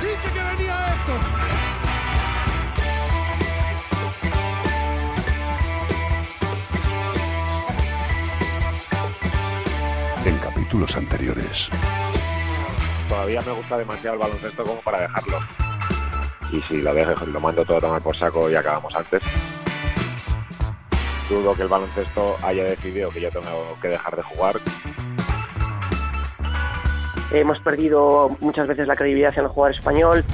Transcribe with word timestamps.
Dije 0.00 0.32
que 0.32 0.42
venía 0.42 0.76
esto. 0.94 1.14
En 10.24 10.38
capítulos 10.38 10.96
anteriores. 10.96 11.70
Todavía 13.08 13.42
me 13.42 13.52
gusta 13.52 13.76
demasiado 13.78 14.14
el 14.14 14.20
baloncesto 14.20 14.64
como 14.64 14.80
para 14.80 15.00
dejarlo. 15.00 15.38
Y 16.52 16.62
si 16.62 16.80
lo 16.80 16.94
dejo, 16.94 17.26
lo 17.26 17.40
mando 17.40 17.64
todo 17.64 17.76
a 17.76 17.80
tomar 17.80 18.02
por 18.02 18.16
saco 18.16 18.50
y 18.50 18.54
acabamos 18.54 18.94
antes. 18.94 19.22
Dudo 21.28 21.54
que 21.54 21.62
el 21.62 21.68
baloncesto 21.68 22.36
haya 22.42 22.64
decidido 22.64 23.10
que 23.10 23.20
yo 23.20 23.30
tengo 23.30 23.76
que 23.80 23.88
dejar 23.88 24.16
de 24.16 24.22
jugar. 24.22 24.56
Hemos 27.32 27.60
perdido 27.60 28.36
muchas 28.40 28.66
veces 28.66 28.88
la 28.88 28.96
credibilidad 28.96 29.32
en 29.36 29.44
el 29.44 29.48
jugador 29.50 29.76
español. 29.76 30.24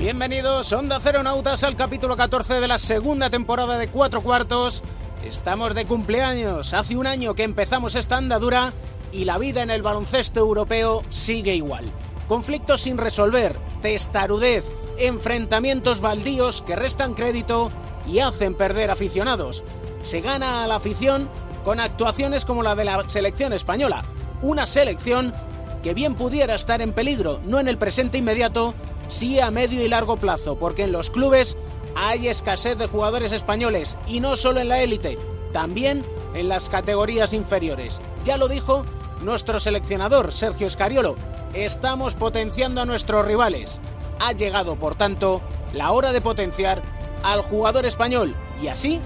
Bienvenidos, 0.00 0.72
Onda 0.72 0.98
Cero 1.00 1.22
Nautas, 1.22 1.62
al 1.62 1.76
capítulo 1.76 2.16
14 2.16 2.60
de 2.60 2.66
la 2.66 2.78
segunda 2.78 3.30
temporada 3.30 3.78
de 3.78 3.86
Cuatro 3.86 4.20
Cuartos. 4.20 4.82
Estamos 5.24 5.74
de 5.74 5.84
cumpleaños. 5.84 6.74
Hace 6.74 6.96
un 6.96 7.06
año 7.06 7.34
que 7.34 7.44
empezamos 7.44 7.94
esta 7.94 8.16
andadura 8.16 8.72
y 9.12 9.24
la 9.24 9.38
vida 9.38 9.62
en 9.62 9.70
el 9.70 9.82
baloncesto 9.82 10.40
europeo 10.40 11.02
sigue 11.10 11.54
igual. 11.54 11.84
Conflictos 12.26 12.82
sin 12.82 12.98
resolver, 12.98 13.56
testarudez, 13.82 14.72
enfrentamientos 14.98 16.00
baldíos 16.00 16.62
que 16.62 16.74
restan 16.74 17.14
crédito 17.14 17.70
y 18.06 18.18
hacen 18.18 18.54
perder 18.54 18.90
aficionados. 18.90 19.62
Se 20.02 20.20
gana 20.20 20.64
a 20.64 20.66
la 20.66 20.76
afición 20.76 21.28
con 21.68 21.80
actuaciones 21.80 22.46
como 22.46 22.62
la 22.62 22.74
de 22.74 22.86
la 22.86 23.06
selección 23.10 23.52
española. 23.52 24.02
Una 24.40 24.64
selección 24.64 25.34
que 25.82 25.92
bien 25.92 26.14
pudiera 26.14 26.54
estar 26.54 26.80
en 26.80 26.94
peligro, 26.94 27.40
no 27.44 27.60
en 27.60 27.68
el 27.68 27.76
presente 27.76 28.16
inmediato, 28.16 28.72
sí 29.08 29.38
a 29.38 29.50
medio 29.50 29.84
y 29.84 29.88
largo 29.88 30.16
plazo, 30.16 30.58
porque 30.58 30.84
en 30.84 30.92
los 30.92 31.10
clubes 31.10 31.58
hay 31.94 32.28
escasez 32.28 32.78
de 32.78 32.86
jugadores 32.86 33.32
españoles 33.32 33.98
y 34.06 34.20
no 34.20 34.34
solo 34.36 34.60
en 34.60 34.70
la 34.70 34.82
élite, 34.82 35.18
también 35.52 36.06
en 36.32 36.48
las 36.48 36.70
categorías 36.70 37.34
inferiores. 37.34 38.00
Ya 38.24 38.38
lo 38.38 38.48
dijo 38.48 38.86
nuestro 39.20 39.60
seleccionador 39.60 40.32
Sergio 40.32 40.68
Escariolo, 40.68 41.16
estamos 41.52 42.14
potenciando 42.14 42.80
a 42.80 42.86
nuestros 42.86 43.26
rivales. 43.26 43.78
Ha 44.20 44.32
llegado, 44.32 44.76
por 44.76 44.94
tanto, 44.94 45.42
la 45.74 45.92
hora 45.92 46.12
de 46.12 46.22
potenciar 46.22 46.80
al 47.22 47.42
jugador 47.42 47.84
español 47.84 48.34
y 48.62 48.68
así 48.68 49.00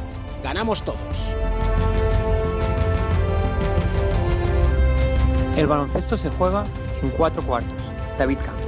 ganamos 0.44 0.84
todos. 0.84 1.34
El 5.57 5.67
baloncesto 5.67 6.17
se 6.17 6.30
juega 6.30 6.64
en 7.02 7.11
cuatro 7.11 7.42
cuartos. 7.42 7.73
David 8.18 8.39
Camps. 8.39 8.63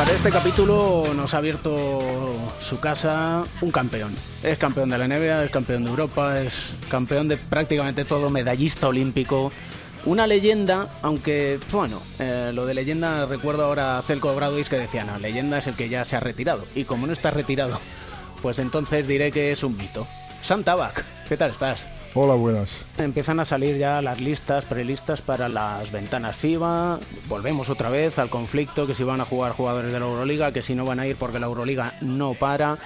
Para 0.00 0.12
este 0.12 0.30
capítulo 0.30 1.04
nos 1.14 1.34
ha 1.34 1.36
abierto 1.36 1.98
su 2.70 2.78
casa 2.78 3.42
un 3.62 3.72
campeón. 3.72 4.14
Es 4.44 4.56
campeón 4.56 4.90
de 4.90 4.96
la 4.96 5.08
NBA, 5.08 5.42
es 5.42 5.50
campeón 5.50 5.82
de 5.82 5.90
Europa, 5.90 6.40
es 6.40 6.52
campeón 6.88 7.26
de 7.26 7.36
prácticamente 7.36 8.04
todo, 8.04 8.30
medallista 8.30 8.86
olímpico. 8.86 9.50
Una 10.04 10.28
leyenda, 10.28 10.86
aunque, 11.02 11.58
bueno, 11.72 12.00
eh, 12.20 12.52
lo 12.54 12.66
de 12.66 12.74
leyenda 12.74 13.26
recuerdo 13.26 13.64
ahora 13.64 13.98
a 13.98 14.02
Celco 14.02 14.32
Bradois 14.36 14.68
que 14.68 14.78
decía, 14.78 15.02
no, 15.02 15.18
leyenda 15.18 15.58
es 15.58 15.66
el 15.66 15.74
que 15.74 15.88
ya 15.88 16.04
se 16.04 16.14
ha 16.14 16.20
retirado. 16.20 16.64
Y 16.76 16.84
como 16.84 17.08
no 17.08 17.12
está 17.12 17.32
retirado, 17.32 17.80
pues 18.40 18.60
entonces 18.60 19.06
diré 19.08 19.32
que 19.32 19.50
es 19.50 19.64
un 19.64 19.76
mito. 19.76 20.06
Sam 20.40 20.62
Tabak, 20.62 21.04
¿qué 21.28 21.36
tal 21.36 21.50
estás? 21.50 21.84
Hola, 22.12 22.34
buenas. 22.34 22.70
Empiezan 22.98 23.38
a 23.38 23.44
salir 23.44 23.78
ya 23.78 24.02
las 24.02 24.20
listas, 24.20 24.64
prelistas 24.64 25.22
para 25.22 25.48
las 25.48 25.92
ventanas 25.92 26.34
FIBA. 26.36 26.98
Volvemos 27.28 27.68
otra 27.68 27.88
vez 27.88 28.18
al 28.18 28.28
conflicto, 28.28 28.88
que 28.88 28.94
si 28.94 29.04
van 29.04 29.20
a 29.20 29.24
jugar 29.24 29.52
jugadores 29.52 29.92
de 29.92 30.00
la 30.00 30.06
Euroliga, 30.06 30.50
que 30.50 30.60
si 30.60 30.74
no 30.74 30.84
van 30.84 30.98
a 30.98 31.06
ir 31.06 31.14
porque 31.14 31.38
la 31.38 31.46
Euroliga 31.46 31.94
no 32.00 32.34
para. 32.34 32.78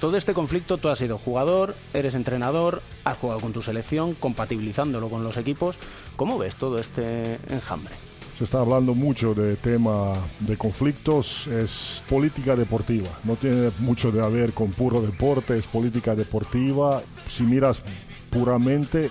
Todo 0.00 0.16
este 0.16 0.32
conflicto, 0.32 0.78
tú 0.78 0.88
has 0.88 0.98
sido 0.98 1.18
jugador, 1.18 1.74
eres 1.92 2.14
entrenador, 2.14 2.80
has 3.04 3.18
jugado 3.18 3.40
con 3.40 3.52
tu 3.52 3.60
selección, 3.60 4.14
compatibilizándolo 4.14 5.10
con 5.10 5.24
los 5.24 5.36
equipos. 5.36 5.76
¿Cómo 6.16 6.38
ves 6.38 6.56
todo 6.56 6.78
este 6.78 7.34
enjambre? 7.50 7.94
Se 8.38 8.44
está 8.44 8.60
hablando 8.60 8.94
mucho 8.94 9.34
de 9.34 9.56
tema 9.56 10.14
de 10.38 10.56
conflictos, 10.56 11.46
es 11.48 12.02
política 12.08 12.56
deportiva, 12.56 13.10
no 13.24 13.36
tiene 13.36 13.70
mucho 13.80 14.10
de 14.10 14.26
ver 14.30 14.54
con 14.54 14.70
puro 14.70 15.02
deporte, 15.02 15.58
es 15.58 15.66
política 15.66 16.14
deportiva. 16.14 17.02
Si 17.28 17.42
miras 17.42 17.82
puramente, 18.30 19.10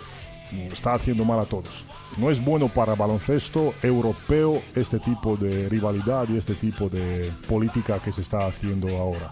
está 0.52 0.94
haciendo 0.94 1.26
mal 1.26 1.40
a 1.40 1.46
todos. 1.46 1.86
No 2.18 2.32
es 2.32 2.44
bueno 2.44 2.68
para 2.70 2.96
baloncesto 2.96 3.74
europeo 3.84 4.62
este 4.76 5.00
tipo 5.00 5.38
de 5.38 5.70
rivalidad 5.70 6.28
y 6.30 6.38
este 6.38 6.56
tipo 6.56 6.90
de 6.90 7.32
política 7.48 8.00
que 8.00 8.12
se 8.12 8.22
está 8.22 8.48
haciendo 8.48 8.88
ahora. 8.98 9.32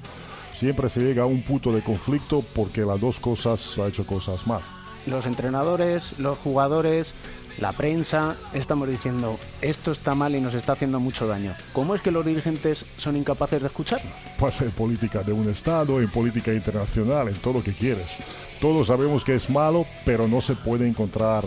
Siempre 0.54 0.90
se 0.90 1.02
llega 1.02 1.24
a 1.24 1.28
un 1.28 1.44
punto 1.44 1.72
de 1.72 1.82
conflicto 1.82 2.44
porque 2.56 2.82
las 2.82 3.00
dos 3.00 3.20
cosas 3.20 3.78
ha 3.80 3.88
hecho 3.88 4.06
cosas 4.06 4.46
mal. 4.48 4.62
Los 5.06 5.26
entrenadores, 5.26 6.20
los 6.20 6.38
jugadores, 6.38 7.14
la 7.60 7.72
prensa, 7.74 8.36
estamos 8.54 8.88
diciendo 8.88 9.40
esto 9.62 9.92
está 9.92 10.16
mal 10.16 10.36
y 10.36 10.42
nos 10.42 10.54
está 10.54 10.74
haciendo 10.74 11.00
mucho 11.00 11.28
daño. 11.28 11.56
¿Cómo 11.74 11.96
es 11.96 12.02
que 12.02 12.12
los 12.12 12.26
dirigentes 12.26 12.86
son 12.98 13.18
incapaces 13.18 13.62
de 13.62 13.68
escucharlo? 13.68 14.10
Pasa 14.40 14.66
en 14.66 14.72
política 14.72 15.24
de 15.24 15.34
un 15.34 15.50
Estado, 15.50 16.00
en 16.00 16.10
política 16.10 16.54
internacional, 16.54 17.30
en 17.30 17.36
todo 17.36 17.56
lo 17.56 17.64
que 17.64 17.74
quieres. 17.74 18.18
Todos 18.60 18.88
sabemos 18.88 19.24
que 19.24 19.36
es 19.36 19.50
malo, 19.52 19.86
pero 20.04 20.28
no 20.28 20.42
se 20.42 20.56
puede 20.56 20.88
encontrar 20.88 21.44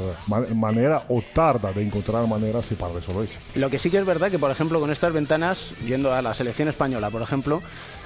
manera 0.55 1.05
o 1.09 1.23
tarda 1.35 1.73
de 1.73 1.83
encontrar 1.83 2.27
maneras 2.29 2.69
para 2.79 2.95
resolverse. 2.95 3.37
Lo 3.57 3.69
que 3.69 3.81
sí 3.81 3.91
que 3.91 3.99
es 3.99 4.07
verdad 4.07 4.31
que, 4.31 4.39
por 4.39 4.51
ejemplo, 4.51 4.79
con 4.79 4.93
estas 4.93 5.13
ventanas, 5.13 5.73
yendo 5.85 6.15
a 6.15 6.23
la 6.23 6.35
selección 6.35 6.69
española, 6.69 7.11
por 7.11 7.23
ejemplo, 7.23 7.63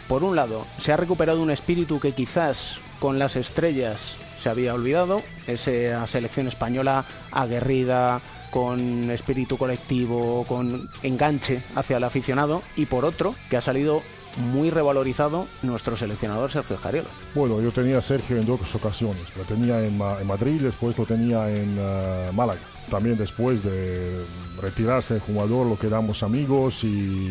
por 0.08 0.24
un 0.24 0.36
lado, 0.36 0.66
se 0.78 0.92
ha 0.92 0.96
recuperado 0.96 1.42
un 1.42 1.50
espíritu 1.50 2.00
que 2.00 2.12
quizás 2.12 2.78
con 2.98 3.18
las 3.18 3.36
estrellas 3.36 4.16
se 4.38 4.48
había 4.48 4.74
olvidado, 4.74 5.22
esa 5.46 6.06
selección 6.06 6.48
española 6.48 7.04
aguerrida, 7.30 8.20
con 8.50 9.10
espíritu 9.10 9.58
colectivo, 9.58 10.44
con 10.46 10.88
enganche 11.02 11.60
hacia 11.74 11.96
el 11.96 12.04
aficionado, 12.04 12.62
y 12.76 12.86
por 12.86 13.04
otro, 13.04 13.34
que 13.50 13.56
ha 13.56 13.60
salido 13.60 14.02
muy 14.36 14.70
revalorizado 14.70 15.46
nuestro 15.62 15.96
seleccionador 15.96 16.50
Sergio 16.50 16.76
Escariolo. 16.76 17.08
Bueno, 17.34 17.60
yo 17.60 17.70
tenía 17.72 17.98
a 17.98 18.02
Sergio 18.02 18.36
en 18.36 18.46
dos 18.46 18.74
ocasiones. 18.74 19.36
Lo 19.36 19.44
tenía 19.44 19.84
en, 19.84 20.00
en 20.00 20.26
Madrid, 20.26 20.60
después 20.60 20.96
lo 20.98 21.06
tenía 21.06 21.50
en 21.50 21.78
uh, 21.78 22.32
Málaga. 22.32 22.60
También 22.90 23.16
después 23.16 23.64
de 23.64 24.24
retirarse 24.60 25.14
el 25.14 25.20
jugador 25.20 25.66
lo 25.66 25.78
quedamos 25.78 26.22
amigos 26.22 26.84
y 26.84 27.30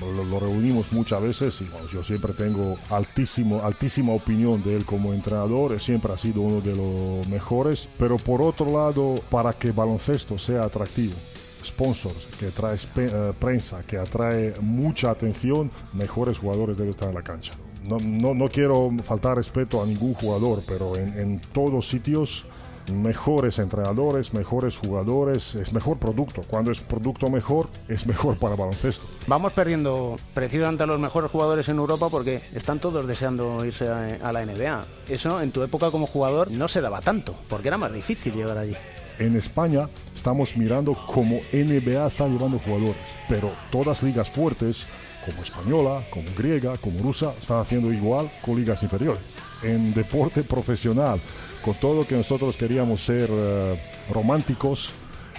lo, 0.00 0.24
lo 0.24 0.40
reunimos 0.40 0.92
muchas 0.92 1.22
veces 1.22 1.60
y 1.60 1.64
bueno, 1.64 1.86
yo 1.92 2.02
siempre 2.02 2.32
tengo 2.32 2.78
altísimo, 2.88 3.62
altísima 3.62 4.12
opinión 4.12 4.62
de 4.62 4.76
él 4.76 4.86
como 4.86 5.12
entrenador, 5.12 5.78
siempre 5.78 6.12
ha 6.12 6.18
sido 6.18 6.40
uno 6.40 6.62
de 6.62 6.74
los 6.74 7.28
mejores, 7.28 7.86
pero 7.98 8.16
por 8.16 8.40
otro 8.40 8.66
lado, 8.66 9.16
para 9.30 9.52
que 9.52 9.72
baloncesto 9.72 10.38
sea 10.38 10.64
atractivo, 10.64 11.14
sponsors, 11.64 12.26
que 12.38 12.50
trae 12.50 12.76
uh, 12.76 13.32
prensa, 13.34 13.82
que 13.82 13.96
atrae 13.98 14.54
mucha 14.60 15.10
atención, 15.10 15.70
mejores 15.92 16.38
jugadores 16.38 16.76
deben 16.76 16.90
estar 16.90 17.08
en 17.08 17.14
la 17.14 17.22
cancha. 17.22 17.52
No, 17.82 17.98
no, 17.98 18.34
no 18.34 18.48
quiero 18.48 18.90
faltar 19.04 19.36
respeto 19.36 19.82
a 19.82 19.86
ningún 19.86 20.14
jugador, 20.14 20.62
pero 20.66 20.96
en, 20.96 21.18
en 21.18 21.40
todos 21.52 21.88
sitios 21.88 22.46
mejores 22.92 23.58
entrenadores, 23.58 24.34
mejores 24.34 24.78
jugadores, 24.78 25.54
es 25.54 25.72
mejor 25.72 25.98
producto. 25.98 26.42
Cuando 26.48 26.70
es 26.70 26.80
producto 26.80 27.28
mejor, 27.30 27.68
es 27.88 28.06
mejor 28.06 28.38
para 28.38 28.56
baloncesto. 28.56 29.06
Vamos 29.26 29.52
perdiendo 29.52 30.16
precisamente 30.34 30.82
a 30.82 30.86
los 30.86 31.00
mejores 31.00 31.30
jugadores 31.30 31.68
en 31.68 31.78
Europa 31.78 32.08
porque 32.08 32.42
están 32.54 32.80
todos 32.80 33.06
deseando 33.06 33.64
irse 33.64 33.88
a 33.88 34.32
la 34.32 34.44
NBA. 34.44 34.84
Eso 35.08 35.40
en 35.40 35.52
tu 35.52 35.62
época 35.62 35.90
como 35.90 36.06
jugador 36.06 36.50
no 36.50 36.68
se 36.68 36.80
daba 36.80 37.00
tanto, 37.00 37.34
porque 37.48 37.68
era 37.68 37.78
más 37.78 37.92
difícil 37.92 38.34
llegar 38.34 38.58
allí. 38.58 38.76
En 39.18 39.36
España 39.36 39.88
estamos 40.14 40.56
mirando 40.56 40.94
cómo 41.06 41.40
NBA 41.52 42.06
está 42.06 42.26
llevando 42.26 42.58
jugadores, 42.58 42.96
pero 43.28 43.52
todas 43.70 44.02
ligas 44.02 44.28
fuertes, 44.28 44.86
como 45.24 45.42
española, 45.42 46.04
como 46.10 46.26
griega, 46.36 46.76
como 46.78 47.00
rusa, 47.00 47.32
están 47.40 47.58
haciendo 47.58 47.92
igual 47.92 48.30
con 48.42 48.56
ligas 48.56 48.82
inferiores. 48.82 49.22
En 49.62 49.94
deporte 49.94 50.42
profesional, 50.42 51.20
con 51.64 51.74
todo 51.74 52.02
lo 52.02 52.06
que 52.06 52.16
nosotros 52.16 52.56
queríamos 52.56 53.02
ser 53.02 53.30
eh, 53.32 53.80
románticos 54.12 54.90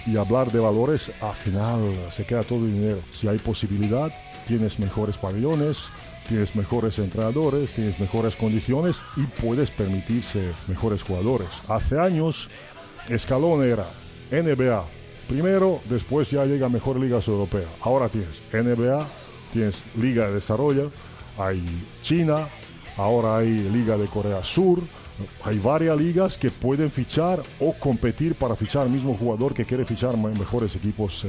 y 0.06 0.16
hablar 0.16 0.50
de 0.50 0.60
valores, 0.60 1.10
al 1.20 1.34
final 1.34 1.94
se 2.10 2.24
queda 2.24 2.42
todo 2.42 2.60
el 2.60 2.72
dinero. 2.72 2.98
Si 3.12 3.28
hay 3.28 3.38
posibilidad, 3.38 4.10
tienes 4.46 4.78
mejores 4.78 5.16
pabellones, 5.16 5.88
tienes 6.28 6.56
mejores 6.56 6.98
entrenadores, 6.98 7.72
tienes 7.72 8.00
mejores 8.00 8.36
condiciones 8.36 8.96
y 9.16 9.22
puedes 9.40 9.70
permitirse 9.70 10.52
mejores 10.66 11.02
jugadores. 11.02 11.48
Hace 11.68 12.00
años 12.00 12.48
escalón 13.08 13.62
era 13.62 13.88
NBA 14.30 14.96
primero, 15.26 15.80
después 15.88 16.30
ya 16.30 16.44
llega 16.44 16.68
mejor 16.68 16.98
ligas 16.98 17.28
europea. 17.28 17.68
Ahora 17.80 18.08
tienes 18.08 18.42
NBA, 18.52 19.06
tienes 19.52 19.82
Liga 19.96 20.26
de 20.28 20.34
Desarrollo, 20.34 20.90
hay 21.38 21.62
China, 22.02 22.48
ahora 22.96 23.38
hay 23.38 23.48
Liga 23.48 23.96
de 23.96 24.06
Corea 24.06 24.42
Sur. 24.44 24.80
Hay 25.44 25.58
varias 25.58 25.96
ligas 25.96 26.36
que 26.36 26.50
pueden 26.50 26.90
fichar 26.90 27.42
o 27.58 27.72
competir 27.72 28.34
para 28.34 28.54
fichar 28.54 28.82
al 28.82 28.90
mismo 28.90 29.16
jugador 29.16 29.54
que 29.54 29.64
quiere 29.64 29.86
fichar 29.86 30.14
mejores 30.18 30.76
equipos 30.76 31.24
uh, 31.24 31.28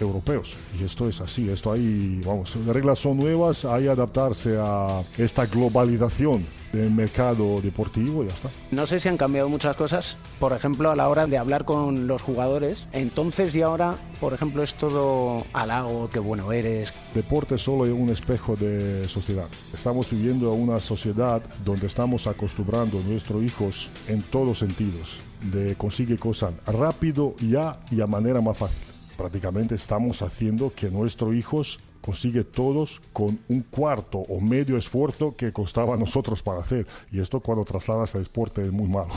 europeos. 0.00 0.54
Y 0.76 0.82
esto 0.82 1.08
es 1.08 1.20
así, 1.20 1.48
esto 1.48 1.70
hay, 1.70 2.20
vamos, 2.26 2.56
las 2.56 2.74
reglas 2.74 2.98
son 2.98 3.18
nuevas, 3.18 3.64
hay 3.66 3.84
que 3.84 3.90
adaptarse 3.90 4.56
a 4.58 5.00
esta 5.16 5.46
globalización 5.46 6.44
del 6.74 6.90
mercado 6.90 7.60
deportivo 7.60 8.24
y 8.24 8.28
ya 8.28 8.34
está. 8.34 8.50
No 8.70 8.86
sé 8.86 9.00
si 9.00 9.08
han 9.08 9.16
cambiado 9.16 9.48
muchas 9.48 9.76
cosas, 9.76 10.16
por 10.38 10.52
ejemplo, 10.52 10.90
a 10.90 10.96
la 10.96 11.08
hora 11.08 11.26
de 11.26 11.38
hablar 11.38 11.64
con 11.64 12.06
los 12.06 12.22
jugadores. 12.22 12.86
Entonces 12.92 13.54
y 13.54 13.62
ahora, 13.62 13.96
por 14.20 14.34
ejemplo, 14.34 14.62
es 14.62 14.74
todo 14.74 15.44
halago, 15.52 16.10
qué 16.10 16.18
bueno 16.18 16.52
eres. 16.52 16.92
Deporte 17.14 17.58
solo 17.58 17.86
es 17.86 17.92
un 17.92 18.10
espejo 18.10 18.56
de 18.56 19.06
sociedad. 19.08 19.46
Estamos 19.72 20.10
viviendo 20.10 20.52
una 20.52 20.80
sociedad 20.80 21.42
donde 21.64 21.86
estamos 21.86 22.26
acostumbrando 22.26 22.98
a 22.98 23.02
nuestros 23.02 23.42
hijos 23.42 23.90
en 24.08 24.22
todos 24.22 24.58
sentidos 24.58 25.18
de 25.52 25.74
conseguir 25.76 26.18
cosas 26.18 26.54
rápido, 26.66 27.34
ya 27.40 27.78
y 27.90 28.00
a 28.00 28.06
manera 28.06 28.40
más 28.40 28.56
fácil. 28.56 28.84
Prácticamente 29.16 29.74
estamos 29.74 30.22
haciendo 30.22 30.72
que 30.74 30.90
nuestros 30.90 31.34
hijos 31.34 31.78
consigue 32.04 32.44
todos 32.44 33.00
con 33.14 33.38
un 33.48 33.62
cuarto 33.62 34.18
o 34.18 34.38
medio 34.38 34.76
esfuerzo 34.76 35.34
que 35.34 35.54
costaba 35.54 35.94
a 35.94 35.96
nosotros 35.96 36.42
para 36.42 36.60
hacer. 36.60 36.86
Y 37.10 37.18
esto 37.18 37.40
cuando 37.40 37.64
trasladas 37.64 38.14
al 38.14 38.24
deporte 38.24 38.62
es 38.62 38.70
muy 38.70 38.88
malo. 38.88 39.14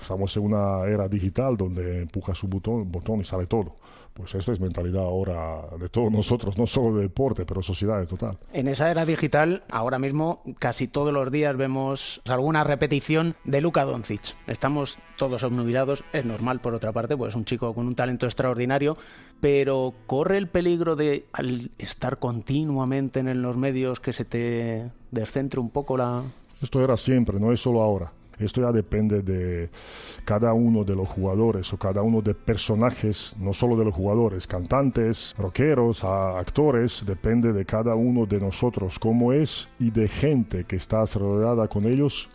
Estamos 0.00 0.36
en 0.36 0.44
una 0.44 0.84
era 0.86 1.08
digital 1.08 1.56
donde 1.56 2.02
empujas 2.02 2.38
su 2.38 2.46
botón, 2.46 2.92
botón 2.92 3.22
y 3.22 3.24
sale 3.24 3.46
todo. 3.46 3.74
Pues 4.14 4.34
esto 4.34 4.52
es 4.52 4.60
mentalidad 4.60 5.04
ahora 5.04 5.62
de 5.78 5.88
todos 5.88 6.12
nosotros, 6.12 6.58
no 6.58 6.66
solo 6.66 6.96
de 6.96 7.02
deporte, 7.02 7.46
pero 7.46 7.62
sociedad 7.62 8.00
en 8.00 8.06
total. 8.06 8.38
En 8.52 8.68
esa 8.68 8.90
era 8.90 9.06
digital, 9.06 9.64
ahora 9.70 9.98
mismo 9.98 10.42
casi 10.58 10.86
todos 10.86 11.12
los 11.12 11.30
días 11.30 11.56
vemos 11.56 12.20
alguna 12.28 12.62
repetición 12.62 13.34
de 13.44 13.60
Luka 13.60 13.84
Doncic. 13.84 14.34
Estamos 14.46 14.98
todos 15.16 15.42
obnubilados, 15.44 16.04
es 16.12 16.26
normal 16.26 16.60
por 16.60 16.74
otra 16.74 16.92
parte, 16.92 17.16
pues 17.16 17.30
es 17.30 17.36
un 17.36 17.44
chico 17.44 17.74
con 17.74 17.86
un 17.86 17.94
talento 17.94 18.26
extraordinario, 18.26 18.96
pero 19.40 19.94
corre 20.06 20.36
el 20.36 20.48
peligro 20.48 20.94
de 20.94 21.26
al 21.32 21.70
estar 21.78 22.18
continuamente 22.18 23.20
en 23.20 23.40
los 23.40 23.56
medios 23.56 24.00
que 24.00 24.12
se 24.12 24.24
te 24.24 24.90
descentre 25.10 25.58
un 25.58 25.70
poco 25.70 25.96
la... 25.96 26.22
Esto 26.60 26.84
era 26.84 26.96
siempre, 26.96 27.40
no 27.40 27.50
es 27.50 27.60
solo 27.60 27.80
ahora. 27.82 28.12
Esto 28.44 28.60
ya 28.60 28.72
depende 28.72 29.22
de 29.22 29.70
cada 30.24 30.52
uno 30.52 30.84
de 30.84 30.96
los 30.96 31.08
jugadores 31.08 31.72
o 31.72 31.78
cada 31.78 32.02
uno 32.02 32.20
de 32.22 32.34
personajes, 32.34 33.34
no 33.38 33.52
solo 33.52 33.76
de 33.76 33.84
los 33.84 33.94
jugadores, 33.94 34.46
cantantes, 34.46 35.34
rockeros, 35.38 36.04
actores, 36.04 37.04
depende 37.06 37.52
de 37.52 37.64
cada 37.64 37.94
uno 37.94 38.26
de 38.26 38.40
nosotros 38.40 38.98
cómo 38.98 39.32
es 39.32 39.68
y 39.78 39.90
de 39.90 40.08
gente 40.08 40.64
que 40.64 40.76
está 40.76 41.04
rodeada 41.04 41.68
con 41.68 41.86
ellos 41.86 42.28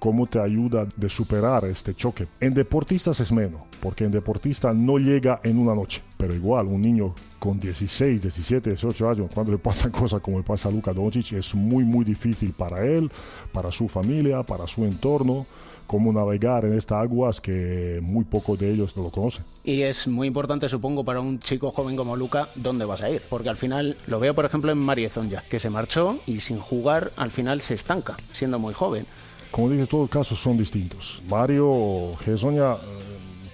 cómo 0.00 0.26
te 0.26 0.40
ayuda 0.40 0.88
de 0.96 1.08
superar 1.10 1.64
este 1.66 1.94
choque. 1.94 2.26
En 2.40 2.54
deportistas 2.54 3.20
es 3.20 3.30
menos, 3.30 3.60
porque 3.80 4.04
en 4.04 4.10
deportista 4.10 4.72
no 4.72 4.98
llega 4.98 5.40
en 5.44 5.58
una 5.58 5.74
noche, 5.74 6.02
pero 6.16 6.34
igual 6.34 6.66
un 6.66 6.80
niño 6.80 7.14
con 7.40 7.58
16, 7.58 8.22
17, 8.22 8.70
18 8.70 9.10
años, 9.10 9.30
cuando 9.34 9.50
le 9.50 9.58
pasan 9.58 9.90
cosas 10.00 10.20
como 10.20 10.38
le 10.38 10.44
pasa 10.44 10.68
a 10.68 10.72
Luka 10.72 10.92
Doncic, 10.92 11.32
es 11.32 11.52
muy 11.56 11.82
muy 11.82 12.04
difícil 12.04 12.52
para 12.52 12.86
él, 12.86 13.10
para 13.50 13.72
su 13.72 13.88
familia, 13.88 14.44
para 14.44 14.68
su 14.68 14.84
entorno 14.84 15.46
cómo 15.90 16.12
navegar 16.12 16.64
en 16.64 16.78
estas 16.78 16.98
aguas 16.98 17.40
que 17.40 17.98
muy 18.00 18.24
pocos 18.24 18.56
de 18.56 18.72
ellos 18.72 18.96
lo 18.96 19.10
conocen. 19.10 19.44
Y 19.64 19.82
es 19.82 20.06
muy 20.06 20.28
importante, 20.28 20.68
supongo, 20.68 21.04
para 21.04 21.18
un 21.18 21.40
chico 21.40 21.72
joven 21.72 21.96
como 21.96 22.14
Luca, 22.14 22.48
dónde 22.54 22.84
vas 22.84 23.02
a 23.02 23.10
ir. 23.10 23.22
Porque 23.28 23.48
al 23.48 23.56
final, 23.56 23.96
lo 24.06 24.20
veo 24.20 24.32
por 24.32 24.44
ejemplo 24.44 24.70
en 24.70 24.78
Mario 24.78 25.10
Zonja, 25.10 25.42
que 25.50 25.58
se 25.58 25.68
marchó 25.68 26.20
y 26.26 26.38
sin 26.38 26.60
jugar 26.60 27.10
al 27.16 27.32
final 27.32 27.60
se 27.60 27.74
estanca, 27.74 28.16
siendo 28.32 28.60
muy 28.60 28.72
joven. 28.72 29.04
Como 29.50 29.68
dije, 29.68 29.88
todos 29.88 30.02
los 30.02 30.10
casos 30.10 30.38
son 30.38 30.56
distintos. 30.56 31.22
Mario 31.28 32.12
Gesoña, 32.20 32.76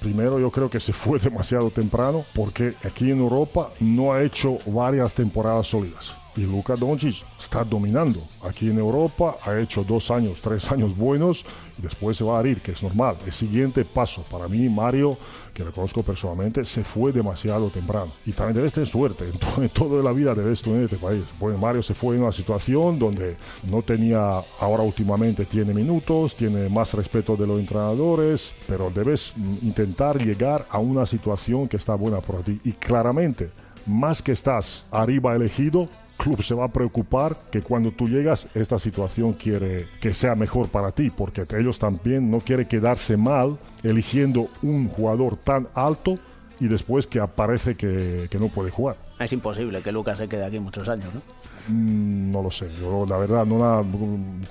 primero 0.06 0.38
yo 0.38 0.52
creo 0.52 0.70
que 0.70 0.78
se 0.78 0.92
fue 0.92 1.18
demasiado 1.28 1.70
temprano 1.70 2.24
porque 2.32 2.76
aquí 2.84 3.10
en 3.10 3.18
Europa 3.18 3.70
no 3.80 4.12
ha 4.12 4.22
hecho 4.22 4.58
varias 4.66 5.14
temporadas 5.14 5.66
sólidas. 5.66 6.16
Y 6.36 6.42
Luka 6.42 6.76
Doncic 6.76 7.24
está 7.40 7.64
dominando. 7.64 8.20
Aquí 8.42 8.68
en 8.68 8.78
Europa 8.78 9.36
ha 9.42 9.58
hecho 9.58 9.82
dos 9.84 10.10
años, 10.10 10.40
tres 10.42 10.70
años 10.70 10.94
buenos 10.94 11.44
y 11.78 11.82
después 11.82 12.16
se 12.16 12.24
va 12.24 12.38
a 12.38 12.46
ir, 12.46 12.60
que 12.60 12.72
es 12.72 12.82
normal. 12.82 13.16
El 13.24 13.32
siguiente 13.32 13.86
paso, 13.86 14.22
para 14.30 14.46
mí, 14.46 14.68
Mario, 14.68 15.16
que 15.54 15.64
lo 15.64 15.72
conozco 15.72 16.02
personalmente, 16.02 16.64
se 16.66 16.84
fue 16.84 17.12
demasiado 17.12 17.70
temprano. 17.70 18.12
Y 18.26 18.32
también 18.32 18.56
debes 18.56 18.74
tener 18.74 18.86
suerte. 18.86 19.24
En, 19.56 19.68
toda 19.70 20.02
la 20.02 20.12
vida 20.12 20.34
debes 20.34 20.60
tener 20.60 20.82
este 20.82 20.98
país. 20.98 21.22
Bueno, 21.40 21.56
Mario 21.56 21.82
se 21.82 21.94
fue 21.94 22.16
en 22.16 22.22
una 22.22 22.32
situación 22.32 22.98
donde 22.98 23.36
no 23.70 23.82
tenía, 23.82 24.42
ahora 24.60 24.82
últimamente 24.82 25.46
tiene 25.46 25.72
minutos, 25.72 26.36
tiene 26.36 26.68
más 26.68 26.92
respeto 26.92 27.36
de 27.36 27.46
los 27.46 27.58
entrenadores, 27.58 28.54
pero 28.68 28.90
debes 28.90 29.32
intentar 29.62 30.22
llegar 30.22 30.66
a 30.68 30.78
una 30.78 31.06
situación 31.06 31.66
que 31.66 31.78
está 31.78 31.94
buena 31.94 32.20
por 32.20 32.42
ti. 32.42 32.61
Y 32.64 32.72
claramente, 32.72 33.50
más 33.87 34.20
que 34.20 34.32
estás 34.32 34.84
arriba 34.90 35.34
elegido, 35.34 35.88
club 36.16 36.42
se 36.42 36.54
va 36.54 36.64
a 36.64 36.73
preocupar 36.73 37.37
que 37.50 37.62
cuando 37.62 37.92
tú 37.92 38.08
llegas 38.08 38.46
esta 38.54 38.78
situación 38.78 39.35
quiere 39.35 39.88
que 40.00 40.14
sea 40.14 40.35
mejor 40.35 40.68
para 40.68 40.92
ti, 40.92 41.11
porque 41.11 41.46
ellos 41.58 41.78
también 41.78 42.30
no 42.30 42.40
quieren 42.40 42.66
quedarse 42.66 43.16
mal 43.16 43.58
eligiendo 43.82 44.49
un 44.62 44.88
jugador 44.88 45.37
tan 45.37 45.68
alto 45.75 46.18
y 46.58 46.68
después 46.68 47.06
que 47.06 47.20
aparece 47.20 47.76
que, 47.76 48.28
que 48.30 48.38
no 48.38 48.49
puede 48.49 48.70
jugar. 48.70 48.96
Es 49.18 49.32
imposible 49.32 49.80
que 49.82 49.92
Lucas 49.92 50.18
se 50.18 50.28
quede 50.28 50.44
aquí 50.44 50.58
muchos 50.58 50.88
años, 50.88 51.14
¿no? 51.14 51.23
Mm, 51.68 52.30
no 52.30 52.42
lo 52.42 52.50
sé, 52.50 52.70
yo 52.80 53.04
la 53.06 53.18
verdad 53.18 53.44
no 53.44 53.58
la, 53.58 53.85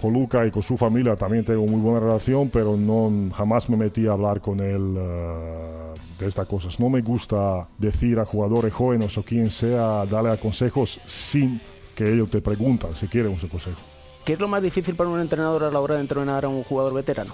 con 0.01 0.13
Luca 0.13 0.45
y 0.45 0.51
con 0.51 0.63
su 0.63 0.75
familia 0.75 1.15
también 1.15 1.45
tengo 1.45 1.65
muy 1.65 1.79
buena 1.79 2.01
relación, 2.01 2.49
pero 2.49 2.75
no 2.75 3.33
jamás 3.33 3.69
me 3.69 3.77
metí 3.77 4.05
a 4.07 4.11
hablar 4.11 4.41
con 4.41 4.59
él 4.59 4.81
uh, 4.81 5.93
de 6.19 6.27
estas 6.27 6.47
cosas. 6.47 6.79
No 6.79 6.89
me 6.89 7.01
gusta 7.01 7.67
decir 7.77 8.19
a 8.19 8.25
jugadores 8.25 8.73
jóvenes 8.73 9.17
o 9.17 9.23
quien 9.23 9.49
sea, 9.49 10.05
darle 10.05 10.37
consejos 10.37 10.99
sin 11.05 11.61
que 11.95 12.11
ellos 12.11 12.29
te 12.29 12.41
preguntan 12.41 12.93
si 12.95 13.07
quieren 13.07 13.31
un 13.31 13.37
consejo. 13.47 13.79
¿Qué 14.25 14.33
es 14.33 14.39
lo 14.39 14.47
más 14.47 14.61
difícil 14.61 14.95
para 14.95 15.09
un 15.09 15.21
entrenador 15.21 15.63
a 15.63 15.71
la 15.71 15.79
hora 15.79 15.95
de 15.95 16.01
entrenar 16.01 16.43
a 16.43 16.49
un 16.49 16.63
jugador 16.63 16.93
veterano? 16.93 17.33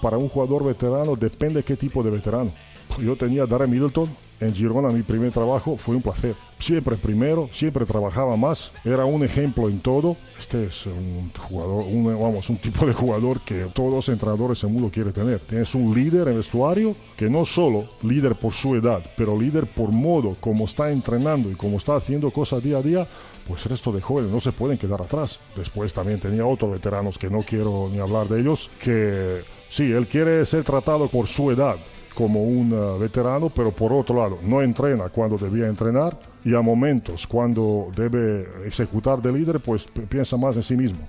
Para 0.00 0.18
un 0.18 0.28
jugador 0.28 0.64
veterano 0.64 1.14
depende 1.14 1.62
qué 1.62 1.76
tipo 1.76 2.02
de 2.02 2.10
veterano. 2.10 2.52
Yo 2.98 3.16
tenía 3.16 3.44
a 3.44 3.46
Darren 3.46 3.70
Middleton 3.70 4.08
en 4.42 4.54
Girona, 4.54 4.90
mi 4.90 5.02
primer 5.02 5.30
trabajo, 5.30 5.76
fue 5.76 5.94
un 5.94 6.02
placer. 6.02 6.34
Siempre 6.58 6.96
primero, 6.96 7.48
siempre 7.52 7.86
trabajaba 7.86 8.36
más, 8.36 8.72
era 8.84 9.04
un 9.04 9.22
ejemplo 9.24 9.68
en 9.68 9.78
todo. 9.78 10.16
Este 10.38 10.66
es 10.66 10.86
un 10.86 11.30
jugador, 11.38 11.84
un, 11.84 12.04
vamos, 12.20 12.50
un 12.50 12.56
tipo 12.56 12.84
de 12.84 12.92
jugador 12.92 13.40
que 13.42 13.66
todos 13.72 13.92
los 13.92 14.08
entrenadores 14.08 14.62
en 14.64 14.72
mundo 14.72 14.90
quieren 14.92 15.12
tener. 15.12 15.38
Tienes 15.40 15.74
un 15.76 15.94
líder 15.94 16.26
en 16.26 16.36
vestuario 16.36 16.96
que 17.16 17.30
no 17.30 17.44
solo 17.44 17.84
líder 18.02 18.34
por 18.34 18.52
su 18.52 18.74
edad, 18.74 19.02
pero 19.16 19.40
líder 19.40 19.66
por 19.66 19.92
modo 19.92 20.36
como 20.40 20.64
está 20.64 20.90
entrenando 20.90 21.48
y 21.48 21.54
como 21.54 21.76
está 21.76 21.94
haciendo 21.94 22.32
cosas 22.32 22.64
día 22.64 22.78
a 22.78 22.82
día, 22.82 23.06
pues 23.46 23.64
el 23.64 23.70
resto 23.70 23.92
de 23.92 24.00
jóvenes 24.00 24.32
no 24.32 24.40
se 24.40 24.50
pueden 24.50 24.76
quedar 24.76 25.02
atrás. 25.02 25.38
Después 25.56 25.92
también 25.92 26.18
tenía 26.18 26.44
otros 26.44 26.72
veteranos 26.72 27.16
que 27.16 27.30
no 27.30 27.42
quiero 27.42 27.88
ni 27.92 28.00
hablar 28.00 28.28
de 28.28 28.40
ellos, 28.40 28.70
que 28.82 29.42
sí, 29.68 29.92
él 29.92 30.08
quiere 30.08 30.44
ser 30.46 30.64
tratado 30.64 31.08
por 31.08 31.28
su 31.28 31.50
edad, 31.50 31.76
como 32.12 32.42
un 32.42 32.72
uh, 32.72 32.98
veterano, 32.98 33.50
pero 33.50 33.70
por 33.70 33.92
otro 33.92 34.16
lado 34.16 34.38
no 34.42 34.60
entrena 34.62 35.08
cuando 35.08 35.36
debía 35.38 35.66
entrenar 35.66 36.18
y 36.44 36.54
a 36.54 36.60
momentos 36.60 37.26
cuando 37.26 37.88
debe 37.96 38.46
ejecutar 38.66 39.20
de 39.22 39.32
líder, 39.32 39.60
pues 39.60 39.86
piensa 40.08 40.36
más 40.36 40.56
en 40.56 40.62
sí 40.62 40.76
mismo. 40.76 41.00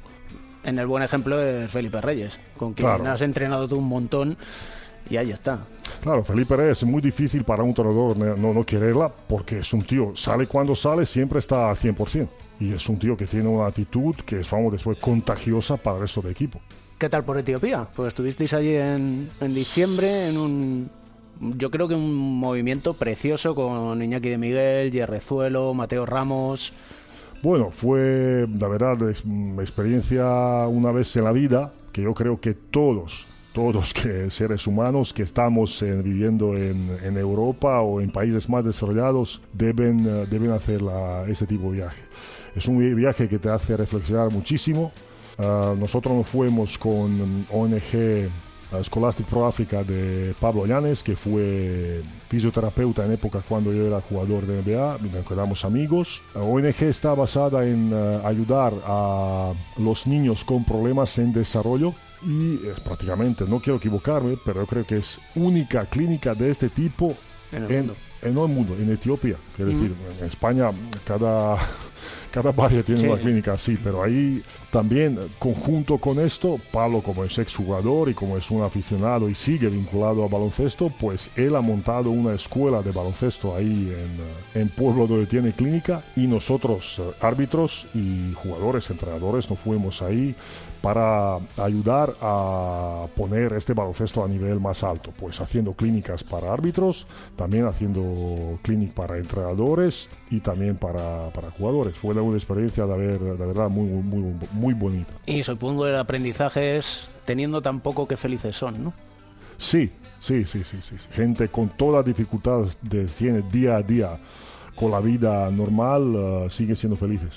En 0.63 0.79
el 0.79 0.87
buen 0.87 1.03
ejemplo 1.03 1.41
es 1.41 1.69
Felipe 1.69 1.99
Reyes, 2.01 2.39
con 2.57 2.73
quien 2.73 2.87
Claro. 2.87 3.11
has 3.11 3.21
entrenado 3.21 3.67
tú 3.67 3.77
un 3.77 3.87
montón 3.87 4.37
y 5.09 5.17
ahí 5.17 5.31
está. 5.31 5.59
Claro, 6.01 6.23
Felipe 6.23 6.55
Reyes 6.55 6.77
es 6.77 6.83
muy 6.85 7.01
difícil 7.01 7.43
para 7.43 7.63
un 7.63 7.69
entrenador 7.69 8.15
no, 8.17 8.53
no 8.53 8.65
quererla 8.65 9.09
porque 9.09 9.59
es 9.59 9.73
un 9.73 9.81
tío, 9.81 10.13
sale 10.15 10.47
cuando 10.47 10.75
sale, 10.75 11.05
siempre 11.05 11.39
está 11.39 11.69
al 11.69 11.75
100%. 11.75 12.27
Y 12.59 12.71
es 12.73 12.87
un 12.87 12.97
tío 12.97 13.17
que 13.17 13.25
tiene 13.25 13.49
una 13.49 13.67
actitud 13.67 14.15
que 14.25 14.39
es, 14.39 14.49
vamos, 14.49 14.71
después 14.71 14.97
contagiosa 14.99 15.75
para 15.75 15.97
el 15.97 16.01
resto 16.03 16.21
del 16.21 16.31
equipo. 16.31 16.61
¿Qué 17.03 17.09
tal 17.09 17.25
por 17.25 17.37
Etiopía? 17.37 17.85
Pues 17.97 18.07
estuvisteis 18.07 18.53
allí 18.53 18.77
en, 18.77 19.27
en 19.41 19.53
diciembre 19.53 20.29
en 20.29 20.37
un, 20.37 20.89
yo 21.37 21.69
creo 21.69 21.89
que 21.89 21.95
un 21.95 22.39
movimiento 22.39 22.93
precioso 22.93 23.53
con 23.55 24.01
Iñaki 24.01 24.29
de 24.29 24.37
Miguel, 24.37 24.91
Yerrezuelo, 24.93 25.73
Mateo 25.73 26.05
Ramos. 26.05 26.71
Bueno, 27.41 27.71
fue 27.71 28.47
la 28.57 28.69
verdad 28.69 28.97
experiencia 29.59 30.65
una 30.69 30.93
vez 30.93 31.13
en 31.17 31.25
la 31.25 31.33
vida 31.33 31.73
que 31.91 32.03
yo 32.03 32.13
creo 32.13 32.39
que 32.39 32.53
todos, 32.53 33.25
todos 33.51 33.93
que 33.93 34.31
seres 34.31 34.65
humanos 34.65 35.11
que 35.11 35.23
estamos 35.23 35.81
eh, 35.81 36.01
viviendo 36.01 36.55
en, 36.55 36.89
en, 37.03 37.17
Europa 37.17 37.81
o 37.81 37.99
en 37.99 38.11
países 38.11 38.47
más 38.47 38.63
desarrollados 38.63 39.41
deben, 39.51 40.07
uh, 40.07 40.25
deben 40.25 40.51
hacer 40.51 40.81
la, 40.81 41.25
ese 41.27 41.45
tipo 41.47 41.65
de 41.65 41.79
viaje. 41.79 42.01
Es 42.55 42.65
un 42.65 42.95
viaje 42.95 43.27
que 43.27 43.39
te 43.39 43.49
hace 43.49 43.75
reflexionar 43.75 44.31
muchísimo. 44.31 44.93
Uh, 45.37 45.75
nosotros 45.75 46.15
nos 46.15 46.27
fuimos 46.27 46.77
con 46.77 47.45
ONG 47.49 48.29
Scholastic 48.81 49.27
Pro 49.27 49.45
Africa 49.45 49.83
de 49.83 50.33
Pablo 50.39 50.65
Llanes, 50.65 51.03
que 51.03 51.15
fue 51.15 52.01
fisioterapeuta 52.29 53.05
en 53.05 53.11
época 53.11 53.43
cuando 53.47 53.71
yo 53.71 53.85
era 53.85 54.01
jugador 54.01 54.47
de 54.47 54.61
NBA, 54.61 54.97
nos 55.13 55.25
quedamos 55.27 55.65
amigos. 55.65 56.23
La 56.33 56.41
ONG 56.41 56.83
está 56.83 57.13
basada 57.13 57.65
en 57.65 57.93
uh, 57.93 58.25
ayudar 58.25 58.73
a 58.85 59.53
los 59.77 60.07
niños 60.07 60.43
con 60.43 60.65
problemas 60.65 61.17
en 61.19 61.33
desarrollo 61.33 61.93
y 62.25 62.55
prácticamente, 62.83 63.45
no 63.47 63.59
quiero 63.59 63.77
equivocarme, 63.77 64.37
pero 64.43 64.61
yo 64.61 64.67
creo 64.67 64.85
que 64.85 64.95
es 64.95 65.19
única 65.35 65.85
clínica 65.85 66.33
de 66.33 66.49
este 66.49 66.69
tipo 66.69 67.15
en 67.51 67.63
el 67.63 67.71
en, 67.71 67.77
mundo. 67.77 67.95
en 68.21 68.37
el 68.37 68.47
mundo, 68.47 68.75
en 68.79 68.91
Etiopía. 68.91 69.35
Quiero 69.55 69.71
decir, 69.71 69.93
en 70.19 70.25
España 70.25 70.71
cada, 71.05 71.57
cada 72.33 72.51
barrio 72.51 72.83
tiene 72.83 73.01
Sí. 73.01 73.07
una 73.07 73.17
clínica 73.21 73.53
así, 73.53 73.77
pero 73.83 74.01
ahí 74.03 74.41
también, 74.71 75.19
conjunto 75.37 75.99
con 75.99 76.19
esto, 76.19 76.59
Pablo 76.71 77.01
como 77.01 77.23
es 77.23 77.37
exjugador 77.37 78.09
y 78.09 78.15
como 78.15 78.37
es 78.37 78.49
un 78.49 78.63
aficionado 78.63 79.29
y 79.29 79.35
sigue 79.35 79.69
vinculado 79.69 80.23
al 80.23 80.29
baloncesto, 80.29 80.91
pues 80.99 81.29
él 81.35 81.55
ha 81.55 81.61
montado 81.61 82.09
una 82.09 82.33
escuela 82.33 82.81
de 82.81 82.91
baloncesto 82.91 83.55
ahí 83.55 83.95
en, 84.55 84.59
en 84.61 84.69
Pueblo 84.69 85.05
donde 85.05 85.27
tiene 85.27 85.51
clínica 85.51 86.03
y 86.15 86.25
nosotros, 86.25 86.99
eh, 86.99 87.11
árbitros 87.21 87.85
y 87.93 88.33
jugadores, 88.33 88.89
entrenadores, 88.89 89.47
nos 89.49 89.59
fuimos 89.59 90.01
ahí 90.01 90.35
para 90.83 91.37
ayudar 91.55 92.13
a 92.19 93.07
poner 93.15 93.53
este 93.53 93.73
baloncesto 93.73 94.21
a 94.21 94.27
nivel 94.27 94.59
más 94.59 94.83
alto, 94.83 95.13
pues 95.17 95.39
haciendo 95.39 95.71
clínicas 95.71 96.25
para 96.25 96.51
árbitros, 96.51 97.07
también 97.37 97.65
haciendo 97.65 98.59
clínicas 98.63 98.93
para 98.93 99.17
entrenadores 99.17 100.09
y 100.29 100.41
también 100.41 100.75
para, 100.75 101.29
para 101.29 101.49
jugadores. 101.51 101.97
Fue 101.97 102.13
una 102.13 102.35
experiencia 102.35 102.85
de, 102.85 102.93
haber, 102.95 103.19
verdad 103.21 103.69
muy, 103.69 103.85
muy, 103.85 104.35
muy 104.51 104.73
bonita. 104.73 105.13
Y 105.25 105.41
supongo 105.43 105.87
el 105.87 105.95
aprendizaje 105.95 106.75
es 106.75 107.07
teniendo 107.23 107.61
tan 107.61 107.79
poco 107.79 108.05
que 108.05 108.17
felices 108.17 108.53
son, 108.53 108.83
¿no? 108.83 108.93
Sí, 109.57 109.89
sí, 110.19 110.43
sí, 110.43 110.65
sí, 110.65 110.79
sí. 110.81 110.97
sí. 110.99 111.07
Gente 111.11 111.47
con 111.47 111.69
todas 111.69 112.05
las 112.05 112.05
dificultades 112.05 112.77
que 112.91 113.05
tiene 113.05 113.41
día 113.43 113.77
a 113.77 113.83
día 113.83 114.19
con 114.75 114.91
la 114.91 114.99
vida 114.99 115.49
normal, 115.49 116.15
uh, 116.15 116.49
sigue 116.49 116.75
siendo 116.75 116.97
felices. 116.97 117.29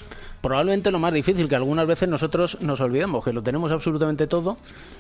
Probablemente 0.47 0.93
lo 0.93 1.01
más 1.01 1.13
difícil, 1.13 1.49
que 1.49 1.57
algunas 1.57 1.89
veces 1.89 2.09
nosotros 2.09 2.59
nos 2.61 2.81
olvidamos, 2.81 3.25
que 3.25 3.33
lo 3.33 3.43
tenemos 3.43 3.73
absolutamente 3.73 4.29
todo 4.29 4.59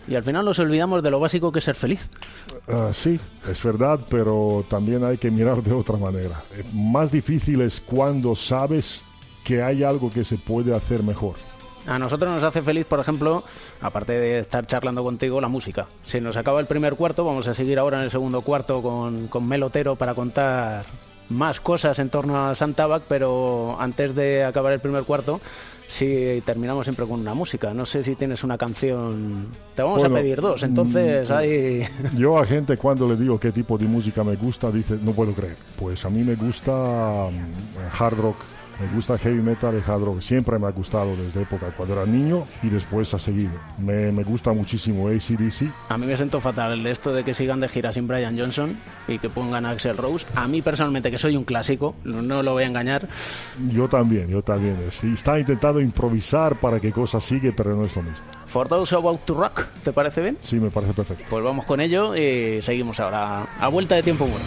y 0.08 0.16
al 0.16 0.24
final 0.24 0.44
nos 0.44 0.58
olvidamos 0.58 1.04
de 1.04 1.10
lo 1.12 1.20
básico 1.20 1.52
que 1.52 1.60
es 1.60 1.64
ser 1.64 1.76
feliz. 1.76 2.10
Uh, 2.66 2.92
sí, 2.92 3.20
es 3.48 3.62
verdad, 3.62 4.00
pero 4.10 4.64
también 4.68 5.04
hay 5.04 5.18
que 5.18 5.30
mirar 5.30 5.62
de 5.62 5.72
otra 5.72 5.98
manera. 5.98 6.42
Eh, 6.52 6.64
Más 6.74 7.12
difícil 7.12 7.60
es 7.60 7.80
cuando 7.80 8.34
sabes 8.34 9.04
que 9.44 9.62
hay 9.62 9.84
algo 9.84 10.10
que 10.10 10.24
se 10.24 10.36
puede 10.36 10.74
hacer 10.74 11.04
mejor. 11.04 11.36
A 11.86 11.96
nosotros 11.96 12.28
nos 12.28 12.42
hace 12.42 12.60
feliz, 12.60 12.84
por 12.84 12.98
ejemplo, 12.98 13.44
aparte 13.80 14.14
de 14.14 14.40
estar 14.40 14.66
charlando 14.66 15.04
contigo, 15.04 15.40
la 15.40 15.46
música. 15.46 15.86
Si 16.02 16.20
nos 16.20 16.36
acaba 16.36 16.58
el 16.58 16.66
primer 16.66 16.96
cuarto, 16.96 17.24
vamos 17.24 17.46
a 17.46 17.54
seguir 17.54 17.78
ahora 17.78 17.98
en 17.98 18.04
el 18.06 18.10
segundo 18.10 18.40
cuarto 18.40 18.82
con, 18.82 19.28
con 19.28 19.46
Melotero 19.46 19.94
para 19.94 20.12
contar 20.12 20.86
más 21.28 21.60
cosas 21.60 21.98
en 21.98 22.08
torno 22.08 22.46
a 22.46 22.54
Santabac, 22.54 23.02
pero 23.08 23.76
antes 23.80 24.14
de 24.14 24.44
acabar 24.44 24.72
el 24.72 24.80
primer 24.80 25.04
cuarto, 25.04 25.40
si 25.88 26.42
terminamos 26.44 26.84
siempre 26.86 27.06
con 27.06 27.20
una 27.20 27.34
música. 27.34 27.72
No 27.72 27.86
sé 27.86 28.02
si 28.02 28.14
tienes 28.16 28.42
una 28.44 28.58
canción. 28.58 29.48
Te 29.74 29.82
vamos 29.82 30.00
Bueno, 30.00 30.16
a 30.16 30.18
pedir 30.18 30.40
dos, 30.40 30.62
entonces 30.62 31.28
mm, 31.30 31.32
hay. 31.32 31.88
Yo 32.16 32.38
a 32.38 32.46
gente 32.46 32.76
cuando 32.76 33.08
le 33.08 33.16
digo 33.16 33.38
qué 33.38 33.52
tipo 33.52 33.78
de 33.78 33.86
música 33.86 34.24
me 34.24 34.36
gusta, 34.36 34.70
dice, 34.70 34.98
no 35.00 35.12
puedo 35.12 35.32
creer. 35.32 35.56
Pues 35.78 36.04
a 36.04 36.10
mí 36.10 36.22
me 36.22 36.34
gusta 36.34 36.72
mm, 36.72 38.02
hard 38.02 38.18
rock, 38.18 38.36
me 38.80 38.88
gusta 38.94 39.16
heavy 39.18 39.40
metal 39.40 39.74
y 39.74 39.90
hard 39.90 40.02
rock. 40.02 40.20
Siempre 40.20 40.58
me 40.58 40.66
ha 40.66 40.70
gustado 40.70 41.16
desde 41.16 41.42
época 41.42 41.66
cuando 41.76 41.94
era 41.94 42.06
niño 42.06 42.44
y 42.62 42.68
después 42.68 43.12
ha 43.14 43.18
seguido. 43.18 43.52
Me, 43.78 44.12
me 44.12 44.22
gusta 44.24 44.52
muchísimo 44.52 45.08
ACDC. 45.08 45.70
A 45.88 45.98
mí 45.98 46.06
me 46.06 46.16
siento 46.16 46.40
fatal 46.40 46.86
esto 46.86 47.12
de 47.12 47.24
que 47.24 47.34
sigan 47.34 47.60
de 47.60 47.68
gira 47.68 47.92
sin 47.92 48.06
Brian 48.06 48.38
Johnson 48.38 48.76
y 49.08 49.18
que 49.18 49.28
pongan 49.30 49.66
a 49.66 49.70
Axel 49.70 49.96
Rose. 49.96 50.26
A 50.34 50.46
mí 50.46 50.62
personalmente, 50.62 51.10
que 51.10 51.18
soy 51.18 51.36
un 51.36 51.44
clásico, 51.44 51.94
no, 52.04 52.22
no 52.22 52.42
lo 52.42 52.52
voy 52.52 52.64
a 52.64 52.66
engañar, 52.66 53.08
Yo 53.72 53.88
también, 53.88 54.28
yo 54.28 54.42
también. 54.42 54.76
Sí, 54.90 55.12
está 55.14 55.38
intentando 55.38 55.80
improvisar 55.80 56.58
para 56.60 56.80
que 56.80 56.92
cosas 56.92 57.24
sigue, 57.24 57.52
pero 57.52 57.74
no 57.74 57.84
es 57.84 57.96
lo 57.96 58.02
mismo. 58.02 58.18
For 58.46 58.68
Those 58.68 58.94
About 58.94 59.20
to 59.26 59.34
Rock, 59.34 59.66
¿te 59.84 59.92
parece 59.92 60.22
bien? 60.22 60.38
Sí, 60.40 60.60
me 60.60 60.70
parece 60.70 60.92
perfecto. 60.94 61.24
Pues 61.28 61.44
vamos 61.44 61.64
con 61.64 61.80
ello 61.80 62.14
y 62.14 62.62
seguimos 62.62 63.00
ahora 63.00 63.42
a 63.58 63.68
vuelta 63.68 63.96
de 63.96 64.02
tiempo 64.02 64.26
muerto. 64.26 64.46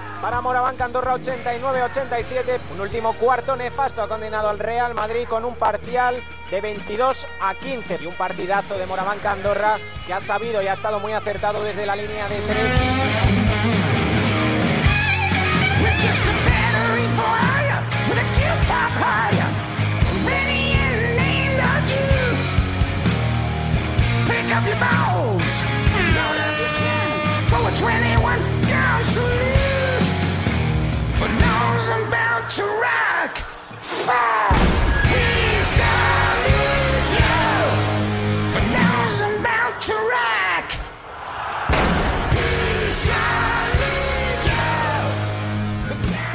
para 0.21 0.41
Moraván 0.41 0.75
Andorra 0.79 1.15
89-87. 1.15 2.59
Un 2.73 2.81
último 2.81 3.13
cuarto 3.13 3.55
nefasto 3.55 4.03
ha 4.03 4.07
condenado 4.07 4.49
al 4.49 4.59
Real 4.59 4.93
Madrid 4.93 5.27
con 5.27 5.43
un 5.43 5.55
parcial 5.55 6.21
de 6.51 6.61
22 6.61 7.27
a 7.41 7.55
15 7.55 7.99
y 8.01 8.05
un 8.05 8.13
partidazo 8.13 8.77
de 8.77 8.85
Moraván 8.85 9.17
Andorra 9.25 9.77
que 10.05 10.13
ha 10.13 10.19
sabido 10.19 10.61
y 10.61 10.67
ha 10.67 10.73
estado 10.73 10.99
muy 10.99 11.13
acertado 11.13 11.63
desde 11.63 11.85
la 11.85 11.95
línea 11.95 12.27
de 12.29 12.35
tres. 12.41 12.71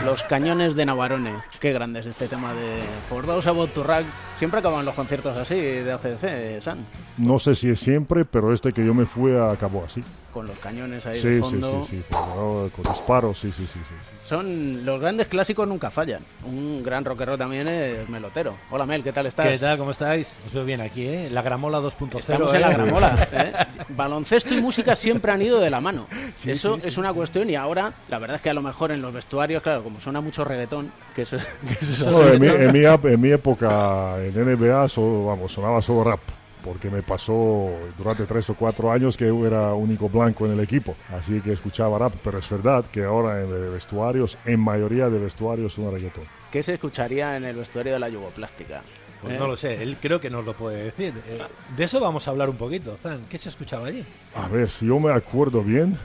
Los 0.05 0.23
cañones 0.23 0.77
de 0.77 0.87
Navarone. 0.87 1.35
Qué 1.59 1.73
grande 1.73 1.99
es 1.99 2.07
este 2.07 2.29
tema 2.29 2.55
de 2.55 2.77
For 3.09 3.27
Those 3.27 3.49
About 3.49 3.71
to 3.73 3.83
Rock. 3.83 4.05
Siempre 4.39 4.61
acaban 4.61 4.85
los 4.85 4.95
conciertos 4.95 5.37
así 5.37 5.57
de 5.57 5.93
ACDC, 5.93 6.63
San. 6.63 6.87
No 7.17 7.41
sé 7.41 7.57
si 7.57 7.71
es 7.71 7.81
siempre, 7.81 8.25
pero 8.25 8.53
este 8.53 8.73
que 8.73 8.87
yo 8.87 8.95
me 8.95 9.05
fui 9.05 9.33
acabó 9.37 9.85
así. 9.85 10.03
Con 10.33 10.47
los 10.47 10.57
cañones 10.61 11.05
ahí 11.07 11.21
Sí, 11.21 11.27
de 11.29 11.35
sí, 11.37 11.41
fondo. 11.41 11.85
sí, 11.85 11.97
sí, 11.97 12.05
pero 12.09 12.71
con 12.77 12.93
disparos, 12.93 13.39
sí, 13.41 13.51
sí, 13.51 13.67
sí, 13.67 13.81
sí. 13.81 14.16
Son 14.27 14.85
los 14.85 15.01
grandes 15.01 15.29
clásicos 15.29 15.69
nunca 15.69 15.89
fallan. 15.89 16.21
Un 16.45 16.83
gran 16.83 17.05
rockero 17.05 17.39
también 17.39 17.69
es 17.69 18.09
Melotero. 18.09 18.57
Hola 18.73 18.85
Mel, 18.85 19.05
¿qué 19.05 19.13
tal 19.13 19.27
estás? 19.27 19.47
¿Qué 19.47 19.57
tal? 19.59 19.79
¿Cómo 19.79 19.93
estáis? 19.93 20.35
Os 20.45 20.53
veo 20.53 20.65
bien 20.65 20.81
aquí, 20.81 21.07
¿eh? 21.07 21.29
La 21.31 21.43
Gramola 21.43 21.79
2.0. 21.79 22.19
Estamos 22.19 22.53
¿eh? 22.53 22.57
en 22.57 22.63
la 22.63 22.71
gramola. 22.73 23.29
¿eh? 23.33 23.53
Baloncesto 23.91 24.53
y 24.55 24.61
música 24.61 24.97
siempre 24.97 25.31
han 25.31 25.43
ido 25.43 25.61
de 25.61 25.71
la 25.71 25.81
mano. 25.81 26.09
eso 26.45 26.77
es 26.83 26.97
una 26.99 27.13
cuestión 27.13 27.49
y 27.51 27.55
ahora, 27.55 27.93
la 28.09 28.19
verdad 28.19 28.37
es 28.37 28.43
que 28.43 28.51
a 28.51 28.55
lo 28.55 28.63
mejor 28.63 28.91
en 28.91 29.01
los 29.01 29.15
vestuarios, 29.15 29.63
claro, 29.63 29.85
como 29.85 30.01
suena 30.01 30.21
mucho 30.21 30.45
reggaetón, 30.45 30.91
que 31.15 31.23
eso, 31.23 31.37
que 31.69 31.73
eso 31.75 31.93
es 31.93 32.01
No, 32.01 32.19
así. 32.23 32.35
en, 32.35 32.41
mi, 32.41 32.49
en 32.49 32.73
mi 32.73 32.85
ap- 32.85 33.07
en 33.07 33.21
mi 33.21 33.31
época 33.31 34.17
en 34.19 34.35
NBA 34.35 34.89
solo, 34.89 35.27
vamos, 35.27 35.53
sonaba 35.53 35.81
solo 35.81 36.03
rap. 36.03 36.21
Porque 36.67 36.91
me 36.91 37.03
pasó 37.03 37.71
durante 37.97 38.25
tres 38.25 38.51
o 38.51 38.55
cuatro 38.55 38.91
años 38.91 39.17
que 39.17 39.27
era 39.29 39.73
único 39.75 40.09
blanco 40.09 40.47
en 40.47 40.53
el 40.53 40.61
equipo, 40.61 40.97
así 41.11 41.41
que 41.41 41.53
escuchaba 41.53 41.97
rap, 41.97 42.15
pero 42.25 42.39
es 42.39 42.51
verdad 42.51 42.85
que 42.91 43.05
ahora 43.05 43.41
en 43.41 43.73
vestuarios, 43.73 44.37
en 44.45 44.59
mayoría 44.59 45.09
de 45.09 45.21
vestuarios, 45.21 45.79
una 45.79 45.93
reggaetón. 45.93 46.25
¿Qué 46.51 46.65
se 46.65 46.75
escucharía 46.75 47.37
en 47.37 47.45
el 47.45 47.55
vestuario 47.55 47.93
de 47.93 48.01
la 48.01 48.09
yugoplástica? 48.09 48.83
Pues 49.23 49.35
¿Eh? 49.35 49.39
no 49.39 49.47
lo 49.47 49.57
sé, 49.57 49.81
él 49.81 49.97
creo 50.01 50.21
que 50.21 50.29
nos 50.29 50.45
lo 50.45 50.55
puede 50.55 50.85
decir. 50.85 51.15
Eh, 51.29 51.39
de 51.77 51.85
eso 51.85 52.01
vamos 52.01 52.27
a 52.27 52.33
hablar 52.33 52.51
un 52.51 52.57
poquito, 52.57 52.99
Zan. 53.01 53.23
¿Qué 53.31 53.39
se 53.39 53.49
escuchaba 53.49 53.87
allí? 53.87 54.05
A 54.35 54.49
ver, 54.49 54.69
si 54.69 54.87
yo 54.87 54.99
me 54.99 55.13
acuerdo 55.13 55.63
bien, 55.63 55.97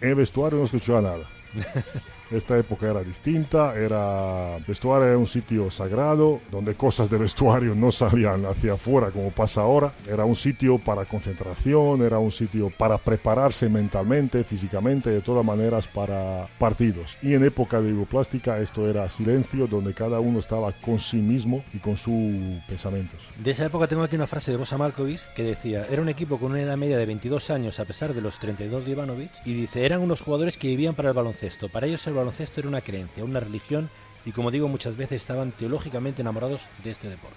en 0.00 0.16
vestuario 0.16 0.58
no 0.58 0.64
escuchaba 0.64 1.00
nada. 1.00 1.24
Esta 2.30 2.58
época 2.58 2.88
era 2.88 3.02
distinta, 3.02 3.74
era 3.74 4.58
vestuario 4.66 5.08
era 5.08 5.18
un 5.18 5.26
sitio 5.26 5.70
sagrado 5.70 6.40
donde 6.50 6.74
cosas 6.74 7.08
de 7.10 7.18
vestuario 7.18 7.74
no 7.74 7.92
salían 7.92 8.44
hacia 8.46 8.74
afuera 8.74 9.10
como 9.10 9.30
pasa 9.30 9.62
ahora. 9.62 9.92
Era 10.06 10.24
un 10.24 10.36
sitio 10.36 10.78
para 10.78 11.04
concentración, 11.04 12.02
era 12.02 12.18
un 12.18 12.32
sitio 12.32 12.70
para 12.70 12.98
prepararse 12.98 13.68
mentalmente, 13.68 14.44
físicamente, 14.44 15.10
de 15.10 15.20
todas 15.20 15.44
maneras 15.44 15.88
para 15.88 16.46
partidos. 16.58 17.16
Y 17.22 17.34
en 17.34 17.44
época 17.44 17.80
de 17.80 17.90
Yugoplástica 17.90 18.58
esto 18.58 18.88
era 18.88 19.08
silencio 19.10 19.66
donde 19.66 19.94
cada 19.94 20.20
uno 20.20 20.38
estaba 20.38 20.72
con 20.72 21.00
sí 21.00 21.16
mismo 21.16 21.64
y 21.72 21.78
con 21.78 21.96
sus 21.96 22.62
pensamientos. 22.66 23.20
De 23.42 23.50
esa 23.50 23.66
época 23.66 23.86
tengo 23.86 24.02
aquí 24.02 24.16
una 24.16 24.26
frase 24.26 24.50
de 24.50 24.56
Bosa 24.56 24.76
Markovic 24.76 25.20
que 25.34 25.42
decía, 25.42 25.86
era 25.90 26.02
un 26.02 26.08
equipo 26.08 26.38
con 26.38 26.52
una 26.52 26.60
edad 26.60 26.76
media 26.76 26.98
de 26.98 27.06
22 27.06 27.50
años 27.50 27.80
a 27.80 27.84
pesar 27.84 28.14
de 28.14 28.20
los 28.20 28.38
32 28.38 28.84
de 28.84 28.92
Ivanovic 28.92 29.30
y 29.44 29.54
dice, 29.54 29.84
eran 29.84 30.00
unos 30.02 30.20
jugadores 30.20 30.58
que 30.58 30.68
vivían 30.68 30.94
para 30.94 31.10
el 31.10 31.14
baloncesto. 31.14 31.68
Para 31.68 31.86
ellos 31.86 32.06
el 32.06 32.14
baloncesto 32.18 32.60
era 32.60 32.68
una 32.68 32.80
creencia, 32.80 33.24
una 33.24 33.40
religión 33.40 33.88
y 34.24 34.32
como 34.32 34.50
digo 34.50 34.68
muchas 34.68 34.96
veces 34.96 35.20
estaban 35.20 35.52
teológicamente 35.52 36.22
enamorados 36.22 36.62
de 36.84 36.90
este 36.90 37.08
deporte. 37.08 37.36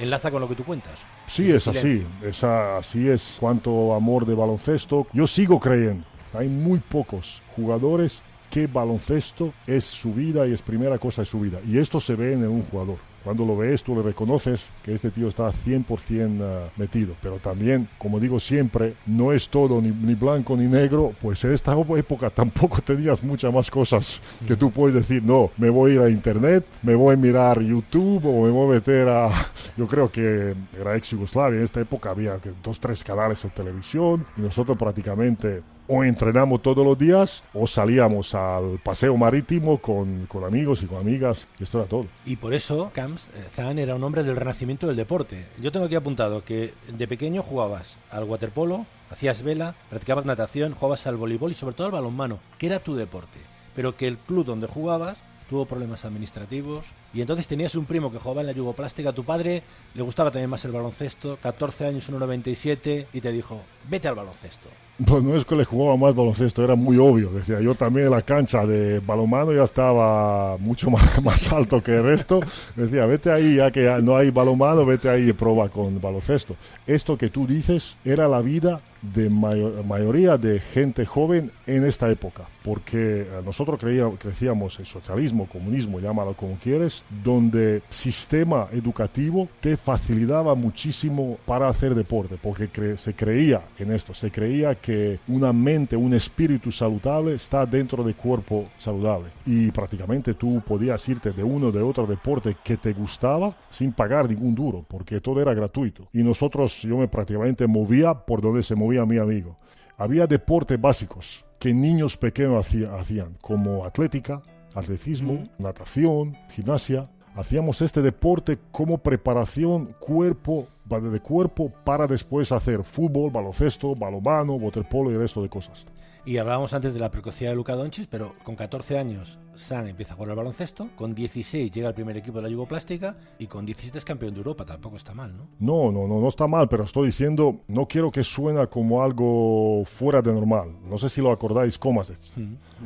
Enlaza 0.00 0.30
con 0.30 0.40
lo 0.40 0.48
que 0.48 0.56
tú 0.56 0.64
cuentas. 0.64 0.98
Sí, 1.26 1.50
es 1.52 1.68
así, 1.68 2.04
es 2.22 2.42
así 2.42 3.08
es 3.08 3.36
cuanto 3.38 3.94
amor 3.94 4.26
de 4.26 4.34
baloncesto. 4.34 5.06
Yo 5.12 5.26
sigo 5.28 5.60
creyendo, 5.60 6.04
hay 6.32 6.48
muy 6.48 6.80
pocos 6.80 7.40
jugadores 7.54 8.22
que 8.50 8.66
baloncesto 8.66 9.52
es 9.66 9.84
su 9.84 10.12
vida 10.12 10.46
y 10.46 10.52
es 10.52 10.62
primera 10.62 10.98
cosa 10.98 11.22
de 11.22 11.26
su 11.26 11.40
vida. 11.40 11.60
Y 11.66 11.78
esto 11.78 12.00
se 12.00 12.16
ve 12.16 12.32
en 12.32 12.46
un 12.48 12.62
jugador. 12.62 12.98
Cuando 13.24 13.46
lo 13.46 13.56
ves, 13.56 13.82
tú 13.82 13.96
le 13.96 14.02
reconoces 14.02 14.64
que 14.82 14.94
este 14.94 15.10
tío 15.10 15.28
está 15.28 15.50
100% 15.50 16.38
ah, 16.42 16.68
metido. 16.76 17.14
Pero 17.22 17.38
también, 17.38 17.88
como 17.98 18.20
digo 18.20 18.38
siempre, 18.38 18.94
no 19.06 19.32
es 19.32 19.48
todo 19.48 19.80
ni, 19.80 19.90
ni 19.90 20.14
blanco 20.14 20.56
ni 20.56 20.66
negro. 20.66 21.12
Pues 21.22 21.42
en 21.44 21.54
esta 21.54 21.74
época 21.96 22.30
tampoco 22.30 22.82
tenías 22.82 23.22
muchas 23.22 23.52
más 23.52 23.70
cosas 23.70 24.20
que 24.46 24.56
tú 24.56 24.70
puedes 24.70 24.94
decir, 24.94 25.22
no, 25.22 25.50
me 25.56 25.70
voy 25.70 25.92
a 25.92 25.94
ir 25.94 26.00
a 26.00 26.10
internet, 26.10 26.66
me 26.82 26.94
voy 26.94 27.14
a 27.14 27.16
mirar 27.16 27.60
YouTube 27.60 28.26
o 28.26 28.44
me 28.44 28.50
voy 28.50 28.70
a 28.70 28.74
meter 28.74 29.08
a... 29.08 29.30
Yo 29.76 29.86
creo 29.88 30.10
que 30.10 30.54
era 30.78 30.96
ex 30.96 31.10
Yugoslavia, 31.10 31.58
en 31.58 31.64
esta 31.64 31.80
época 31.80 32.10
había 32.10 32.38
dos, 32.62 32.78
tres 32.78 33.02
canales 33.02 33.42
en 33.44 33.50
televisión 33.50 34.26
y 34.36 34.42
nosotros 34.42 34.76
prácticamente 34.76 35.62
o 35.86 36.04
entrenamos 36.04 36.62
todos 36.62 36.84
los 36.84 36.98
días 36.98 37.42
o 37.52 37.66
salíamos 37.66 38.34
al 38.34 38.78
paseo 38.82 39.16
marítimo 39.16 39.78
con, 39.78 40.26
con 40.26 40.44
amigos 40.44 40.82
y 40.82 40.86
con 40.86 40.98
amigas 40.98 41.46
y 41.58 41.64
esto 41.64 41.78
era 41.78 41.88
todo. 41.88 42.06
Y 42.24 42.36
por 42.36 42.54
eso 42.54 42.90
Camps, 42.94 43.28
eh, 43.34 43.44
Zan 43.54 43.78
era 43.78 43.94
un 43.94 44.04
hombre 44.04 44.22
del 44.22 44.36
renacimiento 44.36 44.86
del 44.86 44.96
deporte. 44.96 45.44
Yo 45.60 45.72
tengo 45.72 45.86
aquí 45.86 45.94
apuntado 45.94 46.44
que 46.44 46.72
de 46.88 47.08
pequeño 47.08 47.42
jugabas 47.42 47.96
al 48.10 48.24
waterpolo, 48.24 48.86
hacías 49.10 49.42
vela, 49.42 49.74
practicabas 49.90 50.24
natación, 50.24 50.74
jugabas 50.74 51.06
al 51.06 51.16
voleibol 51.16 51.52
y 51.52 51.54
sobre 51.54 51.74
todo 51.74 51.86
al 51.86 51.92
balonmano, 51.92 52.38
que 52.58 52.66
era 52.66 52.80
tu 52.80 52.94
deporte. 52.94 53.38
Pero 53.74 53.96
que 53.96 54.06
el 54.06 54.18
club 54.18 54.46
donde 54.46 54.66
jugabas 54.66 55.20
tuvo 55.50 55.66
problemas 55.66 56.04
administrativos 56.04 56.84
y 57.12 57.20
entonces 57.20 57.46
tenías 57.46 57.74
un 57.74 57.84
primo 57.84 58.10
que 58.10 58.18
jugaba 58.18 58.40
en 58.40 58.46
la 58.46 58.52
yugoplástica, 58.52 59.12
tu 59.12 59.24
padre 59.24 59.62
le 59.94 60.02
gustaba 60.02 60.30
también 60.30 60.50
más 60.50 60.64
el 60.64 60.72
baloncesto, 60.72 61.38
14 61.42 61.86
años, 61.86 62.10
1,97 62.10 63.06
y 63.12 63.20
te 63.20 63.32
dijo, 63.32 63.60
vete 63.88 64.08
al 64.08 64.14
baloncesto. 64.14 64.68
Pues 65.04 65.24
no 65.24 65.36
es 65.36 65.44
que 65.44 65.56
le 65.56 65.64
jugaba 65.64 65.96
más 65.96 66.14
baloncesto, 66.14 66.62
era 66.62 66.76
muy 66.76 66.98
obvio. 66.98 67.30
Decía, 67.30 67.60
yo 67.60 67.74
también 67.74 68.06
en 68.06 68.12
la 68.12 68.22
cancha 68.22 68.64
de 68.64 69.00
balonmano 69.00 69.52
ya 69.52 69.64
estaba 69.64 70.56
mucho 70.58 70.88
más, 70.90 71.22
más 71.22 71.52
alto 71.52 71.82
que 71.82 71.96
el 71.96 72.04
resto. 72.04 72.40
Decía, 72.76 73.04
vete 73.06 73.32
ahí, 73.32 73.56
ya 73.56 73.72
que 73.72 73.90
no 74.02 74.16
hay 74.16 74.30
balonmano, 74.30 74.86
vete 74.86 75.08
ahí 75.08 75.30
y 75.30 75.32
prueba 75.32 75.68
con 75.68 76.00
baloncesto. 76.00 76.54
Esto 76.86 77.18
que 77.18 77.28
tú 77.28 77.46
dices 77.46 77.96
era 78.04 78.28
la 78.28 78.40
vida 78.40 78.80
de 79.12 79.28
mayo- 79.28 79.82
mayoría 79.84 80.38
de 80.38 80.60
gente 80.60 81.04
joven 81.04 81.50
en 81.66 81.84
esta 81.84 82.10
época, 82.10 82.44
porque 82.62 83.26
nosotros 83.44 83.78
creía- 83.78 84.08
crecíamos 84.18 84.78
en 84.78 84.86
socialismo, 84.86 85.46
comunismo, 85.46 86.00
llámalo 86.00 86.34
como 86.34 86.56
quieres, 86.56 87.04
donde 87.22 87.82
sistema 87.90 88.68
educativo 88.72 89.48
te 89.60 89.76
facilitaba 89.76 90.54
muchísimo 90.54 91.38
para 91.44 91.68
hacer 91.68 91.94
deporte, 91.94 92.36
porque 92.40 92.70
cre- 92.70 92.96
se 92.96 93.14
creía 93.14 93.62
en 93.78 93.92
esto, 93.92 94.14
se 94.14 94.30
creía 94.30 94.74
que 94.74 95.18
una 95.28 95.52
mente, 95.52 95.96
un 95.96 96.14
espíritu 96.14 96.72
saludable 96.72 97.34
está 97.34 97.66
dentro 97.66 98.02
del 98.04 98.14
cuerpo 98.14 98.68
saludable 98.78 99.30
y 99.44 99.70
prácticamente 99.70 100.34
tú 100.34 100.62
podías 100.66 101.06
irte 101.08 101.32
de 101.32 101.42
uno 101.42 101.70
de 101.72 101.82
otro 101.82 102.06
deporte 102.06 102.56
que 102.64 102.76
te 102.76 102.92
gustaba 102.92 103.54
sin 103.70 103.92
pagar 103.92 104.28
ningún 104.28 104.54
duro, 104.54 104.84
porque 104.88 105.20
todo 105.20 105.40
era 105.42 105.52
gratuito. 105.54 106.08
Y 106.12 106.22
nosotros, 106.22 106.82
yo 106.82 106.96
me 106.96 107.08
prácticamente 107.08 107.66
movía 107.66 108.14
por 108.14 108.40
donde 108.40 108.62
se 108.62 108.74
movía 108.74 108.93
mi 109.06 109.18
amigo. 109.18 109.56
Había 109.96 110.26
deportes 110.26 110.80
básicos 110.80 111.44
que 111.58 111.72
niños 111.74 112.16
pequeños 112.16 112.66
hacía- 112.66 112.94
hacían, 112.94 113.36
como 113.40 113.84
atlética, 113.84 114.42
atletismo, 114.74 115.48
natación, 115.58 116.36
gimnasia. 116.50 117.10
Hacíamos 117.34 117.82
este 117.82 118.02
deporte 118.02 118.58
como 118.70 118.98
preparación 118.98 119.94
cuerpo 119.98 120.68
de 120.84 121.20
cuerpo 121.20 121.72
para 121.84 122.06
después 122.06 122.52
hacer 122.52 122.84
fútbol, 122.84 123.30
baloncesto, 123.30 123.94
balonmano, 123.94 124.54
waterpolo 124.54 125.10
y 125.10 125.14
el 125.14 125.20
resto 125.20 125.42
de 125.42 125.48
cosas. 125.48 125.86
Y 126.26 126.38
hablábamos 126.38 126.72
antes 126.72 126.94
de 126.94 127.00
la 127.00 127.10
precocidad 127.10 127.50
de 127.50 127.56
Luka 127.56 127.74
Doncic, 127.74 128.08
pero 128.08 128.34
con 128.44 128.56
14 128.56 128.98
años 128.98 129.38
San 129.56 129.86
empieza 129.88 130.14
a 130.14 130.16
jugar 130.16 130.30
al 130.30 130.36
baloncesto, 130.36 130.88
con 130.96 131.14
16 131.14 131.70
llega 131.70 131.88
al 131.88 131.94
primer 131.94 132.16
equipo 132.16 132.38
de 132.38 132.44
la 132.44 132.48
Yugoplástica 132.48 133.16
y 133.38 133.46
con 133.46 133.66
17 133.66 133.98
es 133.98 134.04
campeón 134.04 134.32
de 134.32 134.38
Europa, 134.38 134.64
tampoco 134.64 134.96
está 134.96 135.14
mal, 135.14 135.36
¿no? 135.36 135.46
No, 135.60 135.92
no, 135.92 136.08
no, 136.08 136.20
no 136.20 136.28
está 136.28 136.46
mal, 136.46 136.68
pero 136.68 136.84
estoy 136.84 137.06
diciendo, 137.06 137.60
no 137.68 137.86
quiero 137.86 138.10
que 138.10 138.24
suena 138.24 138.66
como 138.66 139.02
algo 139.02 139.84
fuera 139.84 140.22
de 140.22 140.32
normal. 140.32 140.74
No 140.84 140.98
sé 140.98 141.08
si 141.08 141.20
lo 141.20 141.30
acordáis, 141.30 141.78
Kovacic. 141.78 142.18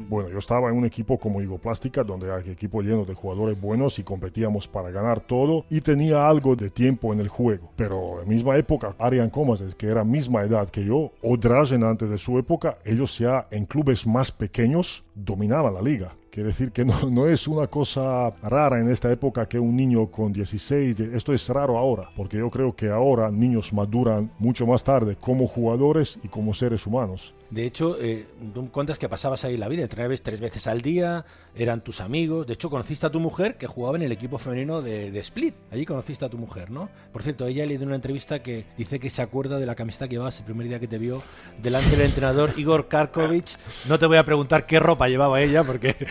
Bueno, 0.08 0.28
yo 0.30 0.38
estaba 0.38 0.68
en 0.68 0.76
un 0.76 0.84
equipo 0.84 1.18
como 1.18 1.40
Yugoplástica, 1.40 2.04
donde 2.04 2.32
hay 2.32 2.50
equipo 2.50 2.82
lleno 2.82 3.04
de 3.04 3.14
jugadores 3.14 3.60
buenos 3.60 3.98
y 3.98 4.02
competíamos 4.02 4.68
para 4.68 4.90
ganar 4.90 5.20
todo 5.20 5.64
y 5.70 5.80
tenía 5.80 6.28
algo 6.28 6.54
de 6.54 6.70
tiempo 6.70 7.12
en 7.12 7.20
el 7.20 7.28
juego. 7.28 7.70
Pero 7.76 8.22
en 8.22 8.28
misma 8.28 8.56
época, 8.56 8.94
Arian 8.98 9.30
Kovacic, 9.30 9.74
que 9.74 9.86
era 9.86 10.04
misma 10.04 10.42
edad 10.42 10.68
que 10.68 10.84
yo, 10.84 11.12
o 11.22 11.36
Dražen 11.36 11.84
antes 11.84 12.10
de 12.10 12.18
su 12.18 12.38
época, 12.38 12.78
ellos 12.84 13.14
en 13.50 13.64
clubes 13.66 14.06
más 14.06 14.32
pequeños 14.32 15.04
dominaban 15.14 15.74
la 15.74 15.82
liga. 15.82 16.14
Quiere 16.30 16.50
decir 16.50 16.70
que 16.72 16.84
no, 16.84 16.94
no 17.10 17.26
es 17.26 17.48
una 17.48 17.66
cosa 17.66 18.32
rara 18.42 18.78
en 18.78 18.88
esta 18.90 19.10
época 19.10 19.48
que 19.48 19.58
un 19.58 19.74
niño 19.76 20.10
con 20.10 20.32
16, 20.32 20.96
de- 20.96 21.16
esto 21.16 21.32
es 21.32 21.48
raro 21.48 21.76
ahora, 21.78 22.08
porque 22.16 22.38
yo 22.38 22.50
creo 22.50 22.74
que 22.76 22.90
ahora 22.90 23.30
niños 23.30 23.72
maduran 23.72 24.30
mucho 24.38 24.66
más 24.66 24.84
tarde 24.84 25.16
como 25.16 25.48
jugadores 25.48 26.18
y 26.22 26.28
como 26.28 26.54
seres 26.54 26.86
humanos. 26.86 27.34
De 27.50 27.64
hecho, 27.64 27.96
eh, 27.98 28.26
tú 28.52 28.70
cuentas 28.70 28.98
que 28.98 29.08
pasabas 29.08 29.44
ahí 29.44 29.56
la 29.56 29.68
vida, 29.68 29.82
entrenabas 29.82 30.20
tres 30.20 30.38
veces 30.38 30.66
al 30.66 30.82
día, 30.82 31.24
eran 31.56 31.82
tus 31.82 32.00
amigos. 32.02 32.46
De 32.46 32.52
hecho, 32.52 32.68
conociste 32.68 33.06
a 33.06 33.10
tu 33.10 33.20
mujer 33.20 33.56
que 33.56 33.66
jugaba 33.66 33.96
en 33.96 34.02
el 34.02 34.12
equipo 34.12 34.38
femenino 34.38 34.82
de, 34.82 35.18
Split. 35.18 35.54
Allí 35.70 35.84
conociste 35.86 36.24
a 36.24 36.28
tu 36.28 36.36
mujer, 36.36 36.70
¿no? 36.70 36.90
Por 37.12 37.22
cierto, 37.22 37.46
ella 37.46 37.64
le 37.64 37.78
dio 37.78 37.86
una 37.86 37.96
entrevista 37.96 38.42
que 38.42 38.66
dice 38.76 39.00
que 39.00 39.08
se 39.08 39.22
acuerda 39.22 39.58
de 39.58 39.66
la 39.66 39.74
camiseta 39.74 40.06
que 40.08 40.16
llevabas 40.16 40.38
el 40.38 40.44
primer 40.44 40.68
día 40.68 40.78
que 40.78 40.86
te 40.86 40.98
vio 40.98 41.22
delante 41.62 41.90
del 41.90 42.02
entrenador 42.02 42.52
Igor 42.56 42.86
Karkovic. 42.88 43.56
No 43.88 43.98
te 43.98 44.06
voy 44.06 44.18
a 44.18 44.24
preguntar 44.24 44.66
qué 44.66 44.78
ropa 44.78 45.08
llevaba 45.08 45.40
ella 45.40 45.64
porque... 45.64 45.96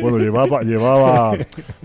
Bueno, 0.00 0.18
llevaba, 0.18 0.62
llevaba 0.62 1.36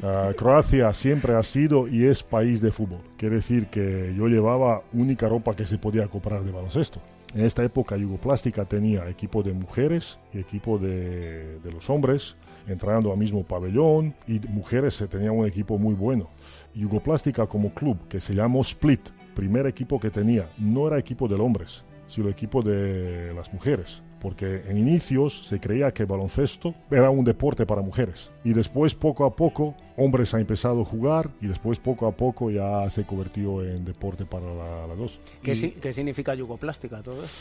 ah, 0.04 0.32
Croacia 0.36 0.94
siempre 0.94 1.36
ha 1.36 1.44
sido 1.44 1.88
y 1.88 2.06
es 2.06 2.24
país 2.24 2.62
de 2.62 2.72
fútbol. 2.72 3.02
Quiere 3.18 3.38
decir 3.38 3.68
que 3.68 4.14
yo 4.18 4.28
llevaba 4.28 4.82
única 4.94 5.30
ropa 5.30 5.56
que 5.56 5.68
se 5.68 5.78
podía 5.78 6.08
comprar 6.08 6.44
de 6.44 6.52
baloncesto. 6.52 7.02
En 7.34 7.46
esta 7.46 7.64
época 7.64 7.98
Yugoplástica 7.98 8.66
tenía 8.66 9.08
equipo 9.10 9.44
de 9.44 9.54
mujeres 9.54 10.18
y 10.34 10.40
equipo 10.40 10.78
de, 10.78 11.60
los 11.72 11.90
hombres 11.90 12.36
entrando 12.68 13.12
al 13.12 13.18
mismo 13.18 13.44
pabellón 13.44 14.16
y 14.28 14.40
mujeres 14.48 14.96
se 14.96 15.08
tenía 15.08 15.32
un 15.32 15.46
equipo 15.46 15.78
muy 15.78 15.94
bueno. 15.94 16.30
Yugoplástica 16.74 17.46
como 17.48 17.74
club 17.74 17.98
que 18.08 18.22
se 18.22 18.34
llamó 18.34 18.62
Split, 18.62 19.10
primer 19.36 19.68
equipo 19.68 20.00
que 20.00 20.10
tenía, 20.10 20.50
no 20.58 20.88
era 20.88 20.98
equipo 20.98 21.28
de 21.28 21.36
hombres, 21.36 21.84
sino 22.08 22.30
equipo 22.30 22.62
de 22.62 23.34
las 23.34 23.54
mujeres 23.54 24.02
porque 24.20 24.64
en 24.68 24.78
inicios 24.78 25.46
se 25.48 25.60
creía 25.60 25.92
que 25.94 26.04
el 26.04 26.08
baloncesto 26.08 26.74
era 26.92 27.10
un 27.10 27.24
deporte 27.26 27.66
para 27.66 27.82
mujeres 27.82 28.32
y 28.44 28.54
después 28.54 28.96
poco 28.96 29.26
a 29.26 29.36
poco 29.36 29.76
hombres 29.98 30.34
han 30.34 30.42
empezado 30.42 30.82
a 30.82 30.86
jugar 30.86 31.30
y 31.42 31.48
después 31.48 31.80
poco 31.80 32.08
a 32.08 32.12
poco 32.12 32.50
ya 32.52 32.90
se 32.90 33.06
convirtió 33.06 33.64
en 33.64 33.86
deporte 33.86 34.26
para 34.26 34.46
la- 34.54 34.88
las 34.88 34.98
dos. 34.98 35.20
¿Qué, 35.42 35.54
Y 35.54 35.72
qué 35.72 35.94
significa 35.94 36.34
yugoplástica 36.36 37.02
todo 37.02 37.24
esto? 37.24 37.36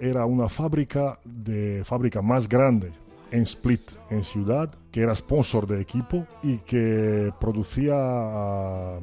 era 0.00 0.26
una 0.26 0.48
fábrica 0.48 1.20
de 1.24 1.84
fábrica 1.84 2.22
más 2.22 2.48
grande 2.48 2.90
en 3.30 3.42
Split, 3.42 3.82
en 4.10 4.24
ciudad, 4.24 4.68
que 4.90 5.00
era 5.00 5.14
sponsor 5.14 5.66
de 5.66 5.80
equipo 5.80 6.26
y 6.42 6.58
que 6.58 7.32
producía 7.40 7.94
ah, 7.96 8.98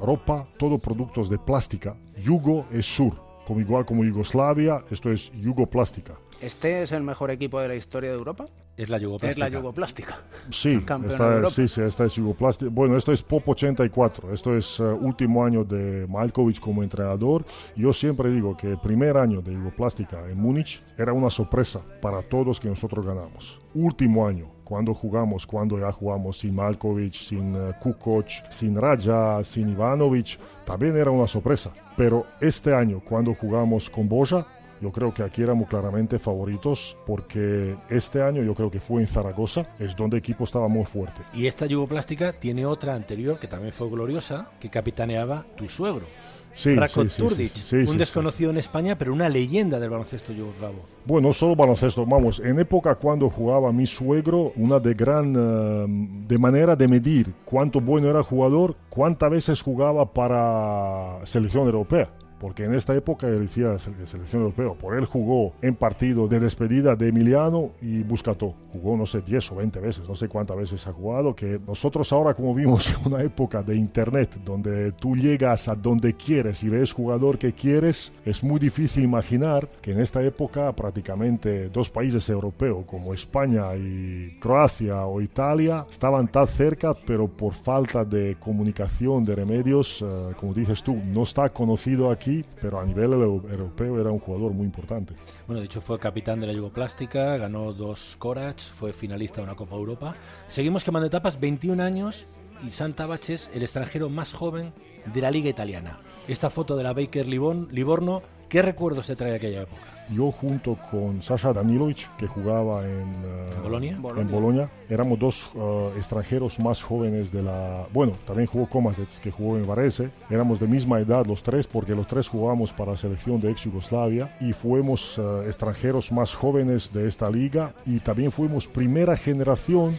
ropa, 0.00 0.46
todo 0.58 0.78
productos 0.78 1.28
de 1.28 1.38
plástica. 1.38 1.96
Yugo 2.22 2.66
es 2.70 2.86
sur, 2.86 3.14
como 3.46 3.60
igual 3.60 3.84
como 3.84 4.04
Yugoslavia, 4.04 4.84
esto 4.90 5.10
es 5.10 5.32
Yugoplástica. 5.32 6.14
¿Este 6.40 6.82
es 6.82 6.92
el 6.92 7.02
mejor 7.02 7.30
equipo 7.30 7.60
de 7.60 7.68
la 7.68 7.74
historia 7.74 8.10
de 8.10 8.16
Europa? 8.16 8.46
Es 8.76 8.88
la 8.88 8.98
Yugoplástica. 8.98 9.46
Es 9.46 9.52
la 9.52 9.58
Yugoplástica. 9.58 10.18
Sí, 10.50 10.74
esta, 11.08 11.34
Europa. 11.34 11.50
sí, 11.50 11.68
sí, 11.68 11.80
esta 11.80 12.04
es 12.04 12.14
Yugoplástica. 12.14 12.70
Bueno, 12.70 12.96
esto 12.96 13.12
es 13.12 13.22
Pop 13.22 13.48
84. 13.48 14.34
Esto 14.34 14.56
es 14.56 14.80
eh, 14.80 14.82
último 14.82 15.44
año 15.44 15.64
de 15.64 16.06
Malkovic 16.08 16.60
como 16.60 16.82
entrenador. 16.82 17.44
Yo 17.76 17.92
siempre 17.92 18.30
digo 18.30 18.56
que 18.56 18.72
el 18.72 18.78
primer 18.78 19.16
año 19.16 19.40
de 19.40 19.52
Yugoplástica 19.52 20.28
en 20.28 20.38
Múnich 20.38 20.80
era 20.98 21.12
una 21.12 21.30
sorpresa 21.30 21.80
para 22.02 22.22
todos 22.22 22.58
que 22.60 22.68
nosotros 22.68 23.06
ganamos. 23.06 23.60
Último 23.74 24.26
año, 24.26 24.53
cuando 24.64 24.94
jugamos, 24.94 25.46
cuando 25.46 25.78
ya 25.78 25.92
jugamos 25.92 26.38
sin 26.38 26.54
Malkovic, 26.54 27.14
sin 27.14 27.54
eh, 27.54 27.72
Kukoc, 27.80 28.26
sin 28.48 28.80
Raja, 28.80 29.44
sin 29.44 29.68
Ivanovic, 29.68 30.38
también 30.64 30.96
era 30.96 31.10
una 31.10 31.28
sorpresa. 31.28 31.70
Pero 31.96 32.26
este 32.40 32.74
año, 32.74 33.00
cuando 33.06 33.34
jugamos 33.34 33.88
con 33.88 34.08
Boja, 34.08 34.46
yo 34.80 34.90
creo 34.90 35.14
que 35.14 35.22
aquí 35.22 35.42
éramos 35.42 35.68
claramente 35.68 36.18
favoritos 36.18 36.96
porque 37.06 37.76
este 37.88 38.22
año 38.22 38.42
yo 38.42 38.54
creo 38.54 38.70
que 38.70 38.80
fue 38.80 39.00
en 39.00 39.08
Zaragoza, 39.08 39.66
es 39.78 39.94
donde 39.96 40.16
el 40.16 40.18
equipo 40.18 40.44
estaba 40.44 40.68
muy 40.68 40.84
fuerte. 40.84 41.22
Y 41.32 41.46
esta 41.46 41.66
Yugoplástica 41.66 42.32
tiene 42.32 42.66
otra 42.66 42.94
anterior 42.94 43.38
que 43.38 43.46
también 43.46 43.72
fue 43.72 43.88
gloriosa, 43.88 44.50
que 44.60 44.68
capitaneaba 44.68 45.46
tu 45.56 45.68
suegro. 45.68 46.04
Sí, 46.54 46.74
Ratko 46.74 47.04
sí, 47.04 47.22
Turdic, 47.22 47.54
sí, 47.54 47.76
un 47.76 47.98
desconocido 47.98 48.50
en 48.50 48.58
España, 48.58 48.96
pero 48.96 49.12
una 49.12 49.28
leyenda 49.28 49.80
del 49.80 49.90
baloncesto 49.90 50.32
yugoslavo. 50.32 50.82
Bueno, 51.04 51.28
no 51.28 51.34
solo 51.34 51.56
baloncesto, 51.56 52.06
vamos, 52.06 52.40
en 52.40 52.58
época 52.58 52.94
cuando 52.94 53.28
jugaba 53.28 53.72
mi 53.72 53.86
suegro, 53.86 54.52
una 54.56 54.78
de 54.78 54.94
gran, 54.94 55.34
eh, 55.36 55.86
de 56.28 56.38
manera 56.38 56.76
de 56.76 56.88
medir 56.88 57.32
cuánto 57.44 57.80
bueno 57.80 58.08
era 58.08 58.22
jugador, 58.22 58.76
cuántas 58.88 59.30
veces 59.30 59.62
jugaba 59.62 60.12
para 60.12 61.24
selección 61.26 61.66
europea. 61.66 62.10
Porque 62.44 62.64
en 62.64 62.74
esta 62.74 62.94
época 62.94 63.26
decía 63.26 63.78
sele- 63.78 64.06
selección 64.06 64.42
europea. 64.42 64.74
Por 64.78 64.98
él 64.98 65.06
jugó 65.06 65.54
en 65.62 65.74
partido 65.76 66.28
de 66.28 66.40
despedida 66.40 66.94
de 66.94 67.08
Emiliano 67.08 67.70
y 67.80 68.02
Buscató. 68.02 68.54
Jugó, 68.70 68.98
no 68.98 69.06
sé, 69.06 69.22
10 69.22 69.50
o 69.52 69.54
20 69.54 69.80
veces, 69.80 70.06
no 70.06 70.14
sé 70.14 70.28
cuántas 70.28 70.58
veces 70.58 70.86
ha 70.86 70.92
jugado. 70.92 71.34
Que 71.34 71.58
nosotros 71.66 72.12
ahora, 72.12 72.34
como 72.34 72.54
vimos 72.54 72.90
en 72.90 73.10
una 73.12 73.22
época 73.22 73.62
de 73.62 73.76
internet, 73.76 74.36
donde 74.44 74.92
tú 74.92 75.16
llegas 75.16 75.68
a 75.68 75.74
donde 75.74 76.12
quieres 76.12 76.62
y 76.62 76.68
ves 76.68 76.92
jugador 76.92 77.38
que 77.38 77.54
quieres, 77.54 78.12
es 78.26 78.44
muy 78.44 78.60
difícil 78.60 79.04
imaginar 79.04 79.66
que 79.80 79.92
en 79.92 80.00
esta 80.00 80.22
época 80.22 80.70
prácticamente 80.76 81.70
dos 81.70 81.88
países 81.88 82.28
europeos 82.28 82.84
como 82.86 83.14
España 83.14 83.74
y 83.74 84.36
Croacia 84.38 85.06
o 85.06 85.22
Italia 85.22 85.86
estaban 85.90 86.28
tan 86.28 86.46
cerca, 86.46 86.92
pero 87.06 87.26
por 87.26 87.54
falta 87.54 88.04
de 88.04 88.36
comunicación, 88.38 89.24
de 89.24 89.34
remedios, 89.34 90.02
eh, 90.02 90.34
como 90.38 90.52
dices 90.52 90.82
tú, 90.82 90.94
no 91.06 91.22
está 91.22 91.48
conocido 91.48 92.10
aquí, 92.10 92.33
pero 92.60 92.80
a 92.80 92.84
nivel 92.84 93.12
eu- 93.12 93.42
europeo 93.50 94.00
era 94.00 94.10
un 94.10 94.18
jugador 94.18 94.52
muy 94.52 94.64
importante. 94.66 95.14
Bueno, 95.46 95.60
de 95.60 95.66
hecho 95.66 95.80
fue 95.80 95.98
capitán 95.98 96.40
de 96.40 96.46
la 96.46 96.52
Yugoplástica, 96.52 97.36
ganó 97.36 97.72
dos 97.72 98.16
Corach, 98.18 98.60
fue 98.62 98.92
finalista 98.92 99.36
de 99.40 99.44
una 99.44 99.54
Copa 99.56 99.76
Europa. 99.76 100.14
Seguimos 100.48 100.82
quemando 100.84 101.06
etapas, 101.06 101.38
21 101.38 101.80
años 101.80 102.26
y 102.66 102.70
Santa 102.70 103.06
Bach 103.06 103.28
es 103.30 103.50
el 103.54 103.62
extranjero 103.62 104.08
más 104.08 104.32
joven 104.32 104.72
de 105.12 105.20
la 105.20 105.30
liga 105.30 105.50
italiana. 105.50 105.98
Esta 106.28 106.50
foto 106.50 106.76
de 106.76 106.82
la 106.82 106.92
Baker 106.92 107.26
Libon- 107.26 107.68
Livorno, 107.70 108.22
¿qué 108.48 108.62
recuerdos 108.62 109.06
te 109.06 109.16
trae 109.16 109.30
de 109.30 109.36
aquella 109.36 109.62
época? 109.62 109.82
Yo 110.10 110.30
junto 110.32 110.76
con 110.90 111.22
Sasha 111.22 111.54
Danilovic, 111.54 112.14
que 112.16 112.26
jugaba 112.26 112.84
en, 112.84 113.08
eh, 113.24 113.50
Bolonia? 113.62 113.92
en 113.92 114.02
Bolonia. 114.02 114.32
Bolonia, 114.34 114.70
éramos 114.90 115.18
dos 115.18 115.50
eh, 115.54 115.90
extranjeros 115.96 116.60
más 116.60 116.82
jóvenes 116.82 117.32
de 117.32 117.42
la... 117.42 117.86
Bueno, 117.92 118.12
también 118.26 118.46
jugó 118.46 118.68
Komasec, 118.68 119.08
que 119.22 119.30
jugó 119.30 119.56
en 119.56 119.66
Varese. 119.66 120.10
Éramos 120.28 120.60
de 120.60 120.66
misma 120.68 121.00
edad 121.00 121.24
los 121.24 121.42
tres, 121.42 121.66
porque 121.66 121.94
los 121.94 122.06
tres 122.06 122.28
jugábamos 122.28 122.70
para 122.72 122.92
la 122.92 122.98
selección 122.98 123.40
de 123.40 123.50
ex 123.50 123.62
Yugoslavia 123.64 124.36
y 124.40 124.52
fuimos 124.52 125.16
eh, 125.18 125.44
extranjeros 125.46 126.12
más 126.12 126.34
jóvenes 126.34 126.92
de 126.92 127.08
esta 127.08 127.30
liga 127.30 127.72
y 127.86 127.98
también 128.00 128.30
fuimos 128.30 128.68
primera 128.68 129.16
generación 129.16 129.98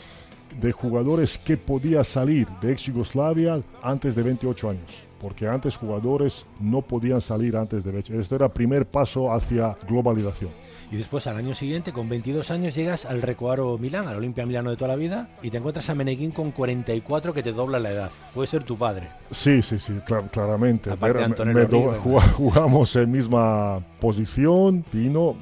de 0.60 0.72
jugadores 0.72 1.38
que 1.38 1.58
podía 1.58 2.04
salir 2.04 2.48
de 2.62 2.72
ex 2.72 2.84
Yugoslavia 2.84 3.62
antes 3.82 4.16
de 4.16 4.24
28 4.24 4.70
años. 4.70 5.04
Porque 5.26 5.48
antes 5.48 5.76
jugadores 5.76 6.46
no 6.60 6.84
podían 6.84 7.20
salir 7.20 7.58
antes 7.58 7.84
de 7.84 7.92
28. 7.92 8.22
Esto 8.22 8.36
era 8.36 8.46
el 8.46 8.52
primer 8.52 8.86
paso 8.86 9.34
hacia 9.34 9.76
globalización. 9.88 10.52
Y 10.92 10.98
después 10.98 11.26
al 11.26 11.38
año 11.38 11.56
siguiente, 11.56 11.92
con 11.92 12.08
22 12.08 12.52
años, 12.52 12.76
llegas 12.76 13.08
al 13.08 13.24
Recoaro 13.24 13.76
Milán, 13.80 14.08
al 14.08 14.18
Olimpia 14.18 14.46
Milano 14.46 14.70
de 14.70 14.78
toda 14.78 14.90
la 14.90 14.96
vida, 14.96 15.30
y 15.42 15.50
te 15.50 15.58
encuentras 15.58 15.90
a 15.90 15.96
Meneguín 15.96 16.30
con 16.30 16.52
44 16.52 17.34
que 17.34 17.42
te 17.42 17.54
dobla 17.54 17.80
la 17.80 17.90
edad. 17.90 18.12
Puede 18.36 18.46
ser 18.48 18.64
tu 18.64 18.78
padre. 18.78 19.08
Sí, 19.32 19.64
sí, 19.64 19.80
sí, 19.80 19.94
cla- 20.08 20.30
claramente. 20.30 20.92
Aparte 20.92 21.24
Era- 21.24 21.46
me 21.54 21.66
do- 21.66 21.92
juga- 22.00 22.22
jugamos 22.34 22.96
en 22.98 23.12
misma 23.12 23.80
posición. 24.00 24.86
Dino, 24.94 25.36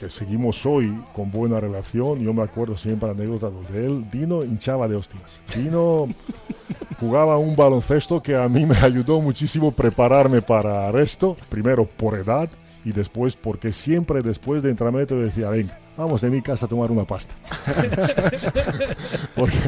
que 0.00 0.10
seguimos 0.10 0.66
hoy 0.66 0.92
con 1.14 1.30
buena 1.30 1.60
relación. 1.60 2.18
Yo 2.18 2.34
me 2.34 2.42
acuerdo 2.42 2.76
siempre 2.76 3.08
anécdotas 3.08 3.52
de 3.72 3.86
él. 3.86 4.10
Dino 4.10 4.42
hinchaba 4.42 4.88
de 4.88 4.96
hostias. 4.96 5.22
Dino 5.54 6.08
jugaba 6.98 7.36
un 7.36 7.54
baloncesto 7.54 8.20
que 8.20 8.34
a 8.34 8.48
mí 8.48 8.66
me 8.66 8.76
ayudó 8.78 9.20
muchísimo 9.28 9.72
prepararme 9.72 10.40
para 10.40 10.88
esto. 11.02 11.36
Primero 11.50 11.84
por 11.84 12.14
edad 12.14 12.48
y 12.82 12.92
después 12.92 13.36
porque 13.36 13.74
siempre 13.74 14.22
después 14.22 14.62
de 14.62 14.70
entrenamiento 14.70 15.18
decía, 15.18 15.50
venga, 15.50 15.78
vamos 15.98 16.22
de 16.22 16.30
mi 16.30 16.40
casa 16.40 16.64
a 16.64 16.68
tomar 16.68 16.90
una 16.90 17.04
pasta. 17.04 17.34
porque, 19.36 19.58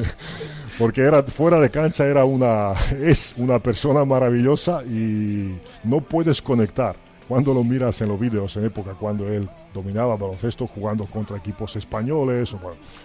porque 0.79 1.03
era 1.03 1.23
fuera 1.25 1.61
de 1.61 1.69
cancha 1.69 2.07
era 2.07 2.25
una 2.25 2.73
es 3.03 3.35
una 3.37 3.59
persona 3.59 4.03
maravillosa 4.07 4.83
y 4.85 5.61
no 5.85 6.01
puedes 6.01 6.41
conectar 6.41 6.97
cuando 7.29 7.53
lo 7.53 7.63
miras 7.63 8.01
en 8.01 8.09
los 8.09 8.19
vídeos 8.19 8.57
en 8.57 8.65
época 8.65 8.93
cuando 8.99 9.29
él 9.29 9.47
dominaba 9.75 10.17
baloncesto 10.17 10.67
jugando 10.67 11.05
contra 11.05 11.37
equipos 11.37 11.77
españoles 11.77 12.55
o 12.55 12.59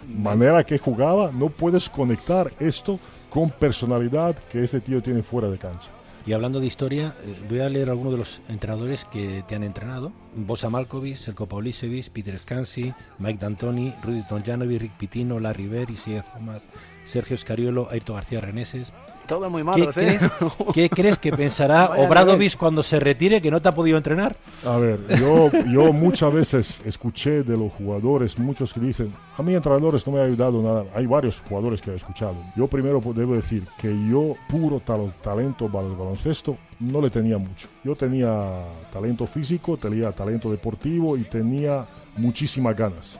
manera 0.07 0.63
que 0.63 0.77
jugaba 0.77 1.31
no 1.33 1.49
puedes 1.49 1.89
conectar 1.89 2.49
esto 2.59 2.97
con 3.29 3.49
personalidad 3.49 4.37
que 4.49 4.63
este 4.63 4.79
tío 4.79 5.03
tiene 5.03 5.21
fuera 5.21 5.49
de 5.49 5.57
cancha 5.57 5.94
Y 6.25 6.33
hablando 6.33 6.59
de 6.59 6.65
historia, 6.65 7.13
eh, 7.23 7.35
voy 7.47 7.59
a 7.59 7.69
leer 7.69 7.89
algunos 7.89 8.13
de 8.13 8.17
los 8.17 8.41
entrenadores 8.49 9.05
que 9.05 9.43
te 9.47 9.55
han 9.55 9.63
entrenado. 9.63 10.11
Bosa 10.35 10.71
Malkovic, 10.71 11.17
Selko 11.17 11.45
Paulicevic, 11.45 12.09
Peter 12.09 12.37
Scansi, 12.39 12.93
Mike 13.19 13.39
D'Antoni, 13.39 13.93
Rudy 14.01 14.23
Tonjanovic, 14.27 14.81
Rick 14.81 14.97
Pitino, 14.97 15.39
Larry 15.39 15.67
Ver, 15.67 15.91
Isier 15.91 16.23
Thomas, 16.23 16.63
Sergio 17.05 17.37
Scariolo, 17.37 17.89
Ayrton 17.91 18.15
García 18.15 18.41
Reneses. 18.41 18.91
Todo 19.27 19.49
muy 19.49 19.61
¿Qué, 19.61 19.65
malos, 19.65 19.97
¿eh? 19.97 20.17
crees, 20.19 20.31
qué 20.73 20.89
crees 20.89 21.17
que 21.17 21.31
pensará 21.31 21.87
Vaya 21.87 22.07
Obradovic 22.07 22.55
cuando 22.57 22.83
se 22.83 22.99
retire 22.99 23.41
que 23.41 23.49
no 23.51 23.61
te 23.61 23.69
ha 23.69 23.73
podido 23.73 23.97
entrenar? 23.97 24.35
A 24.65 24.77
ver, 24.77 24.99
yo, 25.19 25.49
yo 25.71 25.91
muchas 25.93 26.31
veces 26.31 26.81
escuché 26.85 27.43
de 27.43 27.57
los 27.57 27.71
jugadores, 27.73 28.37
muchos 28.37 28.73
que 28.73 28.79
dicen, 28.79 29.13
a 29.37 29.43
mí 29.43 29.55
entrenadores 29.55 30.05
no 30.05 30.13
me 30.13 30.19
ha 30.19 30.23
ayudado 30.23 30.61
nada. 30.61 30.85
Hay 30.95 31.05
varios 31.07 31.41
jugadores 31.47 31.81
que 31.81 31.91
he 31.91 31.95
escuchado. 31.95 32.35
Yo 32.55 32.67
primero 32.67 33.01
debo 33.15 33.33
decir 33.35 33.63
que 33.79 33.89
yo 34.09 34.35
puro 34.49 34.79
tal- 34.79 35.11
talento 35.21 35.67
para 35.71 35.87
el 35.87 35.95
baloncesto 35.95 36.57
no 36.79 37.01
le 37.01 37.09
tenía 37.09 37.37
mucho. 37.37 37.67
Yo 37.83 37.95
tenía 37.95 38.63
talento 38.91 39.25
físico, 39.25 39.77
tenía 39.77 40.11
talento 40.11 40.51
deportivo 40.51 41.17
y 41.17 41.23
tenía 41.23 41.85
muchísimas 42.17 42.75
ganas. 42.75 43.19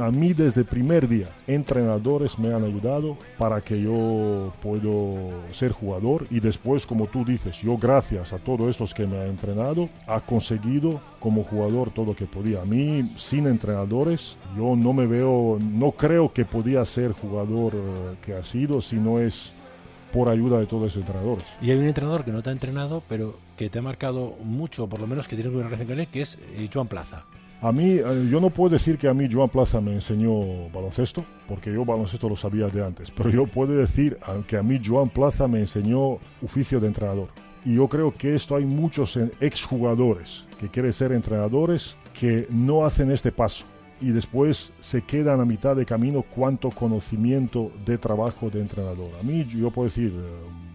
A 0.00 0.10
mí 0.10 0.32
desde 0.32 0.62
el 0.62 0.66
primer 0.66 1.06
día 1.06 1.28
entrenadores 1.46 2.38
me 2.38 2.52
han 2.52 2.64
ayudado 2.64 3.16
para 3.38 3.60
que 3.60 3.80
yo 3.80 4.52
puedo 4.60 5.30
ser 5.52 5.70
jugador 5.70 6.26
y 6.30 6.40
después 6.40 6.84
como 6.84 7.06
tú 7.06 7.24
dices 7.24 7.60
yo 7.62 7.76
gracias 7.76 8.32
a 8.32 8.38
todos 8.38 8.68
estos 8.68 8.92
que 8.92 9.06
me 9.06 9.16
han 9.20 9.28
entrenado 9.28 9.88
ha 10.06 10.20
conseguido 10.20 11.00
como 11.20 11.44
jugador 11.44 11.90
todo 11.90 12.06
lo 12.06 12.16
que 12.16 12.26
podía. 12.26 12.62
A 12.62 12.64
mí 12.64 13.08
sin 13.16 13.46
entrenadores 13.46 14.36
yo 14.56 14.74
no 14.74 14.92
me 14.92 15.06
veo, 15.06 15.58
no 15.60 15.92
creo 15.92 16.32
que 16.32 16.44
podía 16.44 16.84
ser 16.84 17.12
jugador 17.12 17.74
eh, 17.76 18.16
que 18.24 18.34
ha 18.34 18.42
sido 18.42 18.80
si 18.80 18.96
no 18.96 19.20
es 19.20 19.52
por 20.12 20.28
ayuda 20.28 20.58
de 20.58 20.66
todos 20.66 20.88
esos 20.88 21.02
entrenadores. 21.02 21.44
Y 21.60 21.70
hay 21.70 21.78
un 21.78 21.86
entrenador 21.86 22.24
que 22.24 22.32
no 22.32 22.42
te 22.42 22.50
ha 22.50 22.52
entrenado, 22.52 23.02
pero 23.08 23.38
que 23.56 23.68
te 23.70 23.78
ha 23.78 23.82
marcado 23.82 24.34
mucho, 24.42 24.86
por 24.88 25.00
lo 25.00 25.06
menos 25.06 25.28
que 25.28 25.36
tienes 25.36 25.52
buena 25.52 25.68
relación 25.68 25.88
con 25.88 26.00
él, 26.00 26.06
que 26.08 26.22
es 26.22 26.38
eh, 26.56 26.68
Joan 26.72 26.88
Plaza. 26.88 27.24
A 27.62 27.72
mí, 27.72 27.92
eh, 27.92 28.28
yo 28.30 28.40
no 28.40 28.50
puedo 28.50 28.70
decir 28.70 28.98
que 28.98 29.08
a 29.08 29.14
mí 29.14 29.28
Joan 29.30 29.48
Plaza 29.48 29.80
me 29.80 29.92
enseñó 29.94 30.68
baloncesto, 30.74 31.24
porque 31.48 31.72
yo 31.72 31.84
baloncesto 31.84 32.28
lo 32.28 32.36
sabía 32.36 32.68
de 32.68 32.84
antes, 32.84 33.10
pero 33.10 33.30
yo 33.30 33.46
puedo 33.46 33.72
decir 33.74 34.18
que 34.46 34.56
a 34.56 34.62
mí 34.62 34.80
Joan 34.84 35.08
Plaza 35.08 35.48
me 35.48 35.60
enseñó 35.60 36.18
oficio 36.42 36.80
de 36.80 36.88
entrenador. 36.88 37.28
Y 37.64 37.74
yo 37.76 37.88
creo 37.88 38.14
que 38.14 38.34
esto 38.34 38.56
hay 38.56 38.64
muchos 38.64 39.16
eh, 39.16 39.30
exjugadores 39.40 40.44
que 40.60 40.68
quieren 40.68 40.92
ser 40.92 41.12
entrenadores 41.12 41.96
que 42.18 42.46
no 42.50 42.84
hacen 42.84 43.10
este 43.10 43.32
paso 43.32 43.64
y 44.00 44.10
después 44.10 44.72
se 44.78 45.02
quedan 45.02 45.40
a 45.40 45.44
mitad 45.44 45.74
de 45.74 45.86
camino 45.86 46.22
cuánto 46.22 46.70
conocimiento 46.70 47.72
de 47.84 47.98
trabajo 47.98 48.50
de 48.50 48.60
entrenador. 48.60 49.10
A 49.18 49.22
mí 49.22 49.44
yo 49.44 49.70
puedo 49.70 49.88
decir 49.88 50.12
eh, 50.14 50.65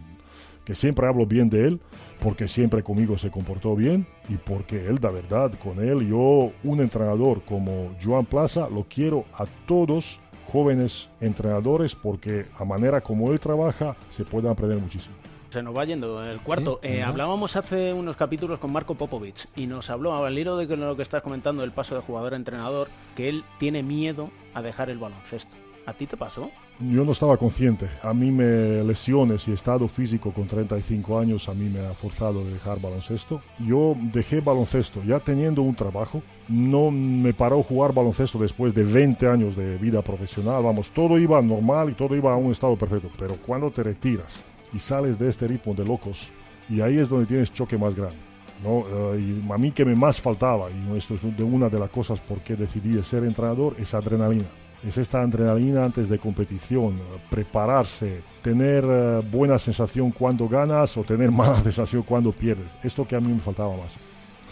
que 0.65 0.75
siempre 0.75 1.07
hablo 1.07 1.25
bien 1.25 1.49
de 1.49 1.67
él, 1.67 1.81
porque 2.19 2.47
siempre 2.47 2.83
conmigo 2.83 3.17
se 3.17 3.31
comportó 3.31 3.75
bien 3.75 4.05
y 4.29 4.35
porque 4.35 4.87
él, 4.87 4.99
da 4.99 5.09
verdad, 5.09 5.51
con 5.63 5.83
él, 5.83 6.07
yo, 6.07 6.51
un 6.63 6.81
entrenador 6.81 7.41
como 7.43 7.95
Joan 8.03 8.25
Plaza, 8.25 8.69
lo 8.69 8.85
quiero 8.87 9.25
a 9.33 9.45
todos 9.65 10.19
jóvenes 10.51 11.09
entrenadores 11.19 11.95
porque 11.95 12.45
a 12.57 12.65
manera 12.65 13.01
como 13.01 13.31
él 13.31 13.39
trabaja 13.39 13.95
se 14.09 14.25
puede 14.25 14.49
aprender 14.49 14.77
muchísimo. 14.77 15.15
Se 15.49 15.61
nos 15.61 15.75
va 15.75 15.83
yendo 15.83 16.23
el 16.23 16.39
cuarto. 16.39 16.79
Sí, 16.81 16.89
Eh, 16.89 17.03
hablábamos 17.03 17.57
hace 17.57 17.91
unos 17.91 18.15
capítulos 18.15 18.59
con 18.59 18.71
Marco 18.71 18.95
Popovich 18.95 19.47
y 19.55 19.67
nos 19.67 19.89
habló, 19.89 20.15
al 20.15 20.37
hilo 20.37 20.55
de 20.55 20.77
lo 20.77 20.95
que 20.95 21.01
estás 21.01 21.21
comentando 21.21 21.61
del 21.61 21.71
paso 21.71 21.95
de 21.95 22.01
jugador 22.01 22.33
a 22.33 22.37
entrenador, 22.37 22.87
que 23.15 23.27
él 23.27 23.43
tiene 23.59 23.83
miedo 23.83 24.29
a 24.53 24.61
dejar 24.61 24.89
el 24.89 24.97
baloncesto. 24.97 25.55
¿A 25.85 25.93
ti 25.93 26.05
te 26.05 26.15
pasó? 26.15 26.51
Yo 26.79 27.03
no 27.03 27.11
estaba 27.11 27.37
consciente. 27.37 27.89
A 28.03 28.13
mí 28.13 28.31
me 28.31 28.83
lesiones 28.83 29.47
y 29.47 29.51
estado 29.51 29.87
físico 29.87 30.31
con 30.31 30.47
35 30.47 31.19
años 31.19 31.49
a 31.49 31.55
mí 31.55 31.69
me 31.69 31.79
ha 31.79 31.93
forzado 31.93 32.41
a 32.41 32.43
dejar 32.43 32.79
baloncesto. 32.79 33.41
Yo 33.59 33.95
dejé 34.13 34.41
baloncesto 34.41 35.03
ya 35.03 35.19
teniendo 35.19 35.63
un 35.63 35.75
trabajo. 35.75 36.21
No 36.47 36.91
me 36.91 37.33
paró 37.33 37.63
jugar 37.63 37.93
baloncesto 37.93 38.37
después 38.37 38.75
de 38.75 38.83
20 38.83 39.27
años 39.27 39.55
de 39.55 39.77
vida 39.77 40.03
profesional. 40.03 40.63
Vamos, 40.63 40.91
todo 40.91 41.17
iba 41.17 41.41
normal 41.41 41.89
y 41.89 41.93
todo 41.93 42.15
iba 42.15 42.31
a 42.31 42.37
un 42.37 42.51
estado 42.51 42.75
perfecto. 42.75 43.09
Pero 43.17 43.35
cuando 43.37 43.71
te 43.71 43.81
retiras 43.81 44.39
y 44.73 44.79
sales 44.79 45.17
de 45.17 45.29
este 45.29 45.47
ritmo 45.47 45.73
de 45.73 45.83
locos, 45.83 46.29
y 46.69 46.81
ahí 46.81 46.97
es 46.97 47.09
donde 47.09 47.25
tienes 47.25 47.51
choque 47.51 47.77
más 47.77 47.95
grande. 47.95 48.15
¿no? 48.63 48.83
Eh, 49.15 49.19
y 49.19 49.51
a 49.51 49.57
mí 49.57 49.71
que 49.71 49.83
me 49.83 49.95
más 49.95 50.21
faltaba, 50.21 50.69
y 50.69 50.95
esto 50.95 51.15
es 51.15 51.35
de 51.35 51.43
una 51.43 51.69
de 51.69 51.79
las 51.79 51.89
cosas 51.89 52.19
por 52.19 52.39
qué 52.41 52.55
decidí 52.55 53.01
ser 53.03 53.23
entrenador, 53.23 53.75
es 53.79 53.93
adrenalina. 53.95 54.45
Es 54.87 54.97
esta 54.97 55.21
adrenalina 55.21 55.85
antes 55.85 56.09
de 56.09 56.17
competición, 56.17 56.95
prepararse, 57.29 58.21
tener 58.41 58.83
eh, 58.87 59.21
buena 59.31 59.59
sensación 59.59 60.11
cuando 60.11 60.47
ganas 60.49 60.97
o 60.97 61.03
tener 61.03 61.31
mala 61.31 61.61
sensación 61.61 62.03
cuando 62.03 62.31
pierdes. 62.31 62.67
Esto 62.83 63.07
que 63.07 63.15
a 63.15 63.19
mí 63.19 63.31
me 63.31 63.39
faltaba 63.39 63.75
más. 63.77 63.93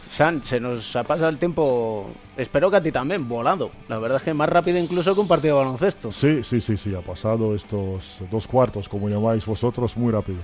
San, 0.09 0.41
se 0.41 0.59
nos 0.59 0.95
ha 0.95 1.03
pasado 1.03 1.29
el 1.29 1.37
tiempo, 1.37 2.07
espero 2.35 2.71
que 2.71 2.77
a 2.77 2.81
ti 2.81 2.91
también, 2.91 3.27
volado. 3.29 3.69
La 3.87 3.99
verdad 3.99 4.17
es 4.17 4.23
que 4.23 4.33
más 4.33 4.49
rápido 4.49 4.79
incluso 4.79 5.13
que 5.13 5.21
un 5.21 5.27
partido 5.27 5.57
de 5.57 5.63
baloncesto. 5.63 6.11
Sí, 6.11 6.43
sí, 6.43 6.61
sí, 6.61 6.77
sí, 6.77 6.95
ha 6.95 7.01
pasado 7.01 7.55
estos 7.55 8.19
dos 8.31 8.47
cuartos, 8.47 8.89
como 8.89 9.07
llamáis 9.07 9.45
vosotros, 9.45 9.95
muy 9.95 10.11
rápido. 10.11 10.39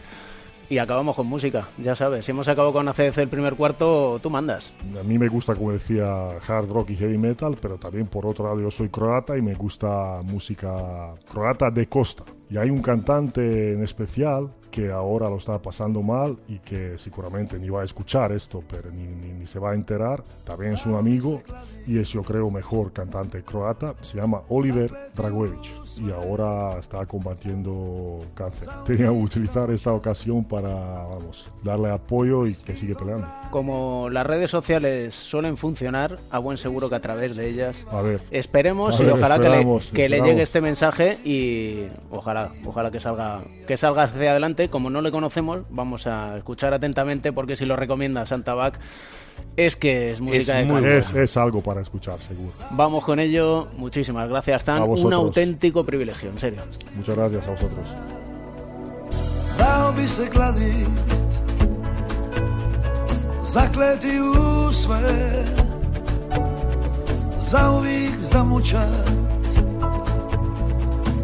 Y 0.69 0.79
acabamos 0.79 1.15
con 1.15 1.27
música, 1.27 1.67
ya 1.77 1.95
sabes. 1.95 2.25
Si 2.25 2.31
hemos 2.31 2.47
acabado 2.47 2.73
con 2.73 2.87
ACDC 2.87 3.19
el 3.19 3.27
primer 3.29 3.53
cuarto, 3.55 4.19
tú 4.21 4.29
mandas. 4.31 4.73
A 4.99 5.03
mí 5.03 5.19
me 5.19 5.27
gusta, 5.27 5.53
como 5.55 5.71
decía, 5.71 6.27
hard 6.47 6.69
rock 6.69 6.89
y 6.89 6.95
heavy 6.95 7.17
metal, 7.19 7.55
pero 7.61 7.77
también 7.77 8.07
por 8.07 8.25
otro 8.25 8.45
lado 8.45 8.59
yo 8.59 8.71
soy 8.71 8.89
croata 8.89 9.37
y 9.37 9.41
me 9.43 9.53
gusta 9.53 10.21
música 10.23 11.13
croata 11.31 11.69
de 11.69 11.87
costa. 11.87 12.23
Y 12.49 12.57
hay 12.57 12.69
un 12.69 12.81
cantante 12.81 13.73
en 13.73 13.83
especial 13.83 14.51
que 14.71 14.91
ahora 14.91 15.29
lo 15.29 15.37
está 15.37 15.61
pasando 15.61 16.01
mal 16.01 16.37
y 16.47 16.59
que 16.59 16.97
seguramente 16.97 17.57
ni 17.57 17.69
va 17.69 17.81
a 17.81 17.85
escuchar 17.85 18.31
esto, 18.31 18.61
pero 18.67 18.91
ni, 18.91 19.03
ni- 19.07 19.33
ni 19.33 19.47
se 19.47 19.57
va 19.59 19.71
a 19.71 19.75
enterar. 19.75 20.23
También 20.43 20.73
es 20.73 20.85
un 20.85 20.95
amigo 20.95 21.41
y 21.87 21.97
es 21.99 22.09
yo 22.09 22.23
creo 22.23 22.49
mejor 22.51 22.91
cantante 22.91 23.41
croata. 23.43 23.95
Se 24.01 24.17
llama 24.17 24.41
Oliver 24.49 24.91
Dragovic 25.15 25.84
y 25.99 26.11
ahora 26.11 26.79
está 26.79 27.05
combatiendo 27.05 28.19
cáncer. 28.33 28.69
Tenía 28.85 29.05
que 29.05 29.11
utilizar 29.11 29.69
esta 29.71 29.93
ocasión 29.93 30.43
para, 30.43 30.69
vamos, 30.69 31.49
darle 31.63 31.89
apoyo 31.89 32.47
y 32.47 32.53
que 32.53 32.75
sigue 32.75 32.95
peleando. 32.95 33.27
Como 33.51 34.09
las 34.09 34.25
redes 34.25 34.51
sociales 34.51 35.13
suelen 35.13 35.57
funcionar, 35.57 36.17
a 36.29 36.39
buen 36.39 36.57
seguro 36.57 36.89
que 36.89 36.95
a 36.95 36.99
través 37.01 37.35
de 37.35 37.49
ellas 37.49 37.85
A 37.91 38.01
ver. 38.01 38.21
esperemos 38.31 38.99
A 38.99 39.03
y 39.03 39.05
ver, 39.05 39.13
ojalá 39.13 39.39
que 39.39 39.49
le, 39.49 39.79
que 39.93 40.09
le 40.09 40.21
llegue 40.21 40.41
este 40.41 40.61
mensaje 40.61 41.19
y 41.23 41.85
ojalá, 42.11 42.51
ojalá 42.65 42.91
que 42.91 42.99
salga, 42.99 43.41
que 43.67 43.77
salga 43.77 44.03
hacia 44.03 44.31
adelante. 44.31 44.69
Como 44.69 44.89
no 44.89 45.01
le 45.01 45.11
conocemos, 45.11 45.61
vamos 45.69 46.07
a 46.07 46.37
escuchar 46.37 46.73
atentamente 46.73 47.31
porque 47.33 47.55
si 47.55 47.65
lo 47.65 47.75
recomienda 47.75 48.25
Santa 48.25 48.53
Bac 48.53 48.79
es 49.57 49.75
que 49.75 50.11
es 50.11 50.21
música 50.21 50.55
de 50.55 50.67
calidad. 50.67 50.91
Es, 50.97 51.13
es 51.13 51.37
algo 51.37 51.61
para 51.61 51.81
escuchar, 51.81 52.21
seguro. 52.21 52.51
Vamos 52.71 53.03
con 53.03 53.19
ello. 53.19 53.67
Muchísimas 53.77 54.27
gracias, 54.29 54.63
Tan. 54.63 54.81
A 54.81 54.85
Un 54.85 55.13
auténtico 55.13 55.83
privilegio, 55.83 56.29
en 56.29 56.39
serio. 56.39 56.61
Muchas 56.95 57.15
gracias 57.15 57.47
a 57.47 57.51
vosotros. 57.51 57.87
Dao 59.57 59.93
bi 59.93 60.07
se 60.07 60.29
kladit 60.29 60.87
Zakleti 63.53 64.19
u 64.19 64.73
sve 64.73 65.45
Zauvijek 67.39 68.19
zamučat 68.19 69.09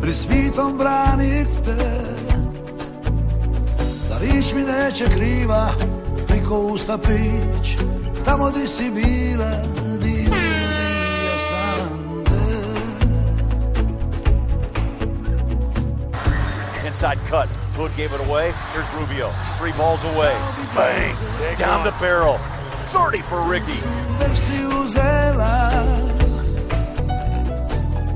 Pri 0.02 0.14
svitom 0.14 0.78
branit 0.78 1.48
te 1.66 1.76
Da 4.10 4.18
rič 4.18 4.54
mi 4.54 4.62
neće 4.62 5.06
kriva 5.06 5.70
Priko 6.52 6.76
usta 6.76 7.00
prič 7.00 7.80
Tamo 8.28 8.52
di 8.52 8.68
si 8.68 8.92
bila 8.92 9.56
Di 10.04 10.28
ja 10.28 11.36
sam 11.48 11.88
Inside 16.84 17.24
cut. 17.32 17.48
Hood 17.80 17.96
gave 17.96 18.12
it 18.12 18.20
away. 18.28 18.52
Here's 18.76 18.92
Rubio. 19.00 19.32
Three 19.56 19.72
balls 19.80 20.04
away. 20.04 20.36
Bang! 20.76 21.16
Down 21.56 21.88
the 21.88 21.96
barrel. 22.04 22.36
30 22.92 23.24
for 23.32 23.40
Ricky. 23.48 23.80
Već 24.20 24.36
si 24.36 24.60
uzela 24.84 25.72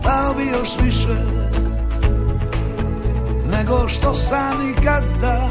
Dao 0.03 0.33
bi 0.33 0.45
još 0.51 0.69
više 0.83 1.15
Nego 3.47 3.87
što 3.87 4.13
sam 4.13 4.59
nikad 4.67 5.03
da 5.21 5.49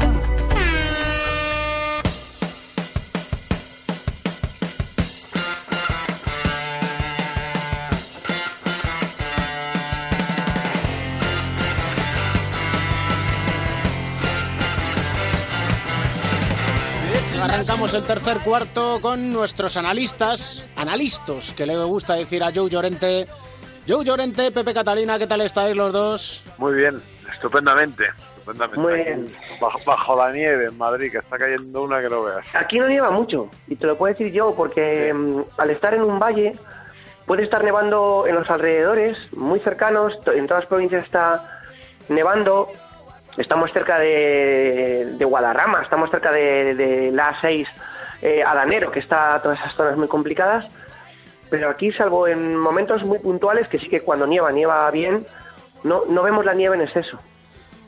Arrancamos 17.33 17.93
el 17.93 18.03
tercer 18.03 18.39
cuarto 18.39 18.99
con 19.01 19.31
nuestros 19.31 19.77
analistas, 19.77 20.65
analistas, 20.77 21.53
que 21.53 21.65
le 21.65 21.75
gusta 21.83 22.13
decir 22.15 22.43
a 22.43 22.51
Joe 22.53 22.69
Llorente. 22.69 23.27
Joe 23.87 24.03
Llorente, 24.05 24.51
Pepe 24.51 24.73
Catalina, 24.73 25.19
¿qué 25.19 25.27
tal 25.27 25.41
estáis 25.41 25.75
los 25.75 25.91
dos? 25.93 26.43
Muy 26.57 26.73
bien, 26.75 27.01
estupendamente. 27.33 28.05
estupendamente. 28.37 28.79
Muy 28.79 28.93
Aquí, 28.93 29.03
bien. 29.03 29.35
Bajo, 29.59 29.79
bajo 29.85 30.15
la 30.15 30.31
nieve 30.31 30.67
en 30.67 30.77
Madrid, 30.77 31.11
que 31.11 31.17
está 31.19 31.37
cayendo 31.37 31.83
una 31.83 32.01
que 32.01 32.09
no 32.09 32.23
veas. 32.23 32.45
Aquí 32.53 32.79
no 32.79 32.87
nieva 32.87 33.11
mucho, 33.11 33.49
y 33.67 33.75
te 33.75 33.85
lo 33.85 33.97
puedo 33.97 34.13
decir 34.13 34.31
yo, 34.33 34.55
porque 34.55 35.13
mm, 35.13 35.41
al 35.57 35.69
estar 35.69 35.93
en 35.93 36.01
un 36.01 36.17
valle, 36.17 36.57
puede 37.25 37.43
estar 37.43 37.63
nevando 37.63 38.25
en 38.27 38.35
los 38.35 38.49
alrededores, 38.49 39.17
muy 39.33 39.59
cercanos, 39.59 40.13
en 40.27 40.47
todas 40.47 40.63
las 40.63 40.69
provincias 40.69 41.03
está 41.05 41.61
nevando. 42.09 42.69
Estamos 43.37 43.71
cerca 43.73 43.99
de, 43.99 45.13
de 45.17 45.25
Guadarrama, 45.25 45.81
estamos 45.81 46.09
cerca 46.09 46.31
de, 46.31 46.73
de 46.75 47.11
la 47.11 47.33
A6 47.33 47.67
eh, 48.21 48.43
Adanero, 48.43 48.91
que 48.91 48.99
está 48.99 49.41
todas 49.41 49.59
esas 49.59 49.73
zonas 49.73 49.97
muy 49.97 50.07
complicadas. 50.07 50.65
Pero 51.49 51.69
aquí, 51.69 51.91
salvo 51.91 52.27
en 52.27 52.55
momentos 52.55 53.03
muy 53.03 53.19
puntuales, 53.19 53.67
que 53.67 53.79
sí 53.79 53.87
que 53.87 54.01
cuando 54.01 54.25
nieva, 54.25 54.51
nieva 54.51 54.89
bien, 54.89 55.25
no, 55.83 56.03
no 56.09 56.23
vemos 56.23 56.45
la 56.45 56.53
nieve 56.53 56.75
en 56.75 56.81
exceso. 56.83 57.19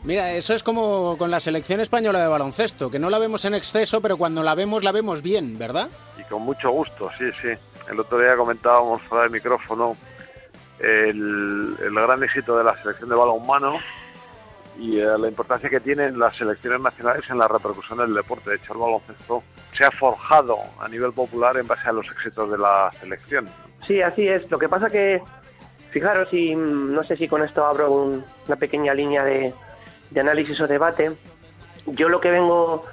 Mira, 0.03 0.33
eso 0.33 0.53
es 0.53 0.63
como 0.63 1.17
con 1.17 1.31
la 1.31 1.39
selección 1.39 1.79
española 1.79 2.21
de 2.21 2.27
baloncesto, 2.27 2.91
que 2.91 2.99
no 2.99 3.09
la 3.09 3.17
vemos 3.17 3.45
en 3.45 3.55
exceso, 3.55 4.01
pero 4.01 4.17
cuando 4.17 4.43
la 4.43 4.53
vemos, 4.53 4.83
la 4.83 4.91
vemos 4.91 5.21
bien, 5.21 5.57
¿verdad? 5.57 5.89
Y 6.19 6.23
con 6.23 6.43
mucho 6.43 6.69
gusto, 6.69 7.09
sí, 7.17 7.25
sí. 7.41 7.49
El 7.89 7.99
otro 7.99 8.19
día 8.19 8.35
comentábamos 8.35 9.01
fuera 9.03 9.23
del 9.23 9.31
micrófono 9.31 9.97
el, 10.79 11.75
el 11.83 11.93
gran 11.93 12.23
éxito 12.23 12.57
de 12.57 12.63
la 12.63 12.75
selección 12.81 13.09
de 13.09 13.15
balonmano 13.15 13.79
y 14.79 14.99
eh, 14.99 15.05
la 15.17 15.27
importancia 15.27 15.69
que 15.69 15.79
tienen 15.79 16.19
las 16.19 16.35
selecciones 16.35 16.79
nacionales 16.81 17.23
en 17.29 17.37
la 17.37 17.47
repercusión 17.47 17.97
del 17.99 18.13
deporte. 18.13 18.51
De 18.51 18.55
hecho, 18.57 18.73
el 18.73 18.79
baloncesto 18.79 19.43
se 19.75 19.85
ha 19.85 19.91
forjado 19.91 20.57
a 20.79 20.87
nivel 20.87 21.13
popular 21.13 21.57
en 21.57 21.67
base 21.67 21.87
a 21.87 21.91
los 21.91 22.05
éxitos 22.07 22.51
de 22.51 22.57
la 22.57 22.91
selección. 22.99 23.47
Sí, 23.87 24.01
así 24.01 24.27
es. 24.27 24.49
Lo 24.51 24.59
que 24.59 24.69
pasa 24.69 24.89
que, 24.89 25.21
fijaros, 25.89 26.31
y 26.33 26.55
no 26.55 27.03
sé 27.03 27.17
si 27.17 27.27
con 27.27 27.43
esto 27.43 27.65
abro 27.65 27.91
un- 27.91 28.25
una 28.47 28.55
pequeña 28.55 28.93
línea 28.93 29.23
de, 29.23 29.53
de 30.11 30.19
análisis 30.19 30.59
o 30.61 30.67
debate, 30.67 31.11
yo 31.87 32.09
lo 32.09 32.19
que 32.19 32.29
vengo 32.31 32.85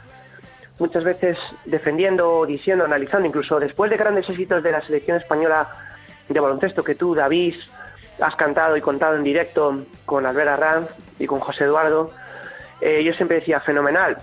muchas 0.78 1.04
veces 1.04 1.36
defendiendo, 1.64 2.44
diciendo, 2.46 2.84
analizando, 2.84 3.28
incluso 3.28 3.60
después 3.60 3.90
de 3.90 3.96
grandes 3.96 4.28
éxitos 4.28 4.62
de 4.62 4.72
la 4.72 4.80
selección 4.82 5.16
española 5.18 5.68
de 6.28 6.40
baloncesto 6.40 6.82
que 6.82 6.94
tú, 6.94 7.14
David, 7.14 7.54
has 8.20 8.36
cantado 8.36 8.76
y 8.76 8.80
contado 8.80 9.16
en 9.16 9.24
directo 9.24 9.84
con 10.04 10.26
Albert 10.26 10.50
Arranz 10.50 10.88
y 11.18 11.26
con 11.26 11.40
José 11.40 11.64
Eduardo, 11.64 12.10
eh, 12.80 13.02
yo 13.02 13.12
siempre 13.14 13.38
decía, 13.38 13.60
fenomenal, 13.60 14.18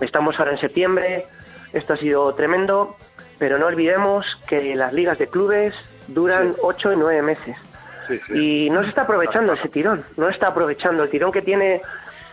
estamos 0.00 0.38
ahora 0.38 0.52
en 0.52 0.58
septiembre, 0.58 1.26
esto 1.72 1.94
ha 1.94 1.96
sido 1.96 2.34
tremendo, 2.34 2.96
pero 3.38 3.58
no 3.58 3.66
olvidemos 3.66 4.26
que 4.46 4.74
las 4.74 4.92
ligas 4.92 5.18
de 5.18 5.28
clubes 5.28 5.74
duran 6.08 6.54
ocho 6.62 6.92
y 6.92 6.96
nueve 6.96 7.22
meses. 7.22 7.56
Y 8.28 8.68
no 8.70 8.82
se 8.82 8.88
está 8.88 9.02
aprovechando 9.02 9.52
ese 9.52 9.68
tirón, 9.68 10.02
no 10.16 10.28
está 10.28 10.48
aprovechando. 10.48 11.04
El 11.04 11.10
tirón 11.10 11.30
que 11.30 11.42
tiene 11.42 11.80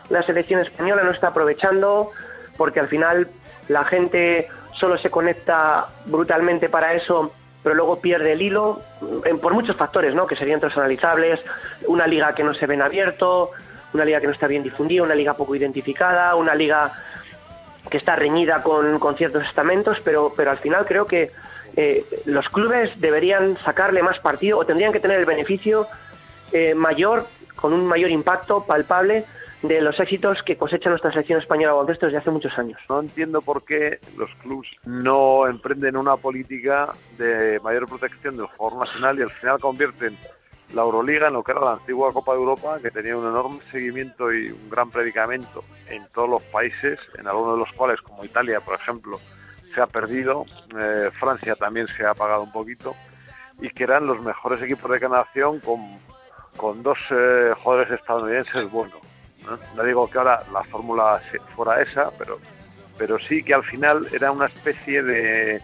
la 0.09 0.23
selección 0.23 0.61
española, 0.61 1.03
no 1.03 1.11
está 1.11 1.27
aprovechando 1.27 2.09
porque 2.57 2.79
al 2.79 2.87
final 2.87 3.27
la 3.67 3.85
gente 3.85 4.47
solo 4.73 4.97
se 4.97 5.11
conecta 5.11 5.87
brutalmente 6.05 6.69
para 6.69 6.93
eso, 6.93 7.31
pero 7.67 7.75
luego 7.75 7.99
pierde 7.99 8.31
el 8.31 8.41
hilo 8.41 8.81
en- 9.25 9.39
por 9.39 9.53
muchos 9.53 9.75
factores, 9.75 10.15
¿no? 10.15 10.25
Que 10.25 10.37
serían 10.37 10.61
todos 10.61 10.77
analizables, 10.77 11.41
una 11.87 12.07
liga 12.07 12.33
que 12.33 12.41
no 12.41 12.53
se 12.53 12.65
ve 12.65 12.75
en 12.75 12.81
abierto, 12.81 13.51
una 13.91 14.05
liga 14.05 14.21
que 14.21 14.27
no 14.27 14.31
está 14.31 14.47
bien 14.47 14.63
difundida, 14.63 15.03
una 15.03 15.15
liga 15.15 15.33
poco 15.33 15.53
identificada, 15.53 16.33
una 16.35 16.55
liga 16.55 16.93
que 17.91 17.97
está 17.97 18.15
reñida 18.15 18.63
con, 18.63 18.99
con 18.99 19.17
ciertos 19.17 19.43
estamentos, 19.43 19.97
pero, 20.01 20.31
pero 20.33 20.51
al 20.51 20.59
final 20.59 20.85
creo 20.85 21.07
que 21.07 21.31
eh, 21.75 22.05
los 22.23 22.47
clubes 22.47 22.89
deberían 23.01 23.57
sacarle 23.65 24.01
más 24.01 24.17
partido 24.19 24.59
o 24.59 24.65
tendrían 24.65 24.93
que 24.93 25.01
tener 25.01 25.19
el 25.19 25.25
beneficio 25.25 25.87
eh, 26.53 26.73
mayor, 26.73 27.27
con 27.57 27.73
un 27.73 27.85
mayor 27.85 28.11
impacto 28.11 28.63
palpable 28.63 29.25
de 29.67 29.81
los 29.81 29.99
éxitos 29.99 30.41
que 30.43 30.57
cosecha 30.57 30.89
nuestra 30.89 31.11
selección 31.11 31.39
española 31.39 31.69
de 31.69 31.73
baloncesto 31.73 32.05
desde 32.05 32.19
hace 32.19 32.31
muchos 32.31 32.57
años. 32.57 32.79
No 32.89 32.99
entiendo 32.99 33.41
por 33.41 33.63
qué 33.63 33.99
los 34.17 34.29
clubes 34.41 34.69
no 34.85 35.47
emprenden 35.47 35.97
una 35.97 36.15
política 36.17 36.93
de 37.17 37.59
mayor 37.61 37.87
protección 37.87 38.37
del 38.37 38.47
jugador 38.47 38.87
nacional 38.87 39.19
y 39.19 39.21
al 39.23 39.31
final 39.31 39.59
convierten 39.59 40.17
la 40.73 40.81
Euroliga 40.81 41.27
en 41.27 41.33
lo 41.33 41.43
que 41.43 41.51
era 41.53 41.61
la 41.61 41.73
antigua 41.73 42.13
Copa 42.13 42.33
de 42.33 42.39
Europa, 42.39 42.79
que 42.81 42.91
tenía 42.91 43.15
un 43.15 43.25
enorme 43.25 43.59
seguimiento 43.71 44.33
y 44.33 44.49
un 44.49 44.69
gran 44.69 44.89
predicamento 44.89 45.63
en 45.89 46.05
todos 46.13 46.29
los 46.29 46.43
países, 46.43 46.99
en 47.17 47.27
algunos 47.27 47.53
de 47.53 47.59
los 47.59 47.71
cuales, 47.73 48.01
como 48.01 48.25
Italia, 48.25 48.59
por 48.59 48.75
ejemplo, 48.75 49.19
se 49.73 49.81
ha 49.81 49.87
perdido, 49.87 50.45
eh, 50.77 51.09
Francia 51.11 51.55
también 51.55 51.87
se 51.95 52.05
ha 52.05 52.11
apagado 52.11 52.43
un 52.43 52.51
poquito, 52.51 52.95
y 53.61 53.69
que 53.69 53.83
eran 53.83 54.05
los 54.05 54.21
mejores 54.21 54.61
equipos 54.61 54.91
de 54.91 54.99
cada 54.99 55.19
nación 55.19 55.61
con, 55.61 56.83
dos 56.83 56.97
eh, 57.11 57.53
jugadores 57.63 57.91
estadounidenses 57.91 58.69
buenos. 58.69 58.99
¿No? 59.47 59.83
digo 59.83 60.09
que 60.09 60.17
ahora 60.17 60.43
la 60.51 60.63
fórmula 60.63 61.21
fuera 61.55 61.81
esa, 61.81 62.11
pero, 62.17 62.39
pero 62.97 63.17
sí 63.19 63.43
que 63.43 63.53
al 63.53 63.63
final 63.63 64.07
era 64.11 64.31
una 64.31 64.47
especie 64.47 65.03
de, 65.03 65.61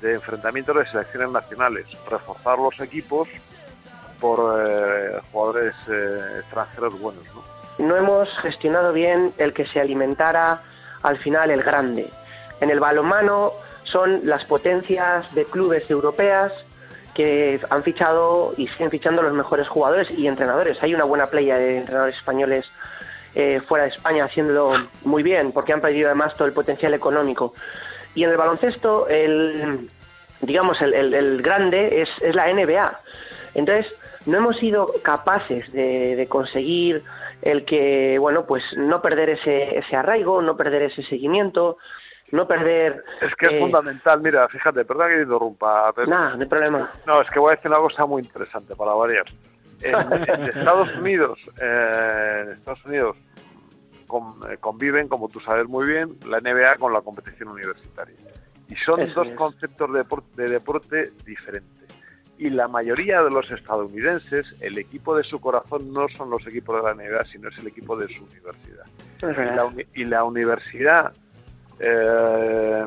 de 0.00 0.14
enfrentamiento 0.14 0.74
de 0.74 0.86
selecciones 0.86 1.30
nacionales, 1.30 1.86
reforzar 2.10 2.58
los 2.58 2.78
equipos 2.80 3.28
por 4.20 4.60
eh, 4.60 5.20
jugadores 5.32 5.74
eh, 5.88 6.40
extranjeros 6.40 6.98
buenos. 7.00 7.24
¿no? 7.34 7.58
no 7.78 7.96
hemos 7.96 8.28
gestionado 8.38 8.92
bien 8.92 9.32
el 9.38 9.52
que 9.52 9.66
se 9.66 9.80
alimentara 9.80 10.60
al 11.02 11.18
final 11.18 11.50
el 11.50 11.62
grande. 11.62 12.10
En 12.60 12.70
el 12.70 12.80
balonmano 12.80 13.52
son 13.84 14.20
las 14.24 14.44
potencias 14.44 15.32
de 15.34 15.44
clubes 15.44 15.88
europeas 15.90 16.52
que 17.18 17.58
han 17.68 17.82
fichado 17.82 18.54
y 18.56 18.68
siguen 18.68 18.92
fichando 18.92 19.22
los 19.22 19.32
mejores 19.32 19.66
jugadores 19.66 20.08
y 20.16 20.28
entrenadores. 20.28 20.80
Hay 20.84 20.94
una 20.94 21.02
buena 21.02 21.26
playa 21.26 21.58
de 21.58 21.78
entrenadores 21.78 22.16
españoles 22.16 22.70
eh, 23.34 23.60
fuera 23.66 23.86
de 23.86 23.90
España 23.90 24.24
haciéndolo 24.24 24.86
muy 25.02 25.24
bien 25.24 25.50
porque 25.50 25.72
han 25.72 25.80
perdido 25.80 26.06
además 26.06 26.36
todo 26.36 26.46
el 26.46 26.54
potencial 26.54 26.94
económico. 26.94 27.54
Y 28.14 28.22
en 28.22 28.30
el 28.30 28.36
baloncesto, 28.36 29.08
el, 29.08 29.90
digamos, 30.42 30.80
el, 30.80 31.42
grande 31.42 32.02
es, 32.02 32.08
es 32.20 32.36
la 32.36 32.52
NBA. 32.52 33.00
Entonces, 33.54 33.92
no 34.24 34.38
hemos 34.38 34.56
sido 34.58 34.94
capaces 35.02 35.72
de, 35.72 36.14
de 36.14 36.28
conseguir 36.28 37.02
el 37.42 37.64
que, 37.64 38.16
bueno, 38.20 38.46
pues 38.46 38.62
no 38.76 39.02
perder 39.02 39.30
ese, 39.30 39.76
ese 39.76 39.96
arraigo, 39.96 40.40
no 40.40 40.56
perder 40.56 40.82
ese 40.82 41.02
seguimiento, 41.02 41.78
no 42.32 42.46
perder... 42.46 43.02
Es 43.20 43.34
que 43.36 43.46
es 43.46 43.52
eh, 43.52 43.58
fundamental, 43.60 44.20
mira, 44.20 44.48
fíjate, 44.48 44.84
perdón 44.84 45.08
que 45.08 45.16
te 45.16 45.22
interrumpa. 45.22 45.92
pero- 45.94 46.08
Nada, 46.08 46.34
no 46.36 46.42
hay 46.42 46.48
problema. 46.48 46.90
No, 47.06 47.20
es 47.22 47.30
que 47.30 47.38
voy 47.38 47.52
a 47.52 47.56
decir 47.56 47.70
una 47.70 47.80
cosa 47.80 48.06
muy 48.06 48.22
interesante 48.22 48.74
para 48.76 48.92
variar. 48.92 49.24
En, 49.82 49.94
en 49.94 50.42
Estados 50.42 50.94
Unidos, 50.98 51.38
eh, 51.60 52.42
en 52.46 52.52
Estados 52.52 52.84
Unidos 52.84 53.16
con- 54.06 54.34
eh, 54.50 54.56
conviven, 54.58 55.08
como 55.08 55.28
tú 55.28 55.40
sabes 55.40 55.66
muy 55.68 55.86
bien, 55.86 56.16
la 56.26 56.40
NBA 56.40 56.76
con 56.78 56.92
la 56.92 57.00
competición 57.00 57.48
universitaria. 57.50 58.16
Y 58.68 58.74
son 58.76 59.00
Eso 59.00 59.20
dos 59.20 59.28
es. 59.28 59.36
conceptos 59.36 59.92
de 59.92 59.98
deporte, 60.00 60.42
de 60.42 60.48
deporte 60.50 61.12
diferentes. 61.24 61.72
Y 62.36 62.50
la 62.50 62.68
mayoría 62.68 63.22
de 63.22 63.30
los 63.30 63.50
estadounidenses, 63.50 64.54
el 64.60 64.78
equipo 64.78 65.16
de 65.16 65.24
su 65.24 65.40
corazón 65.40 65.92
no 65.92 66.06
son 66.10 66.30
los 66.30 66.46
equipos 66.46 66.76
de 66.76 66.82
la 66.82 66.94
NBA, 66.94 67.24
sino 67.24 67.48
es 67.48 67.58
el 67.58 67.66
equipo 67.66 67.96
de 67.96 68.06
su 68.08 68.22
universidad. 68.24 68.84
La, 69.22 69.68
y 69.94 70.04
la 70.04 70.22
universidad, 70.22 71.12
eh, 71.80 72.86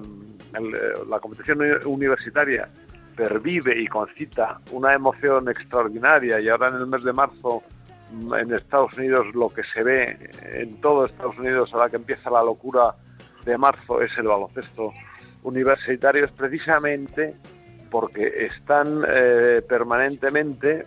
el- 0.54 0.76
eh, 0.76 0.80
la 1.10 1.20
competición 1.20 1.62
uni- 1.62 1.86
universitaria 1.86 2.68
pervive 3.16 3.80
y 3.80 3.88
concita 3.88 4.60
una 4.72 4.94
emoción 4.94 5.48
extraordinaria 5.50 6.40
y 6.40 6.50
ahora 6.50 6.70
en 6.70 6.76
el 6.76 6.88
mes 6.88 7.04
de 7.04 7.14
marzo 7.14 7.62
mm, 8.12 8.34
en 8.36 8.54
Estados 8.54 8.98
Unidos 8.98 9.28
lo 9.36 9.50
que 9.50 9.64
se 9.74 9.84
ve 9.84 10.18
en 10.54 10.80
todo 10.82 11.06
Estados 11.06 11.38
Unidos 11.38 11.74
a 11.74 11.78
la 11.78 11.90
que 11.90 11.98
empieza 11.98 12.30
la 12.30 12.44
locura 12.44 12.96
de 13.46 13.58
marzo 13.58 14.02
es 14.02 14.12
el 14.18 14.28
baloncesto 14.28 14.92
universitario 15.44 16.26
es 16.26 16.32
precisamente 16.32 17.36
porque 17.90 18.46
están 18.46 19.04
eh, 19.08 19.62
permanentemente 19.68 20.86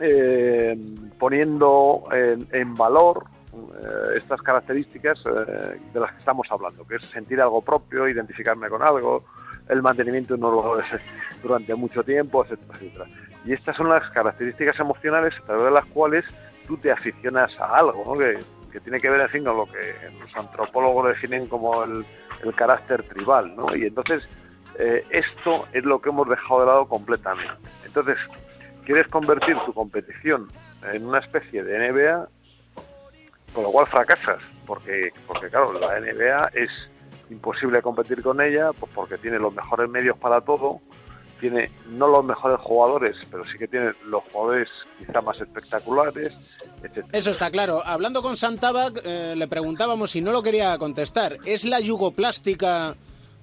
eh, 0.00 0.76
poniendo 1.18 2.04
en, 2.12 2.46
en 2.52 2.74
valor 2.74 3.24
estas 4.16 4.40
características 4.42 5.18
eh, 5.26 5.80
de 5.92 6.00
las 6.00 6.12
que 6.12 6.18
estamos 6.18 6.46
hablando, 6.50 6.86
que 6.86 6.96
es 6.96 7.02
sentir 7.12 7.40
algo 7.40 7.62
propio, 7.62 8.08
identificarme 8.08 8.68
con 8.68 8.82
algo, 8.82 9.24
el 9.68 9.82
mantenimiento 9.82 10.34
de 10.34 10.40
unos 10.40 10.62
valores 10.62 10.86
durante 11.42 11.74
mucho 11.74 12.02
tiempo, 12.02 12.44
etcétera, 12.44 12.74
etcétera. 12.74 13.04
Y 13.44 13.52
estas 13.52 13.76
son 13.76 13.88
las 13.88 14.08
características 14.10 14.78
emocionales 14.80 15.34
a 15.38 15.46
través 15.46 15.64
de 15.64 15.70
las 15.70 15.84
cuales 15.86 16.24
tú 16.66 16.76
te 16.76 16.90
aficionas 16.90 17.58
a 17.58 17.76
algo, 17.76 18.04
¿no? 18.06 18.18
que, 18.18 18.80
tiene 18.80 19.00
que 19.00 19.10
ver, 19.10 19.20
en 19.22 19.28
fin, 19.28 19.44
con 19.44 19.56
lo 19.56 19.66
que 19.66 19.94
los 20.20 20.36
antropólogos 20.36 21.08
definen 21.08 21.46
como 21.46 21.82
el, 21.82 22.04
el 22.44 22.54
carácter 22.54 23.02
tribal. 23.02 23.56
¿no? 23.56 23.74
Y 23.74 23.86
entonces, 23.86 24.22
eh, 24.78 25.04
esto 25.10 25.66
es 25.72 25.84
lo 25.84 26.00
que 26.00 26.10
hemos 26.10 26.28
dejado 26.28 26.60
de 26.60 26.66
lado 26.66 26.86
completamente. 26.86 27.54
Entonces, 27.84 28.18
quieres 28.84 29.08
convertir 29.08 29.56
tu 29.66 29.72
competición 29.72 30.48
en 30.92 31.06
una 31.06 31.18
especie 31.18 31.64
de 31.64 31.90
NBA, 31.90 32.28
con 33.52 33.64
lo 33.64 33.70
cual 33.70 33.86
fracasas, 33.86 34.40
porque, 34.66 35.10
porque 35.26 35.48
claro, 35.48 35.72
la 35.78 36.00
NBA 36.00 36.50
es 36.54 36.70
imposible 37.30 37.82
competir 37.82 38.22
con 38.22 38.40
ella, 38.40 38.70
pues 38.78 38.90
porque 38.94 39.18
tiene 39.18 39.38
los 39.38 39.54
mejores 39.54 39.88
medios 39.88 40.16
para 40.18 40.40
todo, 40.40 40.80
tiene 41.40 41.70
no 41.90 42.08
los 42.08 42.24
mejores 42.24 42.58
jugadores, 42.60 43.16
pero 43.30 43.44
sí 43.44 43.58
que 43.58 43.68
tiene 43.68 43.92
los 44.06 44.22
jugadores 44.24 44.68
quizá 44.98 45.20
más 45.20 45.40
espectaculares, 45.40 46.32
etc. 46.82 47.06
Eso 47.12 47.30
está 47.30 47.50
claro. 47.50 47.80
Hablando 47.84 48.22
con 48.22 48.36
Santabac, 48.36 49.00
eh, 49.04 49.34
le 49.36 49.48
preguntábamos 49.48 50.10
si 50.10 50.20
no 50.20 50.32
lo 50.32 50.42
quería 50.42 50.76
contestar. 50.78 51.36
¿Es 51.44 51.64
la 51.64 51.80
yugoplástica 51.80 52.96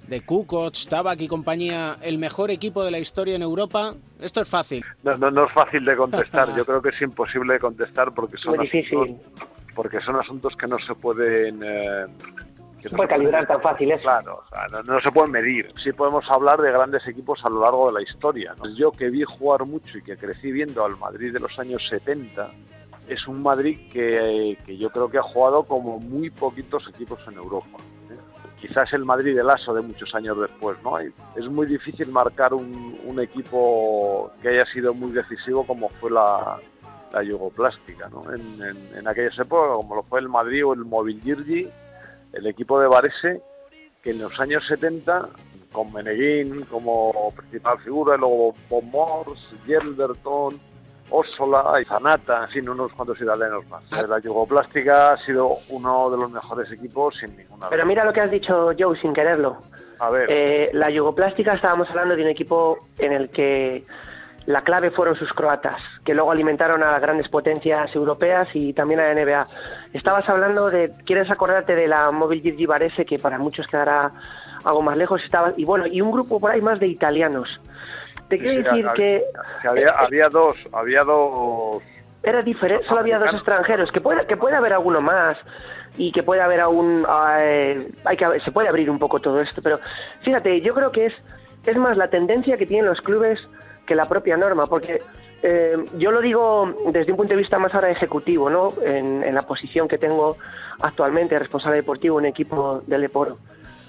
de 0.08 0.22
Kukoc, 0.22 0.76
Tabak 0.90 1.22
y 1.22 1.28
compañía 1.28 1.98
el 2.02 2.18
mejor 2.18 2.52
equipo 2.52 2.84
de 2.84 2.92
la 2.92 3.00
historia 3.00 3.36
en 3.36 3.42
Europa? 3.42 3.96
Esto 4.20 4.42
es 4.42 4.50
fácil. 4.50 4.84
No, 5.04 5.18
no, 5.18 5.32
no 5.32 5.46
es 5.46 5.54
fácil 5.54 5.86
de 5.86 5.96
contestar, 5.96 6.54
yo 6.58 6.66
creo 6.66 6.82
que 6.82 6.90
es 6.90 7.02
imposible 7.02 7.54
de 7.54 7.60
contestar 7.60 8.14
porque 8.14 8.38
son, 8.38 8.56
Muy 8.56 8.66
difícil. 8.66 8.98
asuntos, 8.98 9.48
porque 9.76 10.00
son 10.02 10.16
asuntos 10.16 10.56
que 10.56 10.68
no 10.68 10.78
se 10.80 10.96
pueden... 10.96 11.62
eh, 11.62 12.06
que 12.82 12.90
No 12.90 13.04
se 13.04 13.08
calibrar 13.08 13.46
tan 13.46 13.62
fácil 13.62 13.92
eso. 13.92 14.04
Claro, 14.04 14.42
o 14.46 14.50
sea, 14.50 14.68
no, 14.72 14.84
no 14.84 15.02
se 15.02 15.12
pueden 15.12 15.32
medir. 15.32 15.72
Sí 15.84 15.92
podemos 15.92 16.26
hablar 16.30 16.62
de 16.62 16.72
grandes 16.72 17.06
equipos 17.08 17.44
a 17.44 17.50
lo 17.50 17.62
largo 17.62 17.88
de 17.88 17.94
la 17.94 18.02
historia. 18.02 18.56
¿no? 18.58 18.70
Yo 18.76 18.92
que 18.92 19.10
vi 19.10 19.24
jugar 19.24 19.66
mucho 19.66 19.98
y 19.98 20.02
que 20.02 20.18
crecí 20.18 20.52
viendo 20.52 20.86
al 20.86 20.98
Madrid 20.98 21.34
de 21.34 21.40
los 21.40 21.58
años 21.60 21.86
70, 21.90 22.50
es 23.08 23.28
un 23.28 23.44
Madrid 23.44 23.78
que, 23.92 24.58
que 24.66 24.78
yo 24.78 24.90
creo 24.90 25.10
que 25.10 25.18
ha 25.18 25.24
jugado 25.24 25.64
como 25.64 26.00
muy 26.00 26.30
poquitos 26.30 26.88
equipos 26.90 27.20
en 27.28 27.36
Europa. 27.36 27.78
¿eh? 28.10 28.18
Quizás 28.60 28.92
el 28.94 29.06
Madrid 29.06 29.36
del 29.36 29.50
ASO 29.50 29.74
de 29.74 29.82
muchos 29.82 30.14
años 30.16 30.40
después, 30.40 30.78
¿no? 30.84 31.02
Y 31.02 31.14
Es 31.36 31.48
muy 31.48 31.68
difícil 31.68 32.10
marcar 32.10 32.54
un, 32.54 32.98
un 33.04 33.20
equipo 33.20 34.32
que 34.42 34.50
haya 34.50 34.66
sido 34.66 34.94
muy 34.94 35.12
decisivo 35.12 35.66
como 35.68 35.90
fue 35.90 36.10
la, 36.12 36.58
la 37.14 37.24
yugoplástica, 37.24 38.10
¿no? 38.10 38.26
En, 38.34 38.42
en, 38.62 38.98
en 38.98 39.08
aquellas 39.08 39.38
épocas, 39.40 39.78
como 39.78 39.96
lo 39.96 40.04
fue 40.04 40.20
el 40.20 40.30
Madrid 40.30 40.66
o 40.66 40.74
el 40.74 40.86
Movilgirgi, 40.86 41.70
el 42.34 42.48
equipo 42.48 42.80
de 42.80 42.88
Varese, 42.88 43.42
que 44.04 44.12
en 44.12 44.20
los 44.22 44.38
años 44.40 44.66
70, 44.68 45.30
con 45.72 45.92
Meneguín 45.94 46.62
como 46.66 47.32
principal 47.36 47.80
figura, 47.80 48.16
y 48.16 48.20
luego 48.20 48.56
Bob 48.70 48.84
Morse, 48.84 49.56
Gelderton, 49.66 50.60
Ossola 51.10 51.80
y 51.82 51.86
Zanata, 51.86 52.48
fin, 52.48 52.68
unos 52.68 52.92
cuantos 52.94 53.22
italianos 53.22 53.66
más. 53.68 53.84
Eh, 53.94 54.08
La 54.08 54.20
yugoplástica 54.20 55.14
ha 55.14 55.18
sido 55.26 55.58
uno 55.70 56.10
de 56.10 56.18
los 56.18 56.32
mejores 56.32 56.72
equipos 56.72 57.16
sin 57.20 57.38
ninguna 57.38 57.70
Pero 57.70 57.86
mira 57.86 58.04
lo 58.04 58.12
que 58.12 58.22
has 58.22 58.32
dicho, 58.32 58.72
Joe, 58.78 59.00
sin 59.00 59.14
quererlo. 59.14 59.58
A 60.00 60.10
ver, 60.10 60.28
Eh, 60.30 60.70
la 60.74 60.90
yugoplástica 60.90 61.54
estábamos 61.54 61.90
hablando 61.92 62.16
de 62.16 62.24
un 62.24 62.30
equipo 62.30 62.80
en 62.98 63.14
el 63.14 63.30
que 63.30 63.86
la 64.46 64.62
clave 64.62 64.92
fueron 64.92 65.16
sus 65.16 65.34
croatas, 65.34 65.82
que 66.04 66.14
luego 66.14 66.32
alimentaron 66.32 66.84
a 66.84 66.92
las 66.92 67.02
grandes 67.02 67.28
potencias 67.30 67.94
europeas 67.96 68.48
y 68.54 68.74
también 68.74 69.00
a 69.00 69.12
la 69.12 69.14
NBA. 69.16 69.48
Estabas 69.94 70.28
hablando 70.30 70.70
de, 70.70 70.92
¿quieres 71.06 71.32
acordarte 71.32 71.76
de 71.76 71.88
la 71.88 72.12
Móvil 72.12 72.42
Girgi 72.42 72.66
Varese, 72.66 73.06
que 73.06 73.18
para 73.18 73.40
muchos 73.40 73.66
quedará 73.68 74.12
algo 74.64 74.82
más 74.84 74.98
lejos? 74.98 75.24
Estaba, 75.24 75.54
y 75.58 75.66
bueno, 75.66 75.88
y 75.88 76.02
un 76.02 76.12
grupo 76.12 76.40
por 76.40 76.52
ahí 76.52 76.62
más 76.62 76.80
de 76.80 76.88
italianos. 76.88 77.60
Te 78.30 78.38
quiero 78.38 78.52
sí, 78.52 78.58
decir 78.58 78.88
había- 78.88 78.94
que 78.94 79.24
que 79.62 79.68
había, 79.68 79.92
había 79.92 80.30
dos, 80.30 80.56
había 80.74 81.04
dos 81.04 81.82
era 82.24 82.42
diferente, 82.42 82.86
solo 82.88 83.02
había 83.02 83.20
dos 83.20 83.34
extranjeros, 83.36 83.92
que 83.92 84.02
puede, 84.02 84.26
que 84.26 84.36
puede 84.36 84.56
haber 84.56 84.74
alguno 84.74 85.00
más 85.00 85.38
y 85.96 86.12
que 86.12 86.24
puede 86.24 86.42
haber 86.42 86.60
aún, 86.60 87.06
eh, 87.38 87.88
hay 88.04 88.18
que, 88.18 88.40
se 88.44 88.52
puede 88.52 88.68
abrir 88.68 88.90
un 88.90 88.98
poco 88.98 89.20
todo 89.20 89.40
esto, 89.40 89.62
pero 89.62 89.80
fíjate, 90.22 90.60
yo 90.62 90.74
creo 90.74 90.92
que 90.92 91.06
es, 91.06 91.14
es 91.68 91.78
más 91.78 91.98
la 91.98 92.08
tendencia 92.10 92.58
que 92.58 92.66
tienen 92.66 92.88
los 92.90 93.00
clubes 93.02 93.40
que 93.86 93.96
la 93.96 94.08
propia 94.08 94.38
norma, 94.38 94.68
porque 94.68 95.02
eh, 95.44 95.78
yo 95.98 96.12
lo 96.12 96.22
digo 96.22 96.74
desde 96.92 97.12
un 97.12 97.18
punto 97.18 97.34
de 97.34 97.38
vista 97.38 97.60
más 97.60 97.74
ahora 97.74 97.90
ejecutivo, 97.92 98.50
¿no? 98.50 98.74
En, 98.84 99.24
en 99.24 99.36
la 99.36 99.44
posición 99.44 99.88
que 99.88 99.98
tengo 99.98 100.38
actualmente, 100.80 101.38
responsable 101.38 101.78
deportivo 101.78 102.20
en 102.20 102.26
equipo 102.26 102.82
del 102.88 103.02
Leporo. 103.02 103.38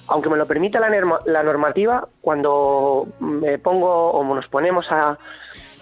Aunque 0.09 0.29
me 0.29 0.37
lo 0.37 0.47
permita 0.47 0.79
la, 0.79 0.89
norma- 0.89 1.21
la 1.25 1.43
normativa, 1.43 2.07
cuando 2.21 3.09
me 3.21 3.59
pongo 3.59 4.11
o 4.11 4.23
nos 4.35 4.47
ponemos 4.49 4.91
a, 4.93 5.11
a 5.11 5.19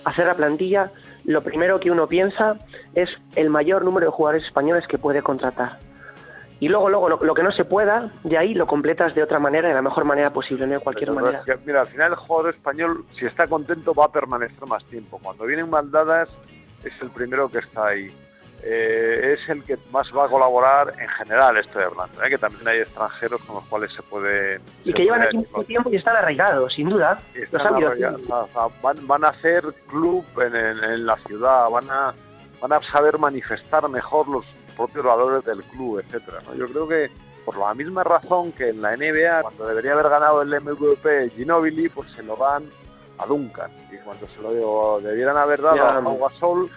hacer 0.04 0.26
la 0.26 0.34
plantilla, 0.34 0.90
lo 1.24 1.42
primero 1.42 1.80
que 1.80 1.90
uno 1.90 2.06
piensa 2.06 2.56
es 2.94 3.10
el 3.34 3.50
mayor 3.50 3.84
número 3.84 4.06
de 4.06 4.12
jugadores 4.12 4.44
españoles 4.44 4.86
que 4.86 4.98
puede 4.98 5.22
contratar. 5.22 5.78
Y 6.64 6.68
luego, 6.68 6.88
luego, 6.88 7.08
lo, 7.10 7.16
lo 7.18 7.34
que 7.34 7.42
no 7.42 7.52
se 7.52 7.66
pueda, 7.66 8.10
de 8.22 8.38
ahí 8.38 8.54
lo 8.54 8.66
completas 8.66 9.14
de 9.14 9.22
otra 9.22 9.38
manera, 9.38 9.68
de 9.68 9.74
la 9.74 9.82
mejor 9.82 10.06
manera 10.06 10.30
posible, 10.30 10.66
no 10.66 10.72
de 10.72 10.80
cualquier 10.80 11.10
Pero 11.10 11.20
manera. 11.20 11.42
mira, 11.66 11.80
al 11.82 11.86
final 11.88 12.12
el 12.12 12.16
jugador 12.16 12.54
español, 12.54 13.04
si 13.18 13.26
está 13.26 13.46
contento, 13.46 13.92
va 13.92 14.06
a 14.06 14.12
permanecer 14.12 14.66
más 14.66 14.82
tiempo. 14.86 15.20
Cuando 15.22 15.44
vienen 15.44 15.68
maldadas, 15.68 16.30
es 16.82 16.92
el 17.02 17.10
primero 17.10 17.50
que 17.50 17.58
está 17.58 17.88
ahí. 17.88 18.10
Eh, 18.62 19.34
es 19.34 19.46
el 19.50 19.62
que 19.64 19.76
más 19.92 20.10
va 20.16 20.24
a 20.24 20.28
colaborar 20.28 20.94
en 20.98 21.08
general, 21.10 21.54
estoy 21.58 21.82
hablando. 21.82 22.22
¿eh? 22.24 22.30
Que 22.30 22.38
también 22.38 22.66
hay 22.66 22.78
extranjeros 22.78 23.42
con 23.44 23.56
los 23.56 23.64
cuales 23.66 23.92
se 23.92 24.02
puede. 24.02 24.58
Y 24.84 24.90
se 24.92 24.94
que 24.94 25.02
llevan 25.02 25.20
aquí 25.20 25.36
mucho 25.36 25.64
tiempo 25.64 25.90
y 25.90 25.96
están 25.96 26.16
arraigados, 26.16 26.72
sin 26.72 26.88
duda. 26.88 27.20
Los 27.52 27.62
o 27.62 28.46
sea, 28.46 28.66
van, 28.82 29.06
van 29.06 29.24
a 29.26 29.28
hacer 29.28 29.64
club 29.90 30.24
en, 30.40 30.56
en- 30.56 30.82
en 30.82 31.04
la 31.04 31.16
ciudad, 31.26 31.68
van 31.68 31.90
a, 31.90 32.14
van 32.62 32.72
a 32.72 32.80
saber 32.90 33.18
manifestar 33.18 33.86
mejor 33.90 34.28
los 34.28 34.46
propios 34.76 35.04
valores 35.04 35.44
del 35.44 35.62
club, 35.64 36.00
etcétera. 36.00 36.40
¿no? 36.46 36.54
Yo 36.54 36.66
creo 36.68 36.88
que 36.88 37.10
por 37.44 37.58
la 37.58 37.74
misma 37.74 38.02
razón 38.04 38.52
que 38.52 38.70
en 38.70 38.80
la 38.82 38.96
NBA, 38.96 39.42
cuando 39.42 39.66
debería 39.66 39.92
haber 39.92 40.08
ganado 40.08 40.42
el 40.42 40.48
MVP 40.60 41.30
Ginobili, 41.36 41.88
pues 41.88 42.10
se 42.12 42.22
lo 42.22 42.36
dan 42.36 42.64
a 43.18 43.26
Duncan. 43.26 43.70
Y 43.92 43.96
cuando 43.98 44.26
se 44.28 44.40
lo 44.40 45.00
debieran 45.00 45.36
haber 45.36 45.60
dado 45.60 45.76
Ya. 45.76 45.96
a 45.98 46.02
Pau 46.02 46.18
Gasol, 46.18 46.70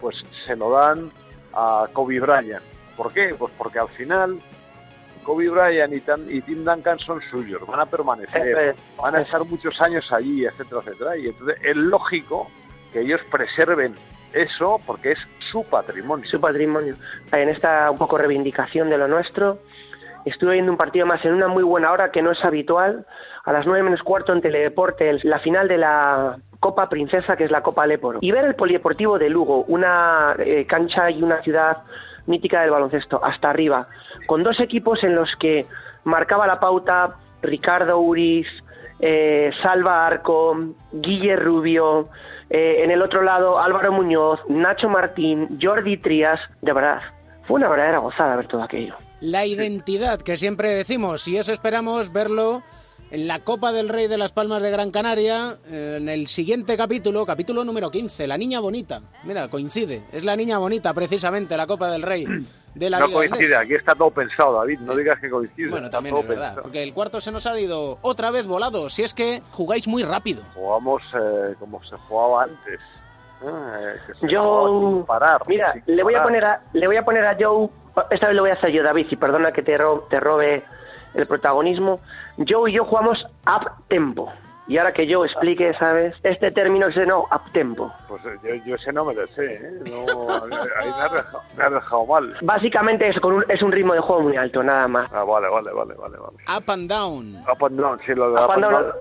pues 0.00 0.16
se 0.46 0.56
lo 0.56 0.70
dan 0.70 1.10
a 1.54 1.86
Kobe 1.92 2.20
Bryant. 2.20 2.62
¿Por 2.96 3.12
qué? 3.12 3.34
Pues 3.38 3.52
porque 3.56 3.78
al 3.78 3.88
final 3.88 4.38
Kobe 5.24 5.48
Bryant 5.48 5.92
y, 5.94 6.00
Tan- 6.00 6.30
y 6.30 6.40
Tim 6.42 6.64
Duncan 6.64 6.98
son 6.98 7.20
suyos, 7.30 7.66
van 7.66 7.80
a 7.80 7.86
permanecer, 7.86 8.74
van 8.98 9.16
a 9.16 9.22
estar 9.22 9.44
muchos 9.44 9.80
años 9.80 10.10
allí, 10.12 10.44
etcétera, 10.44 10.80
etcétera. 10.84 11.16
Y 11.16 11.28
entonces 11.28 11.56
es 11.62 11.76
lógico 11.76 12.48
que 12.92 13.00
ellos 13.00 13.20
preserven 13.30 13.94
eso 14.32 14.80
porque 14.86 15.12
es 15.12 15.18
su 15.50 15.64
patrimonio. 15.64 16.26
Su 16.28 16.40
patrimonio. 16.40 16.96
En 17.32 17.48
esta 17.48 17.90
un 17.90 17.98
poco 17.98 18.18
reivindicación 18.18 18.90
de 18.90 18.98
lo 18.98 19.08
nuestro, 19.08 19.58
estuve 20.24 20.54
viendo 20.54 20.70
un 20.72 20.78
partido 20.78 21.06
más 21.06 21.24
en 21.24 21.34
una 21.34 21.48
muy 21.48 21.62
buena 21.62 21.90
hora 21.92 22.10
que 22.10 22.22
no 22.22 22.30
es 22.32 22.44
habitual, 22.44 23.06
a 23.44 23.52
las 23.52 23.66
nueve 23.66 23.82
menos 23.82 24.02
cuarto 24.02 24.32
en 24.32 24.40
Teledeporte, 24.42 25.08
el- 25.08 25.20
la 25.24 25.38
final 25.38 25.66
de 25.68 25.78
la 25.78 26.36
Copa 26.60 26.88
Princesa, 26.90 27.36
que 27.36 27.44
es 27.44 27.50
la 27.50 27.62
Copa 27.62 27.86
Leporo. 27.86 28.18
Y 28.20 28.30
ver 28.32 28.44
el 28.44 28.54
Polideportivo 28.54 29.18
de 29.18 29.30
Lugo, 29.30 29.64
una 29.68 30.34
eh, 30.38 30.66
cancha 30.66 31.10
y 31.10 31.22
una 31.22 31.40
ciudad 31.42 31.78
mítica 32.26 32.60
del 32.60 32.70
baloncesto, 32.70 33.24
hasta 33.24 33.48
arriba, 33.48 33.88
con 34.26 34.42
dos 34.42 34.60
equipos 34.60 35.02
en 35.02 35.14
los 35.14 35.34
que 35.36 35.64
marcaba 36.04 36.46
la 36.46 36.60
pauta 36.60 37.16
Ricardo 37.42 37.98
Uriz, 37.98 38.46
eh, 39.00 39.50
Salva 39.62 40.06
Arco, 40.06 40.54
Guille 40.92 41.34
Rubio, 41.36 42.10
eh, 42.50 42.82
en 42.82 42.90
el 42.90 43.00
otro 43.00 43.22
lado 43.22 43.58
Álvaro 43.60 43.92
Muñoz, 43.92 44.40
Nacho 44.48 44.88
Martín, 44.88 45.48
Jordi 45.60 45.96
Trías, 45.96 46.40
de 46.60 46.72
verdad, 46.72 47.00
fue 47.44 47.56
una 47.56 47.68
verdadera 47.68 47.98
gozada 47.98 48.36
ver 48.36 48.48
todo 48.48 48.62
aquello. 48.62 48.96
La 49.20 49.46
identidad 49.46 50.20
que 50.20 50.36
siempre 50.36 50.70
decimos, 50.70 51.28
y 51.28 51.36
eso 51.36 51.52
esperamos 51.52 52.12
verlo 52.12 52.62
en 53.10 53.26
la 53.26 53.40
Copa 53.40 53.72
del 53.72 53.88
Rey 53.88 54.06
de 54.06 54.16
las 54.18 54.30
Palmas 54.32 54.62
de 54.62 54.70
Gran 54.70 54.90
Canaria, 54.90 55.56
en 55.68 56.08
el 56.08 56.26
siguiente 56.28 56.76
capítulo, 56.76 57.26
capítulo 57.26 57.64
número 57.64 57.90
15, 57.90 58.26
La 58.28 58.36
Niña 58.38 58.60
Bonita. 58.60 59.00
Mira, 59.24 59.48
coincide, 59.48 60.02
es 60.12 60.24
la 60.24 60.36
Niña 60.36 60.58
Bonita 60.58 60.94
precisamente, 60.94 61.56
la 61.56 61.66
Copa 61.66 61.90
del 61.90 62.02
Rey 62.02 62.24
de 62.74 62.88
la 62.88 63.00
no 63.00 63.06
Liga 63.06 63.18
coincide, 63.18 63.42
Endesa. 63.46 63.60
aquí 63.60 63.74
está 63.74 63.94
todo 63.96 64.10
pensado, 64.12 64.54
David, 64.60 64.78
no 64.80 64.94
digas 64.94 65.18
que 65.20 65.28
coincide. 65.28 65.70
Bueno, 65.70 65.90
también 65.90 66.16
es 66.16 66.28
verdad, 66.28 66.44
pensado. 66.46 66.62
porque 66.62 66.82
el 66.84 66.94
cuarto 66.94 67.20
se 67.20 67.32
nos 67.32 67.44
ha 67.46 67.58
ido 67.58 67.98
otra 68.02 68.30
vez 68.30 68.46
volado, 68.46 68.88
si 68.88 69.02
es 69.02 69.12
que 69.12 69.42
jugáis 69.50 69.88
muy 69.88 70.04
rápido. 70.04 70.42
Jugamos 70.54 71.02
eh, 71.14 71.54
como 71.58 71.82
se 71.82 71.96
jugaba 72.08 72.44
antes. 72.44 72.80
eh, 73.42 73.96
que 74.06 74.14
se 74.20 74.32
Yo, 74.32 74.44
jugaba 74.44 74.90
sin 74.94 75.04
parar. 75.06 75.42
mira, 75.48 75.72
sin 75.84 75.96
le 75.96 76.02
voy 76.04 76.14
a 76.14 76.22
poner 76.22 76.44
a, 76.44 76.62
le 76.74 76.86
voy 76.86 76.96
a 76.96 77.04
poner 77.04 77.24
a 77.26 77.36
Joe, 77.36 77.68
esta 78.12 78.28
vez 78.28 78.36
lo 78.36 78.42
voy 78.42 78.50
a 78.52 78.54
hacer 78.54 78.70
yo, 78.70 78.84
David, 78.84 79.06
y 79.10 79.16
perdona 79.16 79.50
que 79.50 79.62
te, 79.64 79.76
ro- 79.76 80.06
te 80.08 80.20
robe 80.20 80.62
el 81.14 81.26
protagonismo. 81.26 81.98
Joe 82.48 82.70
y 82.70 82.74
yo 82.74 82.84
jugamos 82.84 83.24
up 83.46 83.70
tempo. 83.88 84.30
Y 84.68 84.78
ahora 84.78 84.92
que 84.92 85.12
Joe 85.12 85.26
explique, 85.26 85.74
¿sabes? 85.74 86.14
Este 86.22 86.52
término 86.52 86.86
que 86.88 86.92
se 86.92 87.06
no, 87.06 87.22
up 87.22 87.50
tempo. 87.52 87.92
Pues 88.06 88.24
eh, 88.24 88.38
yo, 88.44 88.64
yo 88.66 88.74
ese 88.76 88.92
no 88.92 89.04
me 89.04 89.14
lo 89.14 89.26
sé, 89.28 89.54
¿eh? 89.54 89.70
No, 89.90 90.32
ahí 90.32 90.48
me 90.96 91.02
has 91.04 91.12
dejado, 91.12 91.42
me 91.56 91.64
has 91.64 91.72
dejado 91.72 92.06
mal. 92.06 92.36
Básicamente 92.42 93.08
es, 93.08 93.18
con 93.18 93.32
un, 93.32 93.44
es 93.48 93.60
un 93.62 93.72
ritmo 93.72 93.94
de 93.94 94.00
juego 94.00 94.22
muy 94.22 94.36
alto, 94.36 94.62
nada 94.62 94.86
más. 94.86 95.10
Ah, 95.12 95.24
vale, 95.24 95.48
vale, 95.48 95.72
vale, 95.72 95.94
vale, 95.94 96.16
vale. 96.18 96.36
Up 96.56 96.70
and 96.70 96.88
down. 96.88 97.36
Up 97.50 97.64
and 97.64 97.80
down, 97.80 97.98
sí, 98.06 98.14
lo 98.14 98.30
de 98.30 98.36
Up 98.36 98.44
up 98.44 98.50
and 98.52 98.62
down, 98.62 98.72
down. 98.72 98.92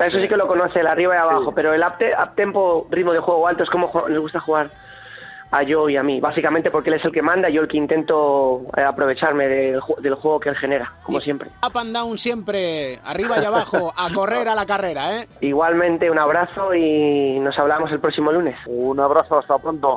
Eso 0.00 0.18
sí 0.18 0.28
que 0.28 0.36
lo 0.36 0.46
conoce, 0.46 0.80
el 0.80 0.86
arriba 0.86 1.16
y 1.16 1.18
abajo, 1.18 1.52
pero 1.52 1.74
el 1.74 1.82
up, 1.82 1.98
te- 1.98 2.14
up 2.14 2.34
tempo, 2.34 2.86
ritmo 2.90 3.12
de 3.12 3.18
juego 3.18 3.46
alto, 3.48 3.64
es 3.64 3.70
como 3.70 3.92
le 4.08 4.18
gusta 4.18 4.40
jugar 4.40 4.70
a 5.50 5.60
Joe 5.66 5.92
y 5.92 5.96
a 5.96 6.02
mí. 6.02 6.20
Básicamente 6.20 6.70
porque 6.70 6.90
él 6.90 6.96
es 6.96 7.04
el 7.04 7.12
que 7.12 7.22
manda 7.22 7.48
y 7.48 7.54
yo 7.54 7.62
el 7.62 7.68
que 7.68 7.76
intento 7.76 8.62
eh, 8.76 8.82
aprovecharme 8.82 9.46
del, 9.48 9.80
ju- 9.80 9.98
del 10.00 10.14
juego 10.14 10.40
que 10.40 10.50
él 10.50 10.56
genera, 10.56 10.92
como 11.02 11.20
siempre. 11.20 11.50
Up 11.66 11.76
and 11.78 11.94
down 11.94 12.18
siempre, 12.18 12.98
arriba 13.04 13.36
y 13.42 13.44
abajo, 13.44 13.92
a 13.96 14.10
correr 14.14 14.48
a 14.48 14.54
la 14.54 14.66
carrera, 14.66 15.16
¿eh? 15.18 15.28
Igualmente, 15.40 16.10
un 16.10 16.18
abrazo 16.18 16.74
y 16.74 17.38
nos 17.40 17.58
hablamos 17.58 17.90
el 17.92 18.00
próximo 18.00 18.30
lunes. 18.32 18.56
Un 18.66 19.00
abrazo, 19.00 19.38
hasta 19.38 19.58
pronto. 19.58 19.96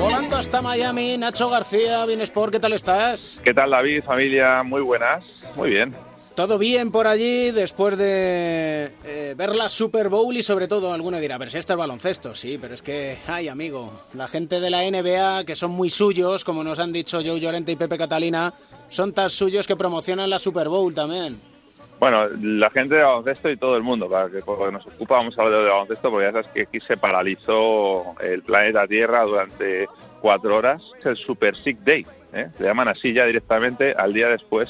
Volando 0.00 0.36
hasta 0.36 0.62
Miami, 0.62 1.16
Nacho 1.18 1.48
García, 1.48 2.04
bien 2.06 2.20
Sport, 2.20 2.52
¿qué 2.52 2.60
tal 2.60 2.72
estás? 2.72 3.40
¿Qué 3.42 3.52
tal 3.54 3.70
David, 3.70 4.04
familia? 4.04 4.62
Muy 4.62 4.80
buenas. 4.82 5.24
Muy 5.56 5.70
bien. 5.70 5.94
¿Todo 6.36 6.58
bien 6.58 6.92
por 6.92 7.06
allí 7.06 7.50
después 7.50 7.96
de 7.96 8.92
eh, 9.06 9.34
ver 9.38 9.56
la 9.56 9.70
Super 9.70 10.10
Bowl 10.10 10.36
y 10.36 10.42
sobre 10.42 10.68
todo 10.68 10.92
alguno 10.92 11.18
dirá, 11.18 11.38
pero 11.38 11.50
si 11.50 11.56
esto 11.56 11.72
es 11.72 11.78
baloncesto, 11.78 12.34
sí, 12.34 12.58
pero 12.60 12.74
es 12.74 12.82
que, 12.82 13.16
ay 13.26 13.48
amigo, 13.48 14.02
la 14.12 14.28
gente 14.28 14.60
de 14.60 14.68
la 14.68 14.82
NBA, 14.82 15.46
que 15.46 15.56
son 15.56 15.70
muy 15.70 15.88
suyos, 15.88 16.44
como 16.44 16.62
nos 16.62 16.78
han 16.78 16.92
dicho 16.92 17.22
Joe 17.24 17.40
Llorente 17.40 17.72
y 17.72 17.76
Pepe 17.76 17.96
Catalina, 17.96 18.52
son 18.90 19.14
tan 19.14 19.30
suyos 19.30 19.66
que 19.66 19.76
promocionan 19.76 20.28
la 20.28 20.38
Super 20.38 20.68
Bowl 20.68 20.94
también. 20.94 21.40
Bueno, 21.98 22.28
la 22.42 22.68
gente 22.68 22.96
de 22.96 23.02
baloncesto 23.02 23.48
y 23.48 23.56
todo 23.56 23.74
el 23.74 23.82
mundo, 23.82 24.06
para 24.06 24.28
que 24.28 24.40
porque 24.40 24.70
nos 24.70 24.86
ocupa, 24.86 25.14
vamos 25.14 25.38
a 25.38 25.42
hablar 25.42 25.62
de 25.62 25.70
baloncesto, 25.70 26.10
porque 26.10 26.26
ya 26.26 26.32
sabes 26.32 26.48
que 26.48 26.62
aquí 26.64 26.80
se 26.80 26.98
paralizó 26.98 28.14
el 28.20 28.42
planeta 28.42 28.86
Tierra 28.86 29.22
durante 29.22 29.88
cuatro 30.20 30.54
horas. 30.54 30.82
Es 30.98 31.06
el 31.06 31.16
Super 31.16 31.56
Sick 31.56 31.78
Day, 31.78 32.04
¿eh? 32.34 32.48
le 32.58 32.66
llaman 32.66 32.88
así 32.88 33.14
ya 33.14 33.24
directamente 33.24 33.94
al 33.94 34.12
día 34.12 34.28
después 34.28 34.68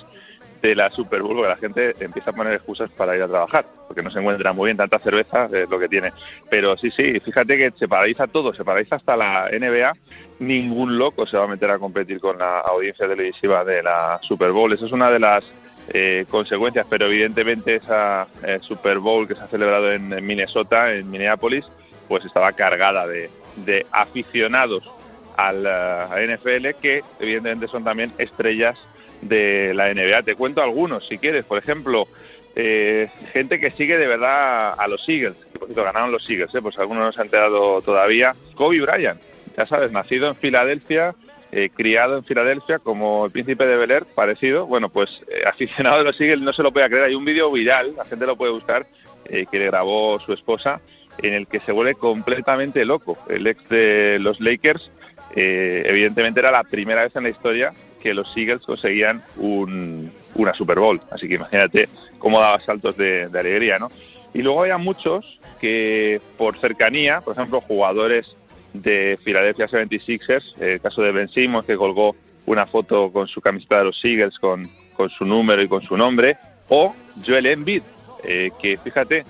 de 0.68 0.74
la 0.74 0.90
Super 0.90 1.22
Bowl, 1.22 1.36
porque 1.36 1.48
la 1.48 1.56
gente 1.56 1.94
empieza 2.00 2.30
a 2.30 2.32
poner 2.32 2.54
excusas 2.54 2.90
para 2.90 3.16
ir 3.16 3.22
a 3.22 3.28
trabajar, 3.28 3.66
porque 3.86 4.02
no 4.02 4.10
se 4.10 4.18
encuentra 4.18 4.52
muy 4.52 4.66
bien 4.66 4.76
tanta 4.76 4.98
cerveza, 4.98 5.48
es 5.52 5.68
lo 5.68 5.78
que 5.78 5.88
tiene. 5.88 6.12
Pero 6.50 6.76
sí, 6.76 6.90
sí, 6.90 7.20
fíjate 7.20 7.56
que 7.56 7.70
se 7.72 7.88
paraliza 7.88 8.26
todo, 8.26 8.52
se 8.52 8.64
paraliza 8.64 8.96
hasta 8.96 9.16
la 9.16 9.48
NBA. 9.50 9.92
Ningún 10.40 10.98
loco 10.98 11.26
se 11.26 11.36
va 11.36 11.44
a 11.44 11.48
meter 11.48 11.70
a 11.70 11.78
competir 11.78 12.20
con 12.20 12.38
la 12.38 12.60
audiencia 12.60 13.08
televisiva 13.08 13.64
de 13.64 13.82
la 13.82 14.18
Super 14.22 14.50
Bowl. 14.50 14.72
Eso 14.72 14.86
es 14.86 14.92
una 14.92 15.10
de 15.10 15.18
las 15.18 15.44
eh, 15.88 16.26
consecuencias, 16.28 16.86
pero 16.90 17.06
evidentemente 17.06 17.76
esa 17.76 18.26
eh, 18.42 18.58
Super 18.60 18.98
Bowl 18.98 19.28
que 19.28 19.34
se 19.34 19.42
ha 19.42 19.48
celebrado 19.48 19.92
en, 19.92 20.08
Minnesota, 20.26 20.92
en 20.92 21.10
Minneapolis, 21.10 21.64
pues 22.08 22.24
estaba 22.24 22.50
cargada 22.52 23.06
de, 23.06 23.30
de 23.56 23.86
aficionados 23.92 24.90
al 25.36 25.66
eh, 25.66 25.70
a 25.70 26.36
NFL 26.36 26.80
que 26.80 27.02
evidentemente 27.20 27.68
son 27.68 27.84
también 27.84 28.12
estrellas 28.18 28.78
de 29.22 29.72
la 29.74 29.92
NBA. 29.92 30.22
Te 30.22 30.34
cuento 30.34 30.62
algunos, 30.62 31.06
si 31.06 31.18
quieres. 31.18 31.44
Por 31.44 31.58
ejemplo, 31.58 32.08
eh, 32.54 33.08
gente 33.32 33.60
que 33.60 33.70
sigue 33.70 33.98
de 33.98 34.06
verdad 34.06 34.74
a 34.78 34.88
los 34.88 35.06
Eagles. 35.08 35.36
Que, 35.52 35.58
por 35.58 35.68
cierto, 35.68 35.84
ganaron 35.84 36.12
los 36.12 36.28
Eagles, 36.28 36.54
¿eh? 36.54 36.62
pues 36.62 36.78
algunos 36.78 37.04
no 37.04 37.12
se 37.12 37.20
han 37.20 37.26
enterado 37.26 37.82
todavía. 37.82 38.34
Kobe 38.54 38.80
Bryant, 38.80 39.20
ya 39.56 39.66
sabes, 39.66 39.92
nacido 39.92 40.28
en 40.28 40.36
Filadelfia, 40.36 41.14
eh, 41.52 41.70
criado 41.74 42.16
en 42.16 42.24
Filadelfia 42.24 42.80
como 42.80 43.26
el 43.26 43.30
príncipe 43.30 43.66
de 43.66 43.76
Bel 43.76 43.90
Air, 43.90 44.04
parecido. 44.14 44.66
Bueno, 44.66 44.88
pues 44.88 45.10
eh, 45.28 45.42
aficionado 45.46 45.98
de 45.98 46.04
los 46.04 46.20
Eagles 46.20 46.42
no 46.42 46.52
se 46.52 46.62
lo 46.62 46.72
puede 46.72 46.88
creer. 46.88 47.04
Hay 47.04 47.14
un 47.14 47.24
vídeo 47.24 47.50
viral, 47.50 47.94
la 47.96 48.04
gente 48.04 48.26
lo 48.26 48.36
puede 48.36 48.52
buscar, 48.52 48.86
eh, 49.26 49.46
que 49.50 49.58
le 49.58 49.66
grabó 49.66 50.18
su 50.20 50.32
esposa, 50.32 50.80
en 51.18 51.34
el 51.34 51.46
que 51.46 51.60
se 51.60 51.72
vuelve 51.72 51.94
completamente 51.94 52.84
loco. 52.84 53.16
El 53.28 53.46
ex 53.46 53.68
de 53.68 54.18
los 54.18 54.40
Lakers, 54.40 54.90
eh, 55.36 55.84
evidentemente 55.86 56.40
era 56.40 56.50
la 56.50 56.64
primera 56.64 57.02
vez 57.02 57.14
en 57.14 57.24
la 57.24 57.28
historia 57.28 57.72
que 58.00 58.14
los 58.14 58.34
Eagles 58.36 58.62
conseguían 58.64 59.22
un, 59.36 60.10
una 60.34 60.54
Super 60.54 60.78
Bowl. 60.78 60.98
Así 61.10 61.28
que 61.28 61.34
imagínate 61.34 61.88
cómo 62.18 62.40
daba 62.40 62.60
saltos 62.60 62.96
de, 62.96 63.28
de 63.28 63.38
alegría, 63.38 63.78
¿no? 63.78 63.90
Y 64.32 64.42
luego 64.42 64.62
había 64.62 64.78
muchos 64.78 65.40
que 65.60 66.20
por 66.36 66.58
cercanía, 66.58 67.20
por 67.20 67.34
ejemplo, 67.34 67.60
jugadores 67.60 68.26
de 68.72 69.18
Philadelphia 69.24 69.66
76ers, 69.66 70.60
el 70.60 70.80
caso 70.80 71.02
de 71.02 71.12
Ben 71.12 71.28
Simmons 71.28 71.66
que 71.66 71.76
colgó 71.76 72.16
una 72.46 72.66
foto 72.66 73.10
con 73.12 73.26
su 73.28 73.40
camiseta 73.40 73.78
de 73.78 73.84
los 73.84 74.04
Eagles 74.04 74.38
con, 74.38 74.68
con 74.94 75.10
su 75.10 75.24
número 75.24 75.62
y 75.62 75.68
con 75.68 75.82
su 75.82 75.96
nombre, 75.96 76.36
o 76.68 76.94
Joel 77.26 77.46
Embiid, 77.46 77.82
eh, 78.24 78.50
que 78.60 78.78
fíjate, 78.78 79.24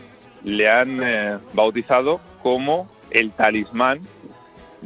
le 0.44 0.68
han 0.68 1.00
eh, 1.02 1.38
bautizado 1.52 2.20
como 2.42 2.88
el 3.10 3.32
talismán 3.32 4.00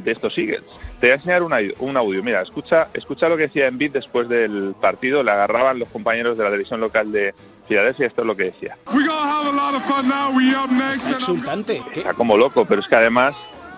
de 0.03 0.12
estos 0.12 0.36
Eagles. 0.38 0.62
Te 1.01 1.07
voy 1.07 1.11
a 1.11 1.14
enseñar 1.14 1.42
un, 1.42 1.53
au- 1.53 1.74
un 1.78 1.96
audio. 1.96 2.22
Mira, 2.22 2.42
escucha, 2.42 2.88
escucha 2.94 3.28
lo 3.28 3.36
que 3.36 3.44
decía 3.44 3.66
Embiid 3.68 3.92
después 3.92 4.28
del 4.28 4.74
partido. 4.80 5.22
Le 5.22 5.30
agarraban 5.30 5.78
los 5.78 5.88
compañeros 5.88 6.36
de 6.36 6.44
la 6.44 6.51
televisión 6.51 6.80
local 6.80 7.11
de 7.12 7.34
Filadelfia 7.68 8.05
y 8.05 8.09
esto 8.09 8.20
es 8.22 8.26
lo 8.26 8.36
que 8.36 8.44
decía. 8.44 8.76
Está 10.92 11.11
exultante. 11.12 11.82
¿Qué? 11.92 12.01
Está 12.01 12.14
como 12.14 12.36
loco, 12.36 12.64
pero 12.64 12.80
es 12.80 12.88
que 12.88 12.96
además, 12.96 13.34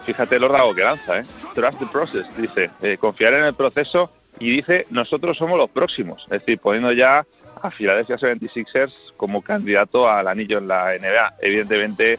fíjate 0.07 0.37
el 0.37 0.45
órdago 0.45 0.75
que 0.75 0.83
lanza, 0.83 1.19
¿eh? 1.19 1.23
Trust 1.55 1.79
the 1.79 1.87
process, 1.87 2.37
dice, 2.37 2.71
eh, 2.83 2.97
confiar 2.99 3.35
en 3.35 3.45
el 3.45 3.55
proceso 3.55 4.11
y 4.41 4.51
dice, 4.57 4.87
nosotros 4.91 5.37
somos 5.37 5.59
los 5.59 5.71
próximos. 5.71 6.23
Es 6.25 6.41
decir, 6.41 6.59
poniendo 6.59 6.93
ya 6.93 7.25
a 7.63 7.71
Philadelphia 7.71 8.17
76ers 8.17 8.93
como 9.17 9.43
candidato 9.43 10.09
al 10.11 10.27
anillo 10.27 10.59
en 10.59 10.67
la 10.69 10.97
NBA. 10.99 11.35
Evidentemente 11.43 12.19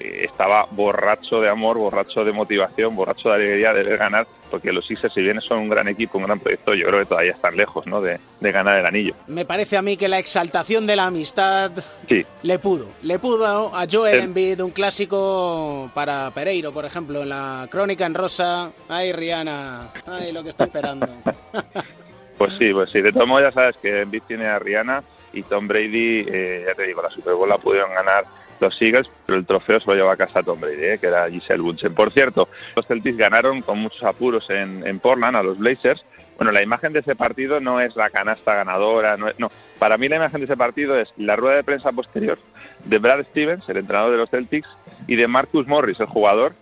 estaba 0.00 0.66
borracho 0.70 1.40
de 1.40 1.48
amor, 1.48 1.78
borracho 1.78 2.24
de 2.24 2.32
motivación, 2.32 2.96
borracho 2.96 3.28
de 3.28 3.34
alegría 3.36 3.72
de 3.72 3.82
ver 3.82 3.98
ganar, 3.98 4.26
porque 4.50 4.72
los 4.72 4.86
Sixers, 4.86 5.12
si 5.14 5.20
bien 5.22 5.40
son 5.40 5.58
un 5.58 5.68
gran 5.68 5.86
equipo, 5.88 6.18
un 6.18 6.24
gran 6.24 6.40
proyecto, 6.40 6.74
yo 6.74 6.86
creo 6.86 7.00
que 7.00 7.06
todavía 7.06 7.32
están 7.32 7.56
lejos 7.56 7.86
¿no? 7.86 8.00
de, 8.00 8.18
de 8.40 8.52
ganar 8.52 8.76
el 8.76 8.86
anillo. 8.86 9.14
Me 9.26 9.44
parece 9.44 9.76
a 9.76 9.82
mí 9.82 9.96
que 9.96 10.08
la 10.08 10.18
exaltación 10.18 10.86
de 10.86 10.96
la 10.96 11.06
amistad 11.06 11.72
Sí, 12.08 12.24
le 12.42 12.58
pudo. 12.58 12.88
Le 13.02 13.18
pudo 13.18 13.74
a 13.76 13.86
Joel 13.90 14.14
El- 14.16 14.20
Embiid 14.24 14.60
un 14.62 14.70
clásico 14.70 15.90
para 15.94 16.30
Pereiro, 16.32 16.72
por 16.72 16.84
ejemplo, 16.84 17.22
en 17.22 17.28
la 17.28 17.66
crónica 17.70 18.06
en 18.06 18.14
rosa. 18.14 18.72
Ay, 18.88 19.12
Rihanna. 19.12 19.90
Ay, 20.06 20.32
lo 20.32 20.42
que 20.42 20.50
está 20.50 20.64
esperando. 20.64 21.06
Pues 22.38 22.54
sí, 22.54 22.72
pues 22.72 22.88
sí. 22.90 23.02
De 23.02 23.12
todos 23.12 23.26
modos, 23.26 23.42
ya 23.42 23.52
sabes 23.52 23.76
que 23.82 24.00
Embiid 24.00 24.22
tiene 24.26 24.46
a 24.46 24.58
Rihanna 24.58 25.02
y 25.34 25.42
Tom 25.42 25.68
Brady, 25.68 26.24
eh, 26.26 26.64
ya 26.66 26.74
te 26.74 26.86
digo, 26.86 27.02
la 27.02 27.10
Super 27.10 27.34
Bowl 27.34 27.46
la 27.46 27.58
pudieron 27.58 27.92
ganar 27.92 28.24
los 28.60 28.80
Eagles, 28.82 29.08
pero 29.26 29.38
el 29.38 29.46
trofeo 29.46 29.80
se 29.80 29.86
lo 29.86 29.94
llevó 29.96 30.10
a 30.10 30.16
casa 30.16 30.42
Tom 30.42 30.60
Brady, 30.60 30.84
eh, 30.84 30.98
que 31.00 31.06
era 31.06 31.28
Giselle 31.30 31.62
Bunchen. 31.62 31.94
Por 31.94 32.12
cierto, 32.12 32.48
los 32.76 32.86
Celtics 32.86 33.16
ganaron 33.16 33.62
con 33.62 33.78
muchos 33.78 34.02
apuros 34.04 34.48
en, 34.50 34.86
en 34.86 35.00
Portland 35.00 35.36
a 35.36 35.42
los 35.42 35.58
Blazers. 35.58 36.04
Bueno, 36.36 36.52
la 36.52 36.62
imagen 36.62 36.92
de 36.92 37.00
ese 37.00 37.16
partido 37.16 37.60
no 37.60 37.80
es 37.80 37.94
la 37.96 38.08
canasta 38.10 38.54
ganadora, 38.54 39.16
no, 39.16 39.28
es- 39.28 39.38
no. 39.38 39.50
Para 39.78 39.96
mí 39.98 40.08
la 40.08 40.16
imagen 40.16 40.40
de 40.40 40.44
ese 40.46 40.56
partido 40.56 40.98
es 40.98 41.12
la 41.16 41.36
rueda 41.36 41.56
de 41.56 41.64
prensa 41.64 41.92
posterior 41.92 42.38
de 42.84 42.98
Brad 42.98 43.24
Stevens, 43.30 43.68
el 43.68 43.76
entrenador 43.78 44.10
de 44.12 44.16
los 44.18 44.30
Celtics, 44.30 44.68
y 45.06 45.16
de 45.16 45.26
Marcus 45.26 45.66
Morris, 45.66 46.00
el 46.00 46.06
jugador. 46.06 46.54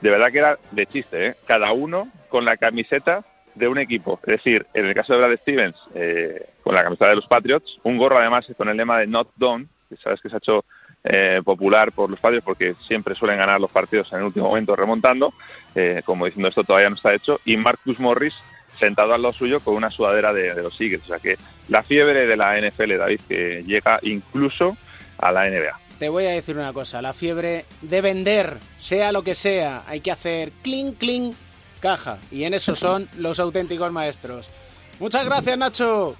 De 0.00 0.10
verdad 0.10 0.30
que 0.30 0.38
era 0.38 0.58
de 0.70 0.86
chiste, 0.86 1.26
¿eh? 1.28 1.34
Cada 1.46 1.72
uno 1.72 2.08
con 2.28 2.44
la 2.44 2.56
camiseta 2.56 3.24
de 3.54 3.68
un 3.68 3.78
equipo. 3.78 4.20
Es 4.22 4.36
decir, 4.38 4.66
en 4.74 4.84
el 4.86 4.94
caso 4.94 5.14
de 5.14 5.18
Brad 5.18 5.38
Stevens, 5.38 5.76
eh, 5.94 6.46
con 6.62 6.74
la 6.74 6.82
camiseta 6.82 7.08
de 7.08 7.16
los 7.16 7.26
Patriots, 7.26 7.78
un 7.82 7.96
gorro 7.96 8.18
además 8.18 8.46
con 8.56 8.68
el 8.68 8.76
lema 8.76 8.98
de 8.98 9.06
Not 9.06 9.30
Done, 9.36 9.66
que 9.88 9.96
sabes 9.96 10.20
que 10.20 10.28
se 10.28 10.34
ha 10.36 10.38
hecho 10.38 10.64
eh, 11.08 11.40
popular 11.44 11.92
por 11.92 12.10
los 12.10 12.18
Patriots 12.18 12.44
porque 12.44 12.74
siempre 12.86 13.14
suelen 13.14 13.38
ganar 13.38 13.60
los 13.60 13.70
partidos 13.70 14.12
en 14.12 14.18
el 14.18 14.24
último 14.24 14.48
momento 14.48 14.74
remontando, 14.74 15.32
eh, 15.74 16.02
como 16.04 16.26
diciendo 16.26 16.48
esto 16.48 16.64
todavía 16.64 16.90
no 16.90 16.96
está 16.96 17.14
hecho, 17.14 17.40
y 17.44 17.56
Marcus 17.56 18.00
Morris 18.00 18.34
sentado 18.78 19.14
al 19.14 19.22
lado 19.22 19.32
suyo 19.32 19.60
con 19.60 19.74
una 19.74 19.90
sudadera 19.90 20.32
de, 20.32 20.52
de 20.52 20.62
los 20.62 20.78
Eagles. 20.80 21.02
O 21.04 21.06
sea 21.06 21.18
que 21.18 21.38
la 21.68 21.82
fiebre 21.82 22.26
de 22.26 22.36
la 22.36 22.60
NFL, 22.60 22.98
David, 22.98 23.20
que 23.28 23.62
llega 23.64 24.00
incluso 24.02 24.76
a 25.18 25.30
la 25.30 25.48
NBA. 25.48 25.78
Te 25.98 26.08
voy 26.08 26.26
a 26.26 26.30
decir 26.30 26.56
una 26.56 26.72
cosa, 26.72 27.00
la 27.00 27.12
fiebre 27.12 27.64
de 27.80 28.00
vender, 28.02 28.58
sea 28.76 29.12
lo 29.12 29.22
que 29.22 29.34
sea, 29.34 29.84
hay 29.86 30.00
que 30.00 30.10
hacer 30.10 30.50
cling, 30.62 30.92
cling, 30.92 31.34
caja. 31.80 32.18
Y 32.30 32.44
en 32.44 32.52
eso 32.52 32.74
son 32.74 33.08
los 33.16 33.40
auténticos 33.40 33.92
maestros. 33.92 34.50
Muchas 34.98 35.24
gracias, 35.24 35.56
Nacho. 35.56 36.16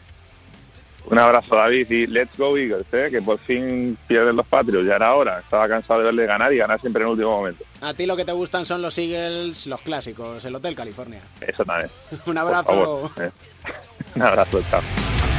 Un 1.09 1.19
abrazo, 1.19 1.55
David, 1.55 1.91
y 1.91 2.07
let's 2.09 2.37
go 2.37 2.57
Eagles, 2.59 2.87
¿eh? 2.93 3.09
que 3.11 3.23
por 3.23 3.39
fin 3.39 3.97
pierden 4.09 4.35
los 4.37 4.47
Patriots, 4.47 4.87
ya 4.87 4.97
era 4.97 5.15
hora. 5.15 5.39
Estaba 5.39 5.69
cansado 5.69 6.01
de 6.01 6.07
verle 6.07 6.27
ganar 6.27 6.53
y 6.53 6.57
ganar 6.59 6.81
siempre 6.81 7.03
en 7.03 7.07
el 7.09 7.13
último 7.13 7.31
momento. 7.31 7.65
A 7.81 7.95
ti 7.95 8.07
lo 8.07 8.17
que 8.17 8.25
te 8.25 8.33
gustan 8.33 8.65
son 8.67 8.83
los 8.83 8.99
Eagles, 8.99 9.67
los 9.69 9.81
clásicos, 9.83 10.45
el 10.45 10.55
Hotel 10.55 10.75
California. 10.75 11.21
Eso 11.41 11.65
también. 11.65 11.91
Un 12.13 12.19
Por 12.35 12.39
abrazo. 12.39 12.65
favor, 12.65 13.11
¿eh? 13.21 13.31
Un 14.17 14.23
abrazo, 14.23 14.61
chao. 14.71 15.36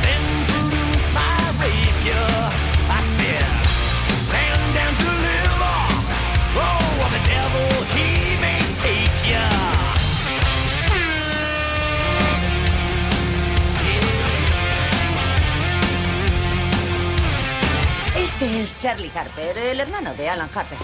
Es 18.67 18.77
Charlie 18.79 19.11
Harper, 19.15 19.57
el 19.57 19.79
hermano 19.79 20.13
de 20.13 20.29
Alan 20.29 20.49
Harper. 20.53 20.77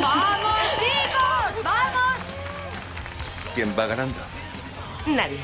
¡Vamos, 0.00 0.58
chicos! 0.76 1.62
¡Vamos! 1.62 2.16
¿Quién 3.54 3.72
va 3.78 3.86
ganando? 3.86 4.16
Nadie. 5.06 5.38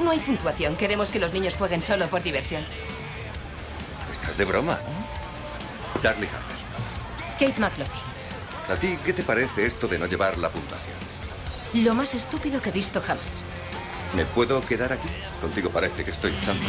No 0.00 0.10
hay 0.10 0.18
puntuación. 0.18 0.74
Queremos 0.74 1.10
que 1.10 1.20
los 1.20 1.32
niños 1.32 1.54
jueguen 1.54 1.80
solo 1.80 2.08
por 2.08 2.24
diversión. 2.24 2.64
Estás 4.12 4.36
de 4.36 4.44
broma, 4.44 4.72
¿no? 4.72 6.00
Charlie 6.02 6.26
Harper. 6.26 6.56
Kate 7.38 7.60
McLaughlin. 7.60 8.02
¿A 8.68 8.74
ti 8.74 8.98
qué 9.04 9.12
te 9.12 9.22
parece 9.22 9.64
esto 9.64 9.86
de 9.86 10.00
no 10.00 10.06
llevar 10.06 10.38
la 10.38 10.48
puntuación? 10.48 10.96
Lo 11.84 11.94
más 11.94 12.14
estúpido 12.14 12.60
que 12.60 12.70
he 12.70 12.72
visto 12.72 13.00
jamás. 13.00 13.36
¿Me 14.16 14.24
puedo 14.24 14.60
quedar 14.60 14.92
aquí? 14.92 15.08
Contigo 15.40 15.70
parece 15.70 16.04
que 16.04 16.10
estoy 16.10 16.34
echando. 16.34 16.64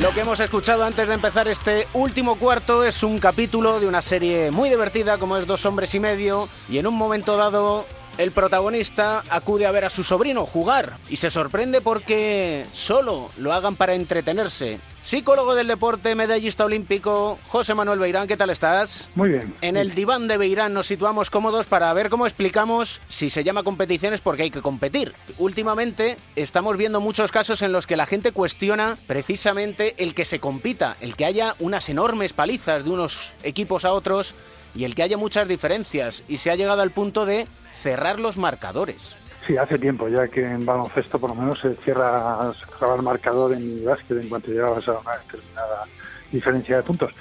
Lo 0.00 0.10
que 0.12 0.20
hemos 0.20 0.38
escuchado 0.38 0.84
antes 0.84 1.08
de 1.08 1.14
empezar 1.14 1.48
este 1.48 1.88
último 1.92 2.36
cuarto 2.36 2.84
es 2.84 3.02
un 3.02 3.18
capítulo 3.18 3.80
de 3.80 3.88
una 3.88 4.00
serie 4.00 4.52
muy 4.52 4.68
divertida 4.68 5.18
como 5.18 5.36
es 5.36 5.46
Dos 5.46 5.66
hombres 5.66 5.92
y 5.94 5.98
medio 5.98 6.48
y 6.68 6.78
en 6.78 6.86
un 6.86 6.94
momento 6.94 7.36
dado 7.36 7.84
el 8.18 8.32
protagonista 8.32 9.22
acude 9.30 9.64
a 9.64 9.70
ver 9.70 9.84
a 9.84 9.90
su 9.90 10.02
sobrino 10.02 10.44
jugar 10.44 10.98
y 11.08 11.16
se 11.16 11.30
sorprende 11.30 11.80
porque 11.80 12.66
solo 12.72 13.30
lo 13.38 13.52
hagan 13.52 13.76
para 13.76 13.94
entretenerse. 13.94 14.80
Psicólogo 15.02 15.54
del 15.54 15.68
deporte, 15.68 16.16
medallista 16.16 16.64
olímpico, 16.64 17.38
José 17.48 17.74
Manuel 17.74 18.00
Beirán, 18.00 18.26
¿qué 18.26 18.36
tal 18.36 18.50
estás? 18.50 19.08
Muy 19.14 19.30
bien. 19.30 19.54
En 19.62 19.76
el 19.76 19.94
diván 19.94 20.26
de 20.26 20.36
Beirán 20.36 20.74
nos 20.74 20.88
situamos 20.88 21.30
cómodos 21.30 21.66
para 21.66 21.92
ver 21.94 22.10
cómo 22.10 22.26
explicamos 22.26 23.00
si 23.08 23.30
se 23.30 23.44
llama 23.44 23.62
competiciones 23.62 24.20
porque 24.20 24.42
hay 24.42 24.50
que 24.50 24.62
competir. 24.62 25.14
Últimamente 25.38 26.16
estamos 26.34 26.76
viendo 26.76 27.00
muchos 27.00 27.30
casos 27.30 27.62
en 27.62 27.72
los 27.72 27.86
que 27.86 27.96
la 27.96 28.06
gente 28.06 28.32
cuestiona 28.32 28.98
precisamente 29.06 29.94
el 29.96 30.14
que 30.14 30.24
se 30.24 30.40
compita, 30.40 30.96
el 31.00 31.14
que 31.14 31.24
haya 31.24 31.54
unas 31.60 31.88
enormes 31.88 32.32
palizas 32.32 32.84
de 32.84 32.90
unos 32.90 33.32
equipos 33.44 33.84
a 33.84 33.92
otros 33.92 34.34
y 34.74 34.84
el 34.84 34.94
que 34.94 35.04
haya 35.04 35.16
muchas 35.16 35.48
diferencias 35.48 36.24
y 36.28 36.38
se 36.38 36.50
ha 36.50 36.56
llegado 36.56 36.82
al 36.82 36.90
punto 36.90 37.24
de 37.24 37.46
cerrar 37.78 38.18
los 38.18 38.36
marcadores. 38.36 39.16
Sí, 39.46 39.56
hace 39.56 39.78
tiempo 39.78 40.08
ya 40.08 40.28
que 40.28 40.44
en 40.44 40.66
baloncesto 40.66 41.18
por 41.18 41.30
lo 41.30 41.36
menos 41.36 41.60
se 41.60 41.74
cierra, 41.76 42.52
el 42.96 43.02
marcador 43.02 43.54
en 43.54 43.84
básquet 43.84 44.20
en 44.22 44.28
cuanto 44.28 44.50
llegabas 44.50 44.86
a 44.88 44.98
una 44.98 45.16
determinada 45.16 45.84
diferencia 46.30 46.76
de 46.76 46.82
puntos. 46.82 47.12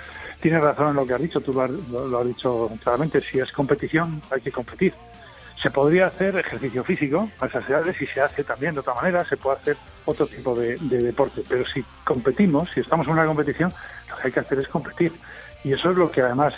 Tienes 0.42 0.62
razón 0.62 0.90
en 0.90 0.96
lo 0.96 1.06
que 1.06 1.14
has 1.14 1.22
dicho, 1.22 1.40
tú 1.40 1.54
lo 1.54 1.62
has, 1.62 1.72
lo 1.72 2.20
has 2.20 2.28
dicho 2.28 2.70
claramente, 2.84 3.22
si 3.22 3.40
es 3.40 3.52
competición 3.52 4.22
hay 4.32 4.42
que 4.42 4.52
competir. 4.52 4.94
Se 5.62 5.72
podría 5.72 6.08
hacer 6.08 6.38
ejercicio 6.38 6.84
físico 6.84 7.30
a 7.40 7.46
esas 7.48 7.68
edades 7.70 8.00
y 8.02 8.06
se 8.06 8.22
hace 8.22 8.44
también 8.44 8.74
de 8.74 8.82
otra 8.82 8.94
manera, 8.94 9.24
se 9.24 9.38
puede 9.38 9.58
hacer 9.58 9.78
otro 10.06 10.28
tipo 10.28 10.54
de, 10.54 10.76
de 10.76 11.02
deporte, 11.02 11.44
pero 11.48 11.66
si 11.66 11.84
competimos, 12.04 12.70
si 12.72 12.82
estamos 12.82 13.08
en 13.08 13.14
una 13.14 13.26
competición, 13.26 13.74
lo 14.10 14.16
que 14.18 14.28
hay 14.28 14.32
que 14.32 14.40
hacer 14.40 14.60
es 14.60 14.68
competir. 14.68 15.12
Y 15.64 15.74
eso 15.74 15.92
es 15.92 15.98
lo 15.98 16.12
que 16.12 16.22
además 16.22 16.54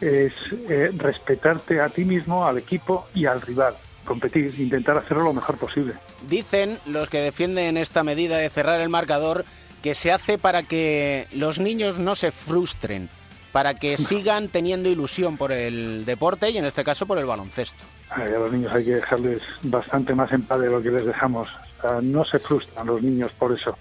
es 0.00 0.32
eh, 0.68 0.90
respetarte 0.96 1.80
a 1.80 1.88
ti 1.88 2.04
mismo, 2.04 2.46
al 2.46 2.58
equipo 2.58 3.08
y 3.14 3.26
al 3.26 3.40
rival. 3.40 3.74
Competir, 4.04 4.58
intentar 4.58 4.96
hacerlo 4.98 5.24
lo 5.24 5.32
mejor 5.34 5.58
posible. 5.58 5.94
Dicen 6.28 6.78
los 6.86 7.10
que 7.10 7.18
defienden 7.20 7.76
esta 7.76 8.02
medida 8.04 8.38
de 8.38 8.48
cerrar 8.48 8.80
el 8.80 8.88
marcador 8.88 9.44
que 9.82 9.94
se 9.94 10.10
hace 10.10 10.38
para 10.38 10.62
que 10.62 11.26
los 11.32 11.58
niños 11.58 11.98
no 11.98 12.14
se 12.14 12.32
frustren, 12.32 13.08
para 13.52 13.74
que 13.74 13.96
sigan 13.98 14.48
teniendo 14.48 14.88
ilusión 14.88 15.36
por 15.36 15.52
el 15.52 16.04
deporte 16.04 16.50
y 16.50 16.58
en 16.58 16.64
este 16.64 16.84
caso 16.84 17.06
por 17.06 17.18
el 17.18 17.26
baloncesto. 17.26 17.84
A 18.10 18.24
los 18.24 18.52
niños 18.52 18.74
hay 18.74 18.84
que 18.84 18.94
dejarles 18.94 19.42
bastante 19.62 20.14
más 20.14 20.32
en 20.32 20.42
paz 20.42 20.60
de 20.60 20.70
lo 20.70 20.82
que 20.82 20.90
les 20.90 21.04
dejamos. 21.04 21.48
O 21.78 21.80
sea, 21.88 22.00
no 22.00 22.24
se 22.24 22.38
frustran 22.38 22.86
los 22.86 23.02
niños 23.02 23.30
por 23.38 23.52
eso. 23.52 23.76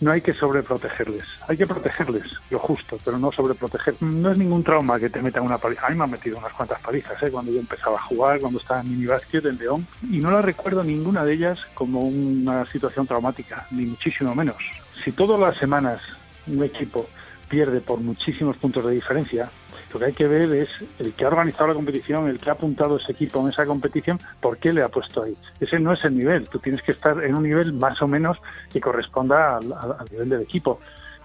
No 0.00 0.12
hay 0.12 0.22
que 0.22 0.32
sobreprotegerles. 0.32 1.24
Hay 1.46 1.58
que 1.58 1.66
protegerles 1.66 2.24
lo 2.50 2.58
justo, 2.58 2.98
pero 3.04 3.18
no 3.18 3.30
sobreproteger. 3.30 3.96
No 4.00 4.32
es 4.32 4.38
ningún 4.38 4.64
trauma 4.64 4.98
que 4.98 5.10
te 5.10 5.20
metan 5.20 5.42
una 5.42 5.58
paliza. 5.58 5.86
A 5.86 5.90
mí 5.90 5.96
me 5.96 6.04
han 6.04 6.10
metido 6.10 6.38
unas 6.38 6.52
cuantas 6.52 6.80
palizas 6.80 7.22
¿eh? 7.22 7.30
cuando 7.30 7.52
yo 7.52 7.60
empezaba 7.60 7.96
a 7.96 8.02
jugar, 8.02 8.40
cuando 8.40 8.58
estaba 8.58 8.80
en 8.80 8.90
minibásquet 8.90 9.44
en 9.44 9.58
León. 9.58 9.86
Y 10.10 10.18
no 10.18 10.30
la 10.30 10.40
recuerdo 10.40 10.82
ninguna 10.82 11.24
de 11.24 11.34
ellas 11.34 11.60
como 11.74 12.00
una 12.00 12.64
situación 12.70 13.06
traumática, 13.06 13.66
ni 13.70 13.86
muchísimo 13.86 14.34
menos. 14.34 14.56
Si 15.04 15.12
todas 15.12 15.38
las 15.38 15.56
semanas 15.58 16.00
un 16.46 16.64
equipo 16.64 17.08
pierde 17.48 17.80
por 17.80 18.00
muchísimos 18.00 18.56
puntos 18.56 18.86
de 18.86 18.94
diferencia, 18.94 19.50
Lo 19.92 19.98
que 19.98 20.06
hay 20.06 20.14
que 20.14 20.28
ver 20.28 20.52
es 20.54 20.68
el 20.98 21.14
que 21.14 21.24
ha 21.24 21.28
organizado 21.28 21.66
la 21.68 21.74
competición, 21.74 22.28
el 22.28 22.38
que 22.40 22.50
ha 22.50 22.54
apuntado 22.54 22.96
ese 22.96 23.12
equipo 23.12 23.40
en 23.40 23.48
esa 23.48 23.66
competición, 23.66 24.20
por 24.40 24.58
qué 24.58 24.72
le 24.72 24.82
ha 24.82 24.88
puesto 24.88 25.22
ahí. 25.22 25.36
Ese 25.58 25.78
no 25.80 25.92
es 25.92 26.04
el 26.04 26.16
nivel. 26.16 26.48
Tú 26.48 26.58
tienes 26.60 26.82
que 26.82 26.92
estar 26.92 27.22
en 27.24 27.34
un 27.34 27.42
nivel 27.42 27.72
más 27.72 28.00
o 28.02 28.06
menos 28.08 28.38
que 28.72 28.80
corresponda 28.80 29.56
al, 29.58 30.08
nivel 30.10 30.28
del 30.28 30.42
equipo. 30.42 30.80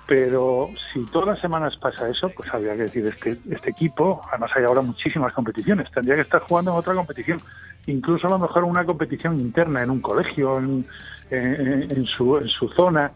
Pero 0.08 0.72
si 0.94 1.08
todas 1.08 1.28
las 1.30 1.40
semanas 1.42 1.76
pasa 1.78 2.08
eso, 2.10 2.30
pues 2.30 2.54
habría 2.54 2.76
que 2.76 2.84
decir, 2.84 3.08
este, 3.08 3.38
este 3.50 3.72
equipo, 3.72 4.24
además 4.32 4.52
hay 4.56 4.64
ahora 4.64 4.82
muchísimas 4.82 5.34
competiciones, 5.34 5.90
tendría 5.92 6.16
que 6.16 6.22
estar 6.22 6.42
jugando 6.42 6.72
en 6.72 6.78
otra 6.78 6.94
competición, 6.94 7.42
incluso 7.88 8.28
a 8.28 8.30
lo 8.30 8.38
mejor 8.40 8.66
una 8.66 8.86
competición 8.86 9.40
interna 9.40 9.82
en 9.82 9.90
un 9.90 10.02
colegio, 10.02 10.60
en, 10.60 10.86
en- 11.32 12.06
su, 12.06 12.38
en 12.38 12.48
su 12.50 12.70
zona, 12.70 13.12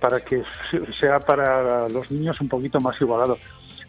para 0.00 0.20
que 0.20 0.42
se- 0.70 0.92
sea 1.00 1.20
para 1.20 1.88
los 1.88 2.10
niños 2.10 2.38
un 2.42 2.48
poquito 2.48 2.78
más 2.78 3.00
igualado. 3.00 3.38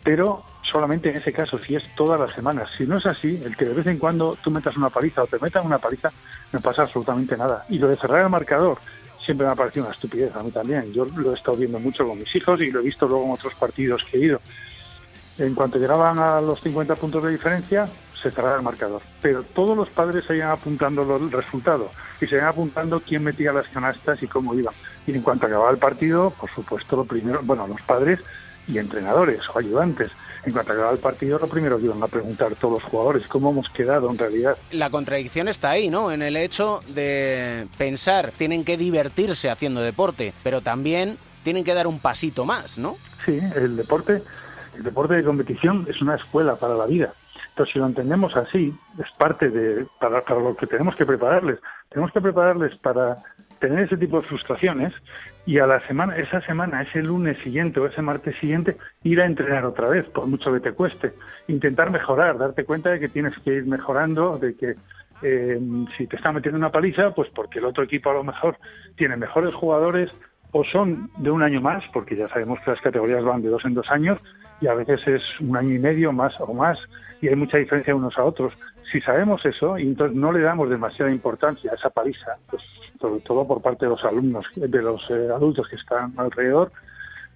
Pero 0.06 0.44
solamente 0.62 1.10
en 1.10 1.18
ese 1.18 1.34
caso, 1.34 1.60
si 1.60 1.76
es 1.76 1.84
todas 1.96 2.20
las 2.20 2.32
semanas. 2.32 2.70
Si 2.78 2.86
no 2.86 2.98
es 2.98 3.06
así, 3.06 3.42
el 3.44 3.58
que 3.58 3.66
de 3.66 3.74
vez 3.74 3.88
en 3.88 3.98
cuando 3.98 4.38
tú 4.42 4.52
metas 4.52 4.78
una 4.78 4.90
paliza 4.90 5.24
o 5.24 5.28
te 5.28 5.40
metan 5.40 5.66
una 5.66 5.80
paliza, 5.80 6.12
no 6.54 6.60
pasa 6.60 6.84
absolutamente 6.84 7.36
nada. 7.36 7.66
Y 7.70 7.80
lo 7.80 7.88
de 7.88 7.96
cerrar 7.96 8.22
el 8.22 8.30
marcador 8.30 8.78
siempre 9.24 9.48
me 9.48 9.54
ha 9.54 9.56
parecido 9.56 9.86
una 9.86 9.96
estupidez, 9.96 10.36
a 10.36 10.44
mí 10.44 10.52
también. 10.52 10.94
Yo 10.94 11.06
lo 11.06 11.32
he 11.32 11.36
estado 11.36 11.58
viendo 11.58 11.80
mucho 11.80 12.08
con 12.08 12.20
mis 12.20 12.34
hijos 12.36 12.62
y 12.62 12.72
lo 12.72 12.82
he 12.82 12.84
visto 12.84 13.08
luego 13.08 13.26
en 13.26 13.32
otros 13.32 13.56
partidos 13.56 14.04
que 14.06 14.18
he 14.18 14.26
ido. 14.26 14.40
En 15.40 15.56
cuanto 15.56 15.80
llegaban 15.80 16.20
a 16.20 16.40
los 16.40 16.62
50 16.62 16.96
puntos 16.96 17.24
de 17.24 17.32
diferencia, 17.32 17.88
se 18.22 18.30
cerraba 18.30 18.58
el 18.58 18.62
marcador. 18.62 19.02
Pero 19.22 19.44
todos 19.44 19.76
los 19.76 19.90
padres 19.90 20.26
se 20.26 20.36
iban 20.36 20.50
apuntando 20.50 21.04
los 21.04 21.32
resultados 21.32 21.92
y 22.22 22.28
se 22.28 22.36
iban 22.36 22.48
apuntando 22.48 23.00
quién 23.00 23.24
metía 23.24 23.52
las 23.52 23.68
canastas 23.68 24.22
y 24.22 24.28
cómo 24.28 24.54
iban. 24.54 24.74
Y 25.08 25.14
en 25.14 25.22
cuanto 25.22 25.48
acababa 25.48 25.72
el 25.72 25.78
partido, 25.78 26.30
por 26.30 26.50
supuesto, 26.52 26.96
lo 26.96 27.06
primero, 27.06 27.42
bueno, 27.44 27.68
los 27.68 27.82
padres 27.82 28.20
y 28.68 28.78
entrenadores 28.78 29.42
o 29.54 29.60
ayudantes. 29.60 30.10
En 30.46 30.54
cuanto 30.54 30.74
acababa 30.74 30.94
el 30.94 31.00
partido, 31.00 31.40
lo 31.40 31.48
primero 31.48 31.78
que 31.80 31.86
iban 31.86 32.04
a 32.04 32.08
preguntar 32.08 32.54
todos 32.56 32.76
los 32.76 32.84
jugadores, 32.84 33.28
cómo 33.28 33.50
hemos 33.50 33.68
quedado 33.70 34.12
en 34.12 34.18
realidad. 34.18 34.56
La 34.72 34.92
contradicción 34.92 35.48
está 35.48 35.72
ahí, 35.72 35.90
¿no? 35.90 36.12
En 36.12 36.22
el 36.22 36.38
hecho 36.38 36.82
de 36.90 37.68
pensar, 37.80 38.32
tienen 38.38 38.64
que 38.64 38.78
divertirse 38.78 39.50
haciendo 39.50 39.82
deporte, 39.82 40.34
pero 40.44 40.62
también 40.62 41.18
tienen 41.44 41.64
que 41.64 41.74
dar 41.74 41.88
un 41.88 42.00
pasito 42.00 42.46
más, 42.46 42.78
¿no? 42.78 42.98
Sí, 43.26 43.40
el 43.56 43.76
deporte, 43.76 44.22
el 44.76 44.84
deporte 44.84 45.16
de 45.16 45.24
competición 45.24 45.88
es 45.90 46.00
una 46.02 46.16
escuela 46.16 46.56
para 46.56 46.76
la 46.76 46.86
vida. 46.86 47.12
Entonces, 47.50 47.74
si 47.74 47.80
lo 47.80 47.86
entendemos 47.88 48.36
así, 48.36 48.76
es 49.00 49.12
parte 49.18 49.50
de 49.50 49.88
para, 50.00 50.24
para 50.24 50.42
lo 50.42 50.56
que 50.56 50.68
tenemos 50.68 50.96
que 50.96 51.06
prepararles. 51.06 51.60
Tenemos 51.90 52.12
que 52.12 52.22
prepararles 52.22 52.76
para 52.80 53.24
tener 53.60 53.86
ese 53.86 53.98
tipo 53.98 54.22
de 54.22 54.28
frustraciones 54.28 54.94
y 55.46 55.60
a 55.60 55.68
la 55.68 55.80
semana, 55.88 56.18
esa 56.18 56.42
semana, 56.42 56.82
ese 56.82 57.04
lunes 57.04 57.38
siguiente 57.44 57.80
o 57.80 57.86
ese 57.86 58.02
martes 58.02 58.36
siguiente, 58.40 58.78
ir 59.04 59.22
a 59.22 59.26
entrenar 59.26 59.66
otra 59.66 59.88
vez, 59.88 60.06
por 60.10 60.26
mucho 60.26 60.52
que 60.52 60.60
te 60.60 60.72
cueste. 60.72 61.14
Intentar 61.48 61.92
mejorar, 61.92 62.38
darte 62.38 62.66
cuenta 62.66 62.90
de 62.90 63.00
que 63.00 63.10
tienes 63.10 63.38
que 63.44 63.54
ir 63.54 63.66
mejorando, 63.66 64.38
de 64.38 64.56
que 64.56 64.76
eh, 65.22 65.60
si 65.98 66.08
te 66.08 66.16
está 66.16 66.32
metiendo 66.32 66.58
una 66.58 66.72
paliza, 66.72 67.12
pues 67.12 67.30
porque 67.30 67.60
el 67.60 67.66
otro 67.66 67.84
equipo 67.84 68.10
a 68.10 68.16
lo 68.16 68.24
mejor 68.24 68.58
tiene 68.96 69.18
mejores 69.18 69.54
jugadores 69.54 70.12
o 70.52 70.64
son 70.64 71.10
de 71.18 71.30
un 71.30 71.44
año 71.44 71.62
más, 71.62 71.84
porque 71.94 72.16
ya 72.16 72.28
sabemos 72.30 72.60
que 72.62 72.72
las 72.72 72.82
categorías 72.82 73.24
van 73.24 73.42
de 73.42 73.50
dos 73.50 73.64
en 73.66 73.74
dos 73.74 73.90
años 73.92 74.20
y 74.62 74.68
a 74.68 74.74
veces 74.74 75.02
es 75.08 75.22
un 75.42 75.58
año 75.58 75.76
y 75.76 75.80
medio 75.80 76.12
más 76.12 76.34
o 76.40 76.54
más 76.54 76.78
y 77.22 77.28
hay 77.28 77.36
mucha 77.36 77.58
diferencia 77.58 77.96
unos 77.96 78.18
a 78.18 78.24
otros. 78.24 78.54
Si 78.96 79.02
sabemos 79.02 79.46
eso 79.46 79.78
y 79.78 79.82
entonces 79.84 80.16
no 80.16 80.32
le 80.32 80.40
damos 80.40 80.70
demasiada 80.70 81.12
importancia 81.12 81.70
a 81.70 81.76
esa 81.76 81.90
paliza, 81.90 82.38
pues 82.50 82.64
sobre 82.98 83.20
todo 83.20 83.46
por 83.46 83.62
parte 83.62 83.84
de 83.86 83.90
los 83.90 84.02
alumnos, 84.06 84.46
de 84.56 84.82
los 84.82 85.02
eh, 85.10 85.28
adultos 85.36 85.68
que 85.68 85.76
están 85.76 86.14
alrededor, 86.16 86.72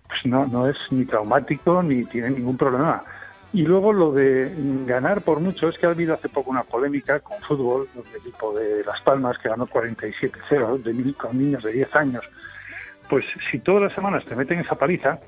pues 0.08 0.22
no, 0.24 0.48
no 0.48 0.70
es 0.70 0.78
ni 0.90 1.04
traumático 1.04 1.84
ni 1.84 2.06
tiene 2.06 2.30
ningún 2.30 2.56
problema. 2.56 3.04
Y 3.52 3.64
luego 3.64 3.92
lo 3.92 4.14
de 4.14 4.54
ganar 4.86 5.22
por 5.22 5.42
mucho, 5.42 5.68
es 5.68 5.78
que 5.78 5.86
ha 5.86 5.90
habido 5.90 6.14
hace 6.14 6.30
poco 6.30 6.50
una 6.50 6.64
polémica 6.64 7.20
con 7.20 7.42
fútbol, 7.42 7.90
el 7.94 8.16
equipo 8.22 8.58
de 8.58 8.82
Las 8.86 9.02
Palmas 9.02 9.38
que 9.40 9.50
ganó 9.50 9.68
47-0 9.68 10.78
de 10.82 10.94
ni- 10.94 11.12
con 11.14 11.38
niños 11.38 11.62
de 11.62 11.74
10 11.74 11.94
años. 11.94 12.24
Pues 13.10 13.26
si 13.52 13.60
todas 13.60 13.82
las 13.84 13.94
semanas 13.94 14.24
te 14.24 14.34
meten 14.38 14.60
esa 14.62 14.76
paliza, 14.76 15.20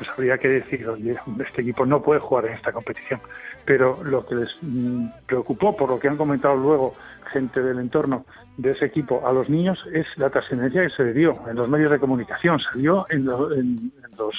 pues 0.00 0.08
habría 0.16 0.38
que 0.38 0.48
decir, 0.48 0.88
oye, 0.88 1.14
este 1.46 1.60
equipo 1.60 1.84
no 1.84 2.00
puede 2.00 2.20
jugar 2.20 2.46
en 2.46 2.54
esta 2.54 2.72
competición. 2.72 3.20
Pero 3.66 4.02
lo 4.02 4.24
que 4.24 4.34
les 4.36 4.48
mm, 4.62 5.08
preocupó, 5.26 5.76
por 5.76 5.90
lo 5.90 5.98
que 6.00 6.08
han 6.08 6.16
comentado 6.16 6.56
luego 6.56 6.94
gente 7.30 7.60
del 7.62 7.78
entorno 7.78 8.24
de 8.56 8.70
ese 8.70 8.86
equipo 8.86 9.26
a 9.28 9.32
los 9.32 9.50
niños, 9.50 9.78
es 9.92 10.06
la 10.16 10.30
trascendencia 10.30 10.82
que 10.84 10.88
se 10.88 11.04
le 11.04 11.12
dio 11.12 11.38
en 11.46 11.56
los 11.56 11.68
medios 11.68 11.90
de 11.90 11.98
comunicación, 11.98 12.58
se 12.72 12.78
dio 12.78 13.04
en, 13.10 13.26
lo- 13.26 13.52
en- 13.54 13.92
los, 14.16 14.34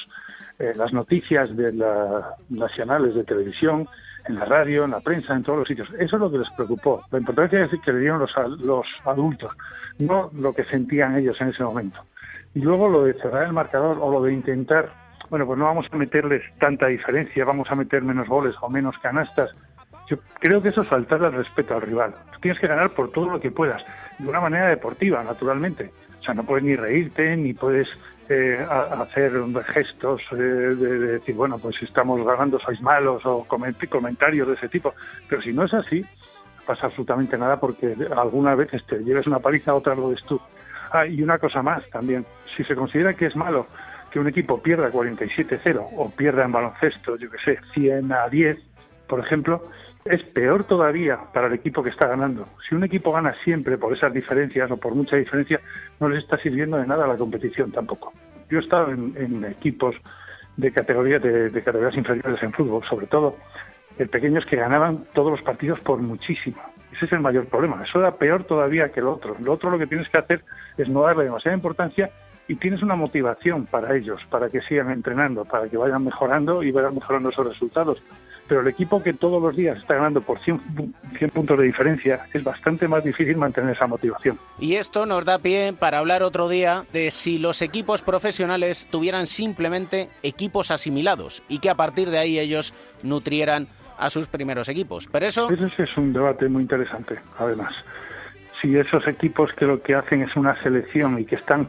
las 0.58 0.92
noticias 0.92 1.56
de 1.56 1.72
las 1.72 2.24
nacionales 2.50 3.14
de 3.14 3.22
televisión, 3.22 3.86
en 4.28 4.34
la 4.34 4.44
radio, 4.44 4.84
en 4.84 4.90
la 4.90 5.00
prensa, 5.00 5.32
en 5.34 5.44
todos 5.44 5.60
los 5.60 5.68
sitios. 5.68 5.88
Eso 5.98 6.16
es 6.16 6.20
lo 6.20 6.30
que 6.30 6.38
les 6.38 6.50
preocupó. 6.56 7.02
La 7.12 7.18
importancia 7.18 7.64
es 7.64 7.70
que 7.84 7.92
le 7.92 8.00
dieron 8.00 8.18
los, 8.18 8.32
los 8.60 8.86
adultos, 9.04 9.52
no 10.00 10.28
lo 10.34 10.52
que 10.52 10.64
sentían 10.64 11.16
ellos 11.16 11.40
en 11.40 11.48
ese 11.50 11.62
momento. 11.62 12.00
Y 12.54 12.60
luego 12.60 12.88
lo 12.88 13.04
de 13.04 13.14
cerrar 13.14 13.44
el 13.44 13.52
marcador 13.54 13.96
o 14.00 14.10
lo 14.12 14.22
de 14.22 14.34
intentar, 14.34 14.92
bueno, 15.32 15.46
pues 15.46 15.58
no 15.58 15.64
vamos 15.64 15.86
a 15.90 15.96
meterles 15.96 16.42
tanta 16.58 16.88
diferencia, 16.88 17.42
vamos 17.46 17.66
a 17.70 17.74
meter 17.74 18.02
menos 18.02 18.28
goles 18.28 18.54
o 18.60 18.68
menos 18.68 18.94
canastas. 18.98 19.48
Yo 20.06 20.18
creo 20.40 20.60
que 20.60 20.68
eso 20.68 20.82
es 20.82 20.88
faltar 20.88 21.24
al 21.24 21.32
respeto 21.32 21.74
al 21.74 21.80
rival. 21.80 22.14
Tienes 22.42 22.60
que 22.60 22.66
ganar 22.66 22.90
por 22.90 23.10
todo 23.12 23.30
lo 23.30 23.40
que 23.40 23.50
puedas, 23.50 23.82
de 24.18 24.28
una 24.28 24.40
manera 24.42 24.68
deportiva, 24.68 25.24
naturalmente. 25.24 25.90
O 26.20 26.22
sea, 26.22 26.34
no 26.34 26.44
puedes 26.44 26.64
ni 26.64 26.76
reírte, 26.76 27.34
ni 27.34 27.54
puedes 27.54 27.88
eh, 28.28 28.62
hacer 29.00 29.32
gestos 29.72 30.20
eh, 30.32 30.36
de, 30.36 30.74
de 30.98 31.12
decir, 31.14 31.34
bueno, 31.34 31.56
pues 31.58 31.76
si 31.78 31.86
estamos 31.86 32.22
ganando 32.26 32.58
sois 32.58 32.82
malos 32.82 33.24
o 33.24 33.46
coment- 33.48 33.88
comentarios 33.88 34.46
de 34.48 34.52
ese 34.54 34.68
tipo. 34.68 34.92
Pero 35.30 35.40
si 35.40 35.54
no 35.54 35.64
es 35.64 35.72
así, 35.72 36.04
pasa 36.66 36.88
absolutamente 36.88 37.38
nada 37.38 37.58
porque 37.58 37.96
algunas 38.14 38.58
veces 38.58 38.84
te 38.86 38.98
lleves 39.02 39.26
una 39.26 39.38
paliza, 39.38 39.72
otras 39.72 39.96
lo 39.96 40.10
des 40.10 40.22
tú. 40.26 40.38
Ah, 40.92 41.06
y 41.06 41.22
una 41.22 41.38
cosa 41.38 41.62
más 41.62 41.88
también. 41.88 42.26
Si 42.54 42.64
se 42.64 42.74
considera 42.76 43.14
que 43.14 43.24
es 43.24 43.34
malo 43.34 43.66
que 44.12 44.20
un 44.20 44.28
equipo 44.28 44.62
pierda 44.62 44.90
47-0 44.90 45.88
o 45.96 46.10
pierda 46.10 46.44
en 46.44 46.52
baloncesto, 46.52 47.16
yo 47.16 47.30
que 47.30 47.38
sé, 47.38 47.58
100 47.72 48.12
a 48.12 48.28
10, 48.28 48.58
por 49.08 49.20
ejemplo, 49.20 49.68
es 50.04 50.22
peor 50.24 50.64
todavía 50.64 51.18
para 51.32 51.46
el 51.46 51.54
equipo 51.54 51.82
que 51.82 51.90
está 51.90 52.08
ganando. 52.08 52.46
Si 52.68 52.74
un 52.74 52.84
equipo 52.84 53.12
gana 53.12 53.34
siempre 53.42 53.78
por 53.78 53.96
esas 53.96 54.12
diferencias 54.12 54.70
o 54.70 54.76
por 54.76 54.94
mucha 54.94 55.16
diferencia, 55.16 55.60
no 55.98 56.08
les 56.08 56.24
está 56.24 56.36
sirviendo 56.38 56.76
de 56.76 56.86
nada 56.86 57.06
la 57.06 57.16
competición 57.16 57.72
tampoco. 57.72 58.12
Yo 58.50 58.58
he 58.58 58.62
estado 58.62 58.90
en, 58.90 59.44
equipos 59.44 59.96
de 60.58 60.70
categorías 60.72 61.22
de, 61.22 61.48
de 61.48 61.62
categorías 61.62 61.96
inferiores 61.96 62.42
en 62.42 62.52
fútbol, 62.52 62.82
sobre 62.88 63.06
todo 63.06 63.36
el 63.98 64.08
pequeños 64.10 64.44
que 64.44 64.56
ganaban 64.56 65.04
todos 65.14 65.30
los 65.30 65.42
partidos 65.42 65.80
por 65.80 66.00
muchísimo. 66.00 66.60
Ese 66.94 67.06
es 67.06 67.12
el 67.12 67.20
mayor 67.20 67.46
problema. 67.46 67.82
Eso 67.82 68.00
era 68.00 68.16
peor 68.16 68.44
todavía 68.44 68.90
que 68.90 69.00
lo 69.00 69.14
otro. 69.14 69.36
Lo 69.40 69.52
otro 69.54 69.70
lo 69.70 69.78
que 69.78 69.86
tienes 69.86 70.08
que 70.10 70.18
hacer 70.18 70.44
es 70.76 70.88
no 70.88 71.02
darle 71.02 71.24
demasiada 71.24 71.56
importancia 71.56 72.10
y 72.52 72.56
tienes 72.56 72.82
una 72.82 72.94
motivación 72.96 73.64
para 73.64 73.96
ellos, 73.96 74.20
para 74.28 74.50
que 74.50 74.60
sigan 74.60 74.90
entrenando, 74.90 75.46
para 75.46 75.68
que 75.70 75.76
vayan 75.78 76.04
mejorando 76.04 76.62
y 76.62 76.70
vayan 76.70 76.94
mejorando 76.94 77.30
esos 77.30 77.46
resultados. 77.48 77.98
Pero 78.46 78.60
el 78.60 78.66
equipo 78.68 79.02
que 79.02 79.14
todos 79.14 79.40
los 79.42 79.56
días 79.56 79.78
está 79.78 79.94
ganando 79.94 80.20
por 80.20 80.38
100, 80.40 80.60
pu- 80.74 80.92
100 81.16 81.30
puntos 81.30 81.56
de 81.58 81.64
diferencia 81.64 82.26
es 82.34 82.44
bastante 82.44 82.86
más 82.88 83.02
difícil 83.02 83.38
mantener 83.38 83.74
esa 83.74 83.86
motivación. 83.86 84.38
Y 84.58 84.74
esto 84.74 85.06
nos 85.06 85.24
da 85.24 85.38
pie 85.38 85.72
para 85.78 85.98
hablar 85.98 86.22
otro 86.22 86.48
día 86.50 86.84
de 86.92 87.10
si 87.10 87.38
los 87.38 87.62
equipos 87.62 88.02
profesionales 88.02 88.86
tuvieran 88.90 89.26
simplemente 89.26 90.10
equipos 90.22 90.70
asimilados 90.70 91.42
y 91.48 91.60
que 91.60 91.70
a 91.70 91.74
partir 91.74 92.10
de 92.10 92.18
ahí 92.18 92.38
ellos 92.38 92.74
nutrieran 93.02 93.66
a 93.96 94.10
sus 94.10 94.28
primeros 94.28 94.68
equipos. 94.68 95.08
Pero 95.10 95.24
eso 95.24 95.48
Ese 95.50 95.84
es 95.84 95.96
un 95.96 96.12
debate 96.12 96.48
muy 96.50 96.62
interesante, 96.64 97.18
además. 97.38 97.72
Si 98.60 98.76
esos 98.76 99.06
equipos 99.08 99.50
que 99.54 99.64
lo 99.64 99.80
que 99.82 99.94
hacen 99.94 100.20
es 100.22 100.36
una 100.36 100.60
selección 100.62 101.18
y 101.18 101.24
que 101.24 101.36
están 101.36 101.66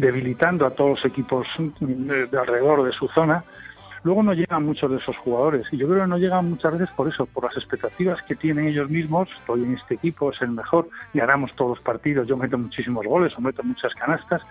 debilitando 0.00 0.66
a 0.66 0.70
todos 0.70 0.90
los 0.90 1.04
equipos 1.04 1.46
de, 1.78 2.26
de 2.26 2.38
alrededor 2.38 2.82
de 2.82 2.92
su 2.92 3.08
zona, 3.08 3.44
luego 4.02 4.22
no 4.22 4.32
llegan 4.32 4.64
muchos 4.64 4.90
de 4.90 4.96
esos 4.96 5.16
jugadores. 5.18 5.66
Y 5.70 5.76
yo 5.76 5.88
creo 5.88 6.02
que 6.02 6.08
no 6.08 6.18
llegan 6.18 6.50
muchas 6.50 6.72
veces 6.72 6.94
por 6.94 7.08
eso, 7.08 7.26
por 7.26 7.44
las 7.44 7.56
expectativas 7.56 8.20
que 8.22 8.34
tienen 8.34 8.68
ellos 8.68 8.88
mismos. 8.88 9.28
Estoy 9.38 9.62
en 9.62 9.74
este 9.74 9.94
equipo, 9.94 10.32
es 10.32 10.40
el 10.42 10.50
mejor, 10.50 10.88
ganamos 11.14 11.54
todos 11.54 11.76
los 11.76 11.80
partidos, 11.80 12.26
yo 12.26 12.36
meto 12.36 12.58
muchísimos 12.58 13.04
goles 13.06 13.32
o 13.36 13.40
meto 13.40 13.62
muchas 13.62 13.92
canastas. 13.94 14.42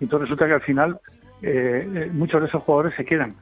Y 0.00 0.04
entonces 0.04 0.28
resulta 0.28 0.46
que 0.46 0.54
al 0.54 0.62
final 0.62 1.00
eh, 1.42 1.88
eh, 1.94 2.10
muchos 2.12 2.40
de 2.40 2.48
esos 2.48 2.62
jugadores 2.62 2.94
se 2.96 3.04
quedan. 3.04 3.34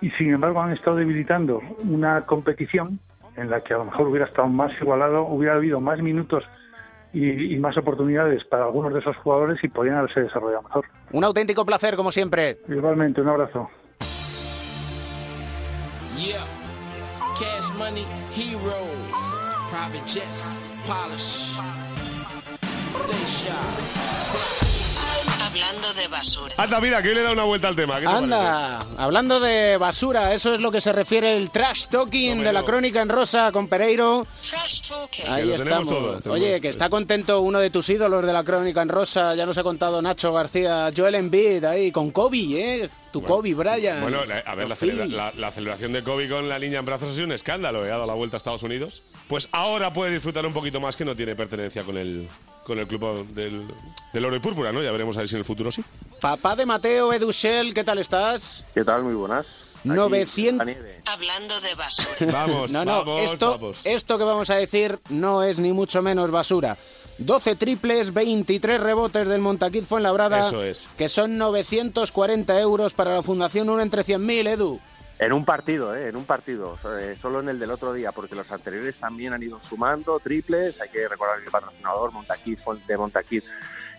Y 0.00 0.10
sin 0.10 0.32
embargo 0.32 0.60
han 0.60 0.72
estado 0.72 0.96
debilitando 0.96 1.60
una 1.84 2.22
competición 2.22 2.98
en 3.36 3.50
la 3.50 3.60
que 3.60 3.74
a 3.74 3.78
lo 3.78 3.86
mejor 3.86 4.08
hubiera 4.08 4.26
estado 4.26 4.48
más 4.48 4.72
igualado, 4.80 5.26
hubiera 5.26 5.54
habido 5.54 5.80
más 5.80 6.00
minutos 6.02 6.44
y, 7.12 7.54
y 7.54 7.58
más 7.58 7.76
oportunidades 7.76 8.44
para 8.44 8.64
algunos 8.64 8.92
de 8.92 9.00
esos 9.00 9.16
jugadores 9.18 9.58
y 9.62 9.68
podrían 9.68 9.96
haberse 9.98 10.20
desarrollado 10.20 10.62
mejor. 10.62 10.84
un 11.12 11.24
auténtico 11.24 11.64
placer 11.64 11.96
como 11.96 12.10
siempre. 12.10 12.58
Igualmente, 12.68 13.20
un 13.20 13.28
abrazo. 13.28 13.68
Yeah. 16.16 16.44
Cash 17.38 17.76
money, 17.78 18.04
heroes, 18.36 19.22
private 19.70 20.06
jets, 20.06 20.78
polish. 20.86 21.58
They 23.08 23.24
shot. 23.26 24.71
Hablando 25.52 25.92
de 25.92 26.08
basura. 26.08 26.54
Anda, 26.56 26.80
mira, 26.80 27.02
que 27.02 27.08
hoy 27.10 27.14
le 27.14 27.22
da 27.22 27.32
una 27.32 27.44
vuelta 27.44 27.68
al 27.68 27.76
tema. 27.76 28.00
¿qué 28.00 28.06
te 28.06 28.12
Anda, 28.12 28.78
hablando 28.96 29.38
de 29.38 29.76
basura, 29.76 30.32
eso 30.32 30.54
es 30.54 30.60
lo 30.60 30.70
que 30.70 30.80
se 30.80 30.92
refiere 30.92 31.36
el 31.36 31.50
trash 31.50 31.88
talking 31.88 32.42
de 32.42 32.52
la 32.54 32.62
crónica 32.62 33.02
en 33.02 33.10
rosa 33.10 33.52
con 33.52 33.68
Pereiro. 33.68 34.26
Ahí 35.28 35.42
Que 35.42 35.50
lo 35.50 35.56
tenemos 35.56 35.60
estamos. 35.60 36.22
todo, 36.22 36.32
Oye, 36.32 36.58
que 36.60 36.68
está 36.68 36.88
contento 36.88 37.40
uno 37.42 37.58
de 37.60 37.68
tus 37.68 37.90
ídolos 37.90 38.24
de 38.24 38.32
la 38.32 38.42
crónica 38.44 38.80
en 38.80 38.88
rosa, 38.88 39.34
ya 39.34 39.44
nos 39.44 39.58
ha 39.58 39.62
contado 39.62 40.00
Nacho 40.00 40.32
García, 40.32 40.90
Joel 40.96 41.16
Embiid 41.16 41.64
ahí 41.64 41.92
con 41.92 42.10
Kobe, 42.12 42.38
¿eh? 42.84 42.90
Tu 43.12 43.22
Kobe, 43.22 43.52
Brian. 43.52 44.00
Bueno, 44.00 44.24
la- 44.24 44.38
a 44.38 44.54
ver, 44.54 44.68
la, 44.70 44.74
celebra- 44.74 45.04
la- 45.06 45.32
la 45.36 45.50
celebración 45.50 45.92
de 45.92 46.02
Kobe 46.02 46.30
con 46.30 46.48
la 46.48 46.58
niña 46.58 46.78
en 46.78 46.86
brazos 46.86 47.10
ha 47.10 47.12
sido 47.12 47.26
un 47.26 47.32
escándalo, 47.32 47.84
¿eh? 47.84 47.90
ha 47.90 47.96
dado 47.98 48.06
la 48.06 48.14
vuelta 48.14 48.36
a 48.36 48.38
Estados 48.38 48.62
Unidos. 48.62 49.02
Pues 49.28 49.50
ahora 49.52 49.92
puede 49.92 50.12
disfrutar 50.12 50.46
un 50.46 50.54
poquito 50.54 50.80
más 50.80 50.96
que 50.96 51.04
no 51.04 51.14
tiene 51.14 51.36
pertenencia 51.36 51.82
con 51.82 51.98
el, 51.98 52.26
con 52.64 52.78
el 52.78 52.86
club 52.86 53.26
del, 53.28 53.66
del 54.12 54.24
oro 54.24 54.36
y 54.36 54.40
púrpura, 54.40 54.72
¿no? 54.72 54.82
Ya 54.82 54.90
veremos 54.92 55.16
a 55.16 55.20
ver 55.20 55.28
si 55.28 55.34
en 55.34 55.40
el 55.40 55.44
futuro 55.44 55.70
sí. 55.72 55.82
Papá 56.20 56.54
de 56.56 56.66
Mateo 56.66 57.12
Edushel, 57.12 57.74
¿qué 57.74 57.84
tal 57.84 57.98
estás? 57.98 58.64
¿Qué 58.74 58.84
tal? 58.84 59.02
Muy 59.02 59.14
buenas. 59.14 59.46
900... 59.84 60.68
Hablando 61.06 61.60
de 61.60 61.74
basura. 61.74 62.08
Vamos, 62.32 62.70
no, 62.70 62.84
no, 62.84 63.04
vamos, 63.04 63.22
esto, 63.32 63.50
vamos. 63.58 63.80
esto 63.82 64.16
que 64.16 64.22
vamos 64.24 64.48
a 64.50 64.54
decir 64.54 65.00
no 65.08 65.42
es 65.42 65.58
ni 65.58 65.72
mucho 65.72 66.02
menos 66.02 66.30
basura. 66.30 66.76
12 67.18 67.56
triples, 67.56 68.14
23 68.14 68.80
rebotes 68.80 69.26
del 69.26 69.40
Montaquit 69.40 69.84
Fuenlabrada, 69.84 70.46
Eso 70.48 70.62
es. 70.62 70.86
que 70.96 71.08
son 71.08 71.36
940 71.36 72.60
euros 72.60 72.94
para 72.94 73.12
la 73.12 73.22
Fundación 73.22 73.68
Uno 73.70 73.82
entre 73.82 74.02
100.000, 74.02 74.48
Edu. 74.48 74.80
En 75.22 75.32
un 75.32 75.44
partido, 75.44 75.94
¿eh? 75.94 76.08
En 76.08 76.16
un 76.16 76.24
partido. 76.24 76.76
eh, 76.98 77.16
solo 77.22 77.38
en 77.38 77.48
el 77.48 77.60
del 77.60 77.70
otro 77.70 77.92
día, 77.92 78.10
porque 78.10 78.34
los 78.34 78.50
anteriores 78.50 78.96
también 78.96 79.32
han 79.32 79.40
ido 79.40 79.60
sumando 79.62 80.18
triples. 80.18 80.80
Hay 80.80 80.88
que 80.88 81.06
recordar 81.06 81.38
el 81.38 81.48
patrocinador, 81.48 82.10
Montaquit, 82.10 82.58
de 82.88 82.96
Montaquit 82.96 83.44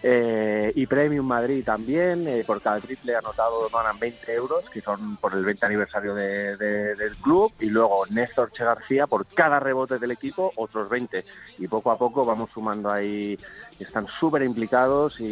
eh, 0.03 0.71
y 0.75 0.85
Premium 0.85 1.25
Madrid 1.25 1.63
también. 1.63 2.27
eh, 2.27 2.43
por 2.45 2.61
cada 2.61 2.79
triple 2.79 3.15
anotado 3.15 3.69
donan 3.69 3.97
20 3.97 4.33
euros, 4.33 4.69
que 4.69 4.81
son 4.81 5.15
por 5.17 5.33
el 5.33 5.43
20 5.45 5.65
aniversario 5.65 6.13
de- 6.13 6.57
de- 6.57 6.95
del 6.95 7.15
club. 7.17 7.51
Y 7.59 7.65
luego 7.67 8.05
Néstor 8.09 8.51
Che 8.51 8.63
García, 8.63 9.07
por 9.07 9.25
cada 9.27 9.59
rebote 9.59 9.97
del 9.99 10.11
equipo, 10.11 10.51
otros 10.57 10.89
20. 10.89 11.23
Y 11.59 11.67
poco 11.67 11.89
a 11.91 11.97
poco 11.97 12.25
vamos 12.25 12.51
sumando 12.51 12.91
ahí. 12.91 13.37
Están 13.79 14.05
súper 14.19 14.43
implicados 14.43 15.19
y, 15.19 15.23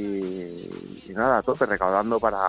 y 1.07 1.11
nada, 1.13 1.37
a 1.37 1.41
tope, 1.43 1.65
recaudando 1.65 2.19
para 2.19 2.39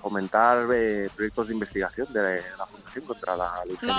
fomentar 0.00 0.66
eh, 0.72 1.08
proyectos 1.14 1.48
de 1.48 1.54
investigación 1.54 2.12
de 2.12 2.42
la 2.56 2.66
Fundación 2.66 3.04
contra 3.04 3.36
la 3.36 3.62
leucemia. 3.66 3.94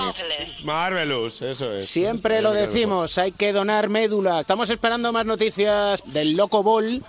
Marvelous, 0.64 1.42
eso 1.42 1.72
es. 1.74 1.88
Siempre 1.88 2.40
lo 2.40 2.52
decimos, 2.52 3.18
hay 3.18 3.32
que 3.32 3.52
donar 3.52 3.88
médula. 3.88 4.40
Estamos 4.40 4.70
esperando 4.70 5.12
más 5.12 5.26
noticias 5.26 6.02
del 6.12 6.34
Loco 6.36 6.62
Ball, 6.62 7.02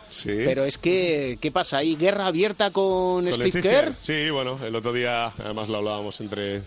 pero 0.46 0.66
es 0.66 0.78
que, 0.78 1.38
¿qué 1.42 1.52
pasa? 1.52 1.78
¿Hay 1.80 1.96
guerra 1.96 2.28
abierta 2.28 2.72
con, 2.72 3.26
Con 3.26 3.34
Steve 3.34 3.62
Kerr? 3.62 3.94
Sí, 4.00 4.30
bueno, 4.30 4.60
el 4.64 4.76
otro 4.76 4.94
día 4.94 5.28
además 5.28 5.70
lo 5.70 5.78
hablábamos 5.78 6.20
entre, 6.22 6.62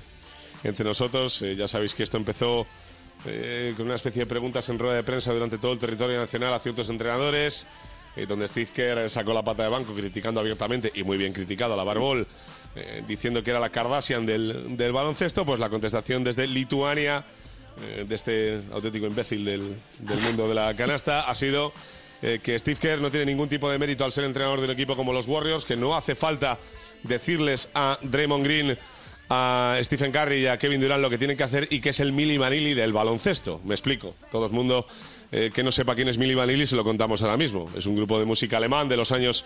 entre 0.64 0.84
nosotros. 0.84 1.40
Eh, 1.42 1.56
ya 1.56 1.68
sabéis 1.68 1.94
que 1.94 2.02
esto 2.02 2.16
empezó 2.16 2.66
eh, 3.24 3.74
con 3.76 3.86
una 3.86 3.94
especie 3.94 4.20
de 4.20 4.26
preguntas 4.26 4.68
en 4.68 4.78
rueda 4.78 4.96
de 4.96 5.04
prensa 5.04 5.32
durante 5.32 5.58
todo 5.58 5.72
el 5.72 5.78
territorio 5.78 6.18
nacional 6.18 6.52
a 6.54 6.58
ciertos 6.58 6.88
entrenadores, 6.88 7.66
eh, 8.16 8.26
donde 8.26 8.48
Steve 8.48 8.68
Kerr 8.74 9.08
sacó 9.08 9.32
la 9.32 9.42
pata 9.44 9.62
de 9.62 9.68
banco 9.68 9.94
criticando 9.94 10.40
abiertamente, 10.40 10.90
y 10.94 11.04
muy 11.04 11.16
bien 11.18 11.32
criticado, 11.32 11.74
a 11.74 11.76
la 11.76 11.84
Barbol, 11.84 12.26
eh, 12.74 13.02
diciendo 13.06 13.42
que 13.42 13.50
era 13.50 13.60
la 13.60 13.70
Kardashian 13.70 14.26
del, 14.26 14.76
del 14.76 14.92
baloncesto, 14.92 15.46
pues 15.46 15.60
la 15.60 15.70
contestación 15.70 16.24
desde 16.24 16.46
Lituania, 16.46 17.24
de 18.06 18.14
este 18.14 18.60
auténtico 18.70 19.06
imbécil 19.06 19.46
del, 19.46 19.74
del 20.00 20.20
mundo 20.20 20.46
de 20.46 20.54
la 20.54 20.74
canasta, 20.74 21.22
ha 21.22 21.34
sido 21.34 21.72
eh, 22.22 22.40
que 22.42 22.58
Steve 22.58 22.78
Kerr 22.80 23.00
no 23.00 23.10
tiene 23.10 23.26
ningún 23.26 23.48
tipo 23.48 23.70
de 23.70 23.78
mérito 23.78 24.04
al 24.04 24.12
ser 24.12 24.24
entrenador 24.24 24.60
de 24.60 24.66
un 24.66 24.70
equipo 24.70 24.96
como 24.96 25.12
los 25.12 25.26
Warriors, 25.26 25.64
que 25.64 25.76
no 25.76 25.94
hace 25.94 26.14
falta 26.14 26.58
decirles 27.02 27.68
a 27.74 27.98
Draymond 28.02 28.44
Green, 28.44 28.78
a 29.28 29.76
Stephen 29.82 30.12
Curry 30.12 30.42
y 30.42 30.46
a 30.46 30.58
Kevin 30.58 30.80
Durant 30.80 31.02
lo 31.02 31.10
que 31.10 31.18
tienen 31.18 31.36
que 31.36 31.42
hacer 31.42 31.66
y 31.70 31.80
que 31.80 31.90
es 31.90 32.00
el 32.00 32.12
Mili 32.12 32.38
Vanilli 32.38 32.74
del 32.74 32.92
baloncesto. 32.92 33.60
Me 33.64 33.74
explico. 33.74 34.14
Todo 34.30 34.46
el 34.46 34.52
mundo 34.52 34.86
eh, 35.30 35.50
que 35.54 35.62
no 35.62 35.72
sepa 35.72 35.94
quién 35.94 36.08
es 36.08 36.18
Mili 36.18 36.34
Vanilli 36.34 36.66
se 36.66 36.76
lo 36.76 36.84
contamos 36.84 37.22
ahora 37.22 37.36
mismo. 37.36 37.70
Es 37.76 37.86
un 37.86 37.96
grupo 37.96 38.18
de 38.18 38.24
música 38.24 38.58
alemán 38.58 38.88
de 38.88 38.96
los 38.96 39.10
años 39.10 39.44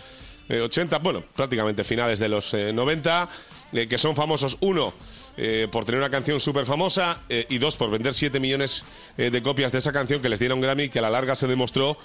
eh, 0.49 0.61
80, 0.61 0.99
bueno, 0.99 1.25
prácticamente 1.35 1.85
finales 1.85 2.19
de 2.19 2.29
los 2.29 2.53
eh, 2.55 2.73
90, 2.73 3.29
eh, 3.73 3.87
que 3.89 3.99
son 3.99 4.15
famosos, 4.15 4.57
uno, 4.61 4.93
eh, 5.37 5.69
por 5.71 5.85
tener 5.85 6.01
una 6.01 6.11
canción 6.11 6.41
súper 6.41 6.67
famosa 6.67 7.21
eh, 7.29 7.47
y 7.49 7.59
dos, 7.59 7.77
por 7.77 7.91
vender 7.91 8.15
7 8.15 8.41
millones 8.41 8.85
eh, 9.19 9.31
de 9.31 9.43
copias 9.43 9.71
de 9.71 9.79
esa 9.79 9.93
canción 9.93 10.23
que 10.23 10.29
les 10.29 10.39
diera 10.39 10.55
un 10.55 10.61
Grammy 10.61 10.89
que 10.89 10.99
a 10.99 11.03
la 11.03 11.11
larga 11.11 11.37
se 11.37 11.47
demostró 11.47 11.97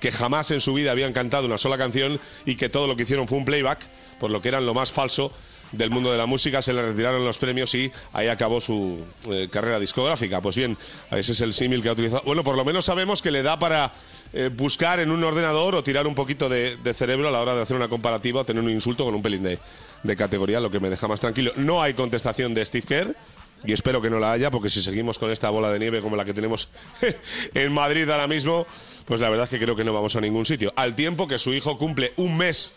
que 0.00 0.10
jamás 0.10 0.50
en 0.50 0.60
su 0.60 0.74
vida 0.74 0.90
habían 0.90 1.12
cantado 1.12 1.46
una 1.46 1.58
sola 1.58 1.78
canción 1.78 2.18
y 2.46 2.56
que 2.56 2.68
todo 2.68 2.86
lo 2.86 2.96
que 2.96 3.02
hicieron 3.04 3.28
fue 3.28 3.38
un 3.38 3.44
playback, 3.44 3.80
por 4.18 4.30
lo 4.30 4.42
que 4.42 4.48
eran 4.48 4.66
lo 4.66 4.74
más 4.74 4.90
falso 4.90 5.32
del 5.72 5.90
mundo 5.90 6.10
de 6.10 6.18
la 6.18 6.26
música, 6.26 6.62
se 6.62 6.72
le 6.72 6.82
retiraron 6.82 7.24
los 7.24 7.38
premios 7.38 7.74
y 7.74 7.92
ahí 8.12 8.28
acabó 8.28 8.60
su 8.60 9.04
eh, 9.30 9.48
carrera 9.50 9.78
discográfica. 9.78 10.40
Pues 10.40 10.56
bien, 10.56 10.76
ese 11.12 11.32
es 11.32 11.40
el 11.40 11.52
símil 11.52 11.82
que 11.82 11.90
ha 11.90 11.92
utilizado. 11.92 12.22
Bueno, 12.24 12.42
por 12.42 12.56
lo 12.56 12.64
menos 12.64 12.84
sabemos 12.84 13.22
que 13.22 13.30
le 13.30 13.42
da 13.42 13.58
para 13.58 13.92
eh, 14.32 14.50
buscar 14.52 14.98
en 15.00 15.10
un 15.10 15.22
ordenador 15.22 15.76
o 15.76 15.84
tirar 15.84 16.06
un 16.06 16.14
poquito 16.14 16.48
de, 16.48 16.76
cerebro 16.94 17.28
a 17.28 17.30
la 17.30 17.40
hora 17.40 17.54
de 17.54 17.62
hacer 17.62 17.76
una 17.76 17.88
comparativa 17.88 18.40
o 18.40 18.44
tener 18.44 18.62
un 18.62 18.70
insulto 18.70 19.04
con 19.04 19.14
un 19.14 19.22
pelín 19.22 19.44
de 19.44 20.16
categoría, 20.16 20.58
lo 20.60 20.70
que 20.70 20.80
me 20.80 20.90
deja 20.90 21.06
más 21.06 21.20
tranquilo. 21.20 21.52
No 21.56 21.82
hay 21.82 21.94
contestación 21.94 22.52
de 22.54 22.66
Steve 22.66 22.86
Kerr. 22.86 23.16
Y 23.64 23.72
espero 23.72 24.00
que 24.00 24.08
no 24.08 24.18
la 24.18 24.32
haya, 24.32 24.50
porque 24.50 24.70
si 24.70 24.80
seguimos 24.80 25.18
con 25.18 25.30
esta 25.30 25.50
bola 25.50 25.70
de 25.70 25.78
nieve 25.78 26.00
como 26.00 26.16
la 26.16 26.24
que 26.24 26.32
tenemos 26.32 26.68
en 27.54 27.72
Madrid 27.72 28.08
ahora 28.08 28.26
mismo, 28.26 28.66
pues 29.10 29.20
la 29.20 29.28
verdad 29.28 29.46
es 29.46 29.50
que 29.50 29.58
creo 29.58 29.74
que 29.74 29.82
no 29.82 29.92
vamos 29.92 30.14
a 30.14 30.20
ningún 30.20 30.46
sitio. 30.46 30.72
Al 30.76 30.94
tiempo 30.94 31.26
que 31.26 31.40
su 31.40 31.52
hijo 31.52 31.76
cumple 31.76 32.12
un 32.16 32.36
mes 32.36 32.70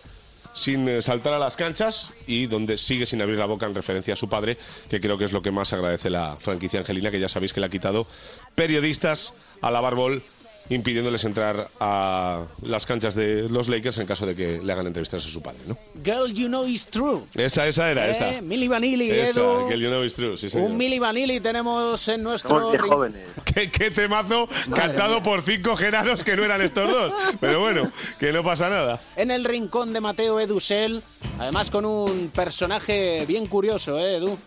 sin 0.55 0.89
eh, 0.89 0.99
saltar 1.03 1.31
a 1.35 1.37
las 1.37 1.55
canchas 1.55 2.09
y 2.25 2.47
donde 2.47 2.77
sigue 2.77 3.05
sin 3.05 3.21
abrir 3.21 3.37
la 3.37 3.45
boca 3.45 3.67
en 3.67 3.75
referencia 3.75 4.15
a 4.15 4.17
su 4.17 4.27
padre, 4.27 4.57
que 4.89 4.99
creo 4.99 5.15
que 5.15 5.25
es 5.25 5.31
lo 5.31 5.43
que 5.43 5.51
más 5.51 5.73
agradece 5.73 6.09
la 6.09 6.35
franquicia 6.35 6.79
angelina, 6.79 7.11
que 7.11 7.19
ya 7.19 7.29
sabéis 7.29 7.53
que 7.53 7.59
le 7.59 7.67
ha 7.67 7.69
quitado 7.69 8.07
periodistas 8.55 9.35
a 9.61 9.69
la 9.69 9.79
barbol 9.79 10.23
impidiéndoles 10.69 11.23
entrar 11.25 11.67
a 11.79 12.43
las 12.61 12.85
canchas 12.85 13.15
de 13.15 13.49
los 13.49 13.67
Lakers 13.67 13.97
en 13.97 14.07
caso 14.07 14.25
de 14.25 14.35
que 14.35 14.59
le 14.61 14.71
hagan 14.73 14.87
entrevistas 14.87 15.25
a 15.25 15.29
su 15.29 15.41
padre, 15.41 15.59
¿no? 15.67 15.77
Girl, 16.03 16.33
you 16.33 16.47
know 16.47 16.65
it's 16.65 16.87
true. 16.87 17.23
Esa, 17.33 17.67
esa 17.67 17.91
era, 17.91 18.07
Eh, 18.07 18.11
esa. 18.11 18.41
Milli 18.41 18.67
Vanilli, 18.67 19.11
Esa, 19.11 19.39
Edu. 19.39 19.69
el 19.69 19.79
you 19.81 19.89
know 19.89 20.03
is 20.03 20.13
true, 20.13 20.37
sí, 20.37 20.49
señor. 20.49 20.69
Un 20.71 20.77
Milli 20.77 20.99
Vanilli 20.99 21.39
tenemos 21.39 22.07
en 22.07 22.23
nuestro... 22.23 22.71
de 22.71 22.79
jóvenes. 22.79 23.27
¿Qué, 23.45 23.69
qué 23.71 23.91
temazo 23.91 24.47
cantado 24.73 25.21
por 25.21 25.41
cinco 25.43 25.75
genaros 25.75 26.23
que 26.23 26.35
no 26.35 26.43
eran 26.43 26.61
estos 26.61 26.89
dos. 26.89 27.13
Pero 27.39 27.59
bueno, 27.59 27.91
que 28.19 28.31
no 28.31 28.43
pasa 28.43 28.69
nada. 28.69 28.99
En 29.15 29.31
el 29.31 29.43
rincón 29.43 29.93
de 29.93 30.01
Mateo 30.01 30.39
Edusel, 30.39 31.03
además 31.39 31.69
con 31.69 31.85
un 31.85 32.31
personaje 32.33 33.25
bien 33.27 33.47
curioso, 33.47 33.99
¿eh, 33.99 34.17
Edu? 34.17 34.37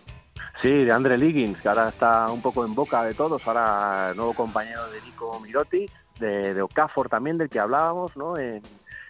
Sí, 0.61 0.69
de 0.69 0.91
Andre 0.91 1.17
Liggins, 1.19 1.59
que 1.61 1.67
ahora 1.69 1.89
está 1.89 2.31
un 2.31 2.41
poco 2.41 2.65
en 2.65 2.73
boca 2.73 3.03
de 3.03 3.13
todos, 3.13 3.45
ahora 3.45 4.13
nuevo 4.15 4.33
compañero 4.33 4.89
de 4.89 4.99
Nico 5.03 5.39
Mirotti, 5.39 5.85
de, 6.19 6.53
de 6.53 6.61
también, 7.09 7.37
del 7.37 7.49
que 7.49 7.59
hablábamos, 7.59 8.15
¿no? 8.17 8.37
En, 8.37 8.61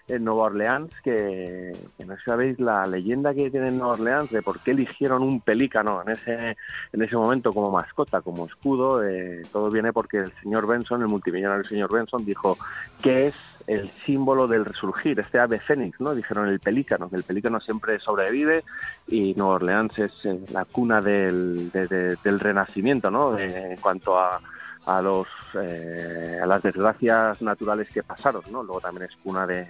en 0.09 0.23
Nueva 0.23 0.43
Orleans, 0.43 0.89
que, 1.03 1.73
no 2.05 2.15
sabéis 2.23 2.57
la 2.61 2.85
leyenda 2.85 3.33
que 3.33 3.51
tiene 3.51 3.67
en 3.67 3.77
Nueva 3.77 3.91
Orleans 3.93 4.29
de 4.29 4.41
por 4.41 4.61
qué 4.61 4.71
eligieron 4.71 5.21
un 5.21 5.41
pelícano 5.41 6.01
en 6.01 6.13
ese, 6.13 6.55
en 6.93 7.01
ese 7.01 7.17
momento 7.17 7.51
como 7.51 7.71
mascota, 7.71 8.21
como 8.21 8.45
escudo. 8.45 9.03
eh, 9.05 9.41
todo 9.51 9.69
viene 9.69 9.91
porque 9.91 10.19
el 10.19 10.31
señor 10.41 10.65
Benson, 10.65 11.01
el 11.01 11.09
multimillonario 11.09 11.65
señor 11.65 11.91
Benson, 11.91 12.23
dijo 12.23 12.57
que 13.01 13.27
es 13.27 13.35
el 13.67 13.89
símbolo 14.05 14.47
del 14.47 14.63
resurgir, 14.63 15.19
este 15.19 15.39
ave 15.39 15.59
fénix, 15.59 15.99
¿no? 15.99 16.15
Dijeron 16.15 16.47
el 16.47 16.61
pelícano, 16.61 17.09
que 17.09 17.17
el 17.17 17.23
pelícano 17.25 17.59
siempre 17.59 17.99
sobrevive 17.99 18.63
y 19.09 19.33
Nueva 19.35 19.55
Orleans 19.55 19.99
es 19.99 20.13
eh, 20.23 20.39
la 20.53 20.63
cuna 20.63 21.01
del, 21.01 21.69
de- 21.71 21.85
de- 21.87 22.15
del 22.23 22.39
renacimiento, 22.39 23.11
¿no? 23.11 23.37
En 23.37 23.75
cuanto 23.81 24.17
a, 24.17 24.39
a 24.85 25.01
los 25.01 25.27
eh, 25.61 26.39
a 26.41 26.45
las 26.45 26.63
desgracias 26.63 27.41
naturales 27.41 27.89
que 27.89 28.03
pasaron, 28.03 28.43
¿no? 28.51 28.63
Luego 28.63 28.81
también 28.81 29.09
es 29.09 29.15
cuna 29.23 29.45
de, 29.45 29.67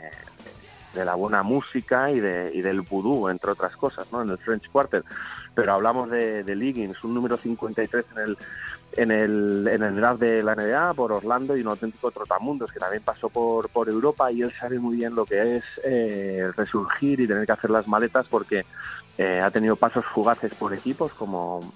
de 0.94 1.06
la 1.06 1.16
buena 1.16 1.44
música 1.44 2.12
y, 2.12 2.20
de, 2.20 2.52
y 2.54 2.62
del 2.62 2.82
vudú, 2.82 3.30
entre 3.30 3.52
otras 3.52 3.76
cosas, 3.76 4.12
¿no? 4.12 4.22
En 4.22 4.30
el 4.30 4.38
French 4.38 4.70
Quarter. 4.72 5.04
Pero 5.56 5.74
hablamos 5.74 6.10
de, 6.10 6.44
de 6.44 6.56
Liggins, 6.56 7.04
un 7.04 7.14
número 7.14 7.38
53 7.38 8.06
en 8.16 8.20
el 8.20 8.38
en 8.94 9.12
el, 9.12 9.68
en 9.68 9.84
el 9.84 9.96
draft 9.96 10.20
de 10.20 10.42
la 10.42 10.56
NBA 10.56 10.94
por 10.94 11.12
Orlando 11.12 11.56
y 11.56 11.62
un 11.62 11.68
auténtico 11.68 12.10
trotamundos 12.12 12.72
que 12.72 12.80
también 12.80 13.04
pasó 13.04 13.30
por, 13.30 13.70
por 13.70 13.90
Europa 13.90 14.32
y 14.32 14.42
él 14.42 14.54
sabe 14.60 14.80
muy 14.80 14.96
bien 14.96 15.14
lo 15.14 15.26
que 15.26 15.58
es 15.58 15.64
eh, 15.84 16.52
resurgir 16.56 17.20
y 17.20 17.28
tener 17.28 17.46
que 17.46 17.52
hacer 17.52 17.70
las 17.70 17.88
maletas 17.88 18.26
porque 18.28 18.66
eh, 19.18 19.40
ha 19.42 19.52
tenido 19.52 19.76
pasos 19.76 20.06
fugaces 20.06 20.54
por 20.56 20.74
equipos 20.74 21.14
como 21.14 21.74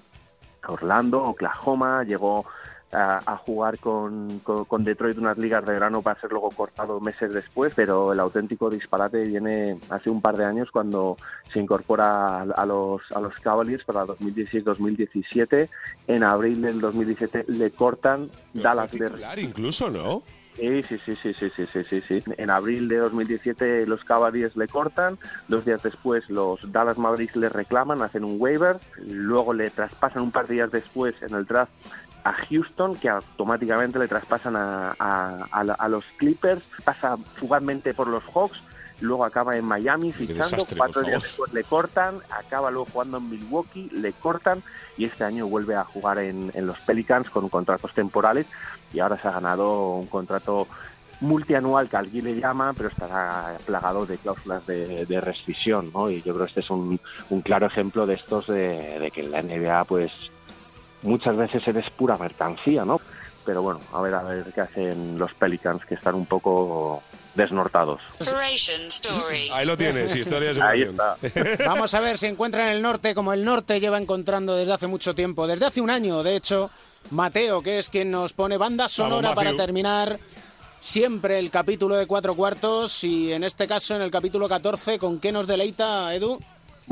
Orlando, 0.66 1.22
Oklahoma, 1.22 2.04
llegó 2.04 2.46
a, 2.92 3.36
jugar 3.38 3.78
con, 3.78 4.40
con, 4.40 4.84
Detroit 4.84 5.16
unas 5.16 5.38
ligas 5.38 5.64
de 5.64 5.72
verano 5.72 6.02
para 6.02 6.20
ser 6.20 6.30
luego 6.30 6.50
cortado 6.50 7.00
meses 7.00 7.32
después, 7.32 7.72
pero 7.74 8.12
el 8.12 8.20
auténtico 8.20 8.68
disparate 8.68 9.24
viene 9.24 9.78
hace 9.88 10.10
un 10.10 10.20
par 10.20 10.36
de 10.36 10.44
años 10.44 10.70
cuando 10.70 11.16
se 11.52 11.58
incorpora 11.58 12.42
a, 12.42 12.66
los, 12.66 13.00
a 13.12 13.20
los 13.20 13.34
Cavaliers 13.36 13.84
para 13.84 14.04
2016-2017. 14.04 15.68
En 16.06 16.22
abril 16.22 16.60
del 16.62 16.80
2017 16.80 17.46
le 17.48 17.70
cortan 17.70 18.28
pero 18.52 18.62
Dallas 18.62 18.90
de... 18.90 19.40
incluso, 19.40 19.90
¿no? 19.90 20.22
Sí, 20.56 20.82
sí, 20.82 20.98
sí, 21.06 21.16
sí, 21.22 21.32
sí, 21.32 21.50
sí, 21.50 21.82
sí, 21.88 22.00
sí, 22.06 22.22
En 22.36 22.50
abril 22.50 22.86
de 22.86 22.98
2017 22.98 23.86
los 23.86 24.04
Cavaliers 24.04 24.54
le 24.54 24.68
cortan, 24.68 25.18
dos 25.48 25.64
días 25.64 25.82
después 25.82 26.28
los 26.28 26.70
Dallas 26.70 26.98
Mavericks 26.98 27.36
le 27.36 27.48
reclaman, 27.48 28.02
hacen 28.02 28.22
un 28.22 28.36
waiver, 28.38 28.76
luego 29.06 29.54
le 29.54 29.70
traspasan 29.70 30.22
un 30.22 30.30
par 30.30 30.46
de 30.46 30.54
días 30.54 30.70
después 30.70 31.14
en 31.22 31.34
el 31.34 31.46
draft 31.46 31.72
a 32.24 32.32
Houston, 32.48 32.96
que 32.96 33.08
automáticamente 33.08 33.98
le 33.98 34.08
traspasan 34.08 34.56
a, 34.56 34.94
a- 34.98 35.46
a 35.50 35.64
la- 35.64 35.74
a 35.74 35.88
los 35.88 36.04
Clippers, 36.18 36.62
pasa 36.84 37.16
fugazmente 37.34 37.94
por 37.94 38.06
los 38.08 38.22
Hawks, 38.32 38.58
luego 39.00 39.24
acaba 39.24 39.56
en 39.56 39.64
Miami 39.64 40.12
fichando, 40.12 40.56
cuatro 40.76 41.02
días 41.02 41.22
después 41.22 41.52
le 41.52 41.64
cortan, 41.64 42.20
acaba 42.30 42.70
luego 42.70 42.86
jugando 42.92 43.18
en 43.18 43.28
Milwaukee, 43.28 43.88
le 43.90 44.12
cortan 44.12 44.62
y 44.96 45.06
este 45.06 45.24
año 45.24 45.48
vuelve 45.48 45.74
a 45.74 45.84
jugar 45.84 46.18
en, 46.20 46.52
en 46.54 46.66
los 46.66 46.78
Pelicans 46.82 47.28
con 47.30 47.48
contratos 47.48 47.92
temporales 47.94 48.46
y 48.92 49.00
ahora 49.00 49.20
se 49.20 49.26
ha 49.26 49.32
ganado 49.32 49.94
un 49.96 50.06
contrato 50.06 50.68
multianual 51.20 51.88
que 51.88 51.96
alguien 51.96 52.24
le 52.24 52.34
llama, 52.40 52.74
pero 52.76 52.88
estará 52.88 53.58
plagado 53.64 54.06
de 54.06 54.18
cláusulas 54.18 54.66
de, 54.66 55.06
de 55.06 55.20
rescisión, 55.20 55.90
¿no? 55.92 56.10
Y 56.10 56.22
yo 56.22 56.34
creo 56.34 56.46
que 56.46 56.50
este 56.50 56.60
es 56.60 56.70
un, 56.70 57.00
un 57.28 57.42
claro 57.42 57.66
ejemplo 57.66 58.06
de 58.06 58.14
estos 58.14 58.46
de, 58.48 58.98
de 58.98 59.10
que 59.12 59.20
en 59.20 59.30
la 59.30 59.40
NBA, 59.42 59.84
pues, 59.84 60.10
muchas 61.02 61.36
veces 61.36 61.66
eres 61.68 61.88
pura 61.90 62.16
mercancía, 62.16 62.84
¿no? 62.84 63.00
Pero 63.44 63.62
bueno, 63.62 63.80
a 63.92 64.00
ver, 64.00 64.14
a 64.14 64.22
ver 64.22 64.52
qué 64.54 64.60
hacen 64.60 65.18
los 65.18 65.34
Pelicans, 65.34 65.84
que 65.84 65.94
están 65.94 66.14
un 66.14 66.26
poco 66.26 67.02
desnortados. 67.34 68.00
Ahí 69.52 69.66
lo 69.66 69.76
tienes, 69.76 70.14
historias 70.16 70.56
de 70.56 70.62
Ahí 70.62 70.82
avión. 70.82 70.96
Vamos 71.64 71.94
a 71.94 72.00
ver 72.00 72.18
si 72.18 72.26
encuentra 72.26 72.68
en 72.68 72.76
el 72.76 72.82
norte, 72.82 73.14
como 73.14 73.32
el 73.32 73.44
norte 73.44 73.80
lleva 73.80 73.98
encontrando 73.98 74.54
desde 74.54 74.72
hace 74.72 74.86
mucho 74.86 75.14
tiempo, 75.14 75.46
desde 75.46 75.66
hace 75.66 75.80
un 75.80 75.90
año, 75.90 76.22
de 76.22 76.36
hecho, 76.36 76.70
Mateo, 77.10 77.62
que 77.62 77.78
es 77.78 77.88
quien 77.88 78.10
nos 78.10 78.32
pone 78.32 78.56
banda 78.56 78.88
sonora 78.88 79.30
Vamos, 79.30 79.44
para 79.44 79.56
terminar 79.56 80.20
siempre 80.80 81.38
el 81.38 81.50
capítulo 81.50 81.96
de 81.96 82.06
cuatro 82.06 82.34
cuartos 82.34 83.04
y 83.04 83.32
en 83.32 83.44
este 83.44 83.66
caso 83.66 83.94
en 83.94 84.02
el 84.02 84.10
capítulo 84.10 84.48
14, 84.48 84.98
¿con 84.98 85.18
qué 85.18 85.32
nos 85.32 85.46
deleita, 85.46 86.14
Edu? 86.14 86.38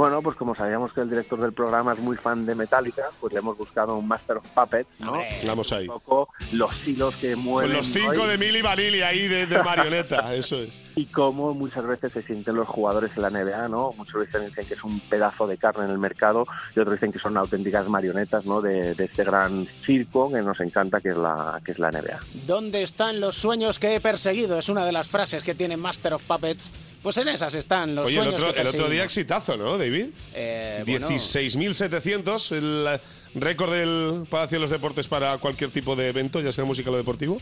Bueno, 0.00 0.22
pues 0.22 0.34
como 0.38 0.54
sabíamos 0.54 0.94
que 0.94 1.02
el 1.02 1.10
director 1.10 1.38
del 1.38 1.52
programa 1.52 1.92
es 1.92 1.98
muy 1.98 2.16
fan 2.16 2.46
de 2.46 2.54
Metallica, 2.54 3.02
pues 3.20 3.34
le 3.34 3.40
hemos 3.40 3.58
buscado 3.58 3.96
un 3.96 4.08
Master 4.08 4.38
of 4.38 4.46
Puppets, 4.48 4.88
¿no? 5.00 5.18
Vamos 5.46 5.70
ahí. 5.74 5.86
Un 5.88 6.00
poco 6.00 6.30
los 6.52 6.88
hilos 6.88 7.14
que 7.16 7.34
Con 7.34 7.42
mueven. 7.44 7.72
los 7.74 7.84
cinco 7.86 8.14
¿no? 8.14 8.24
Y- 8.24 8.28
de 8.30 8.38
Mili 8.38 8.62
Vanilli 8.62 9.02
ahí 9.02 9.28
de, 9.28 9.46
de 9.46 9.62
marioneta, 9.62 10.34
eso 10.34 10.56
es. 10.56 10.70
y 10.96 11.04
cómo 11.04 11.52
muchas 11.52 11.86
veces 11.86 12.12
se 12.14 12.22
sienten 12.22 12.56
los 12.56 12.66
jugadores 12.66 13.10
en 13.14 13.20
la 13.24 13.28
NBA, 13.28 13.68
¿no? 13.68 13.92
Muchos 13.94 14.24
dicen, 14.24 14.46
dicen 14.46 14.64
que 14.64 14.72
es 14.72 14.82
un 14.82 14.98
pedazo 15.00 15.46
de 15.46 15.58
carne 15.58 15.84
en 15.84 15.90
el 15.90 15.98
mercado 15.98 16.46
y 16.74 16.80
otros 16.80 16.94
dicen 16.94 17.12
que 17.12 17.18
son 17.18 17.36
auténticas 17.36 17.86
marionetas, 17.86 18.46
¿no? 18.46 18.62
De, 18.62 18.94
de 18.94 19.04
este 19.04 19.22
gran 19.22 19.66
circo 19.84 20.32
que 20.32 20.40
nos 20.40 20.58
encanta, 20.60 21.02
que 21.02 21.10
es 21.10 21.16
la 21.18 21.60
que 21.62 21.72
es 21.72 21.78
la 21.78 21.90
NBA. 21.90 22.20
¿Dónde 22.46 22.82
están 22.82 23.20
los 23.20 23.34
sueños 23.36 23.78
que 23.78 23.96
he 23.96 24.00
perseguido? 24.00 24.58
Es 24.58 24.70
una 24.70 24.86
de 24.86 24.92
las 24.92 25.08
frases 25.10 25.44
que 25.44 25.54
tiene 25.54 25.76
Master 25.76 26.14
of 26.14 26.22
Puppets. 26.22 26.72
Pues 27.02 27.16
en 27.16 27.28
esas 27.28 27.54
están 27.54 27.94
los 27.94 28.08
Oye, 28.08 28.18
el 28.20 28.28
otro, 28.28 28.52
que 28.52 28.60
el 28.60 28.66
otro 28.66 28.88
día 28.90 29.04
exitazo, 29.04 29.56
¿no, 29.56 29.78
David? 29.78 30.06
Eh, 30.34 30.84
bueno, 30.86 31.08
16.700, 31.08 32.52
el 32.56 32.86
eh, 32.88 33.00
récord 33.34 33.72
del 33.72 34.26
Palacio 34.28 34.58
de 34.58 34.62
los 34.62 34.70
Deportes 34.70 35.06
para 35.08 35.38
cualquier 35.38 35.70
tipo 35.70 35.96
de 35.96 36.08
evento, 36.10 36.40
ya 36.40 36.52
sea 36.52 36.64
musical 36.64 36.94
o 36.94 36.96
deportivo. 36.98 37.40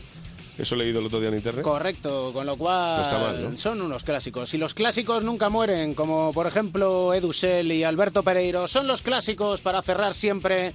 Eso 0.57 0.75
he 0.75 0.77
leído 0.79 0.99
el 0.99 1.05
otro 1.05 1.19
día 1.21 1.29
en 1.29 1.35
internet. 1.35 1.63
Correcto, 1.63 2.31
con 2.33 2.45
lo 2.45 2.57
cual 2.57 2.97
No 2.97 3.03
está 3.03 3.17
mal, 3.19 3.51
¿no? 3.51 3.57
son 3.57 3.81
unos 3.81 4.03
clásicos. 4.03 4.53
Y 4.53 4.57
los 4.57 4.73
clásicos 4.73 5.23
nunca 5.23 5.47
mueren, 5.49 5.93
como 5.93 6.33
por 6.33 6.47
ejemplo 6.47 7.13
Edu 7.13 7.31
Sell 7.31 7.71
y 7.71 7.83
Alberto 7.85 8.23
Pereiro. 8.23 8.67
Son 8.67 8.85
los 8.85 9.01
clásicos 9.01 9.61
para 9.61 9.81
cerrar 9.81 10.13
siempre 10.13 10.73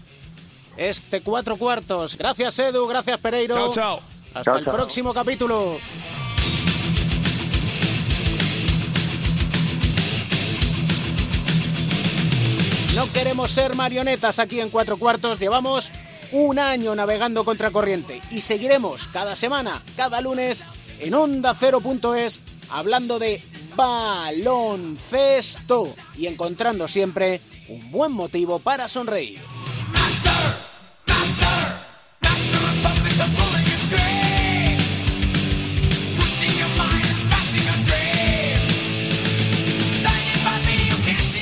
este 0.79 1.21
cuatro 1.21 1.57
cuartos. 1.57 2.17
Gracias 2.17 2.59
Edu, 2.59 2.87
gracias 2.87 3.19
Pereiro. 3.19 3.55
Chao, 3.55 3.75
chao. 3.75 4.01
Hasta 4.29 4.43
Chao, 4.43 4.59
el 4.59 4.65
chao. 4.65 4.75
próximo 4.75 5.13
capítulo. 5.13 5.79
No 12.95 13.11
queremos 13.13 13.51
ser 13.51 13.75
marionetas 13.75 14.39
aquí 14.39 14.61
en 14.61 14.71
Cuatro 14.71 14.97
Cuartos. 14.97 15.41
Llevamos 15.41 15.91
un 16.31 16.61
año 16.61 16.95
navegando 16.95 17.45
contra 17.45 17.73
corriente 17.73 18.23
y 18.31 18.41
seguiremos 18.41 19.09
cada 19.09 19.35
semana, 19.35 19.83
cada 19.97 20.21
lunes 20.21 20.65
en 21.01 21.13
Onda 21.13 21.57
Cero.es 21.59 22.39
hablando 22.71 23.19
de 23.19 23.43
baloncesto 23.75 25.13
y 26.17 26.29
encontrando 26.29 26.87
siempre 26.87 27.41
un 27.69 27.91
buen 27.91 28.13
motivo 28.13 28.61
para 28.61 28.87
sonreír. 28.87 29.41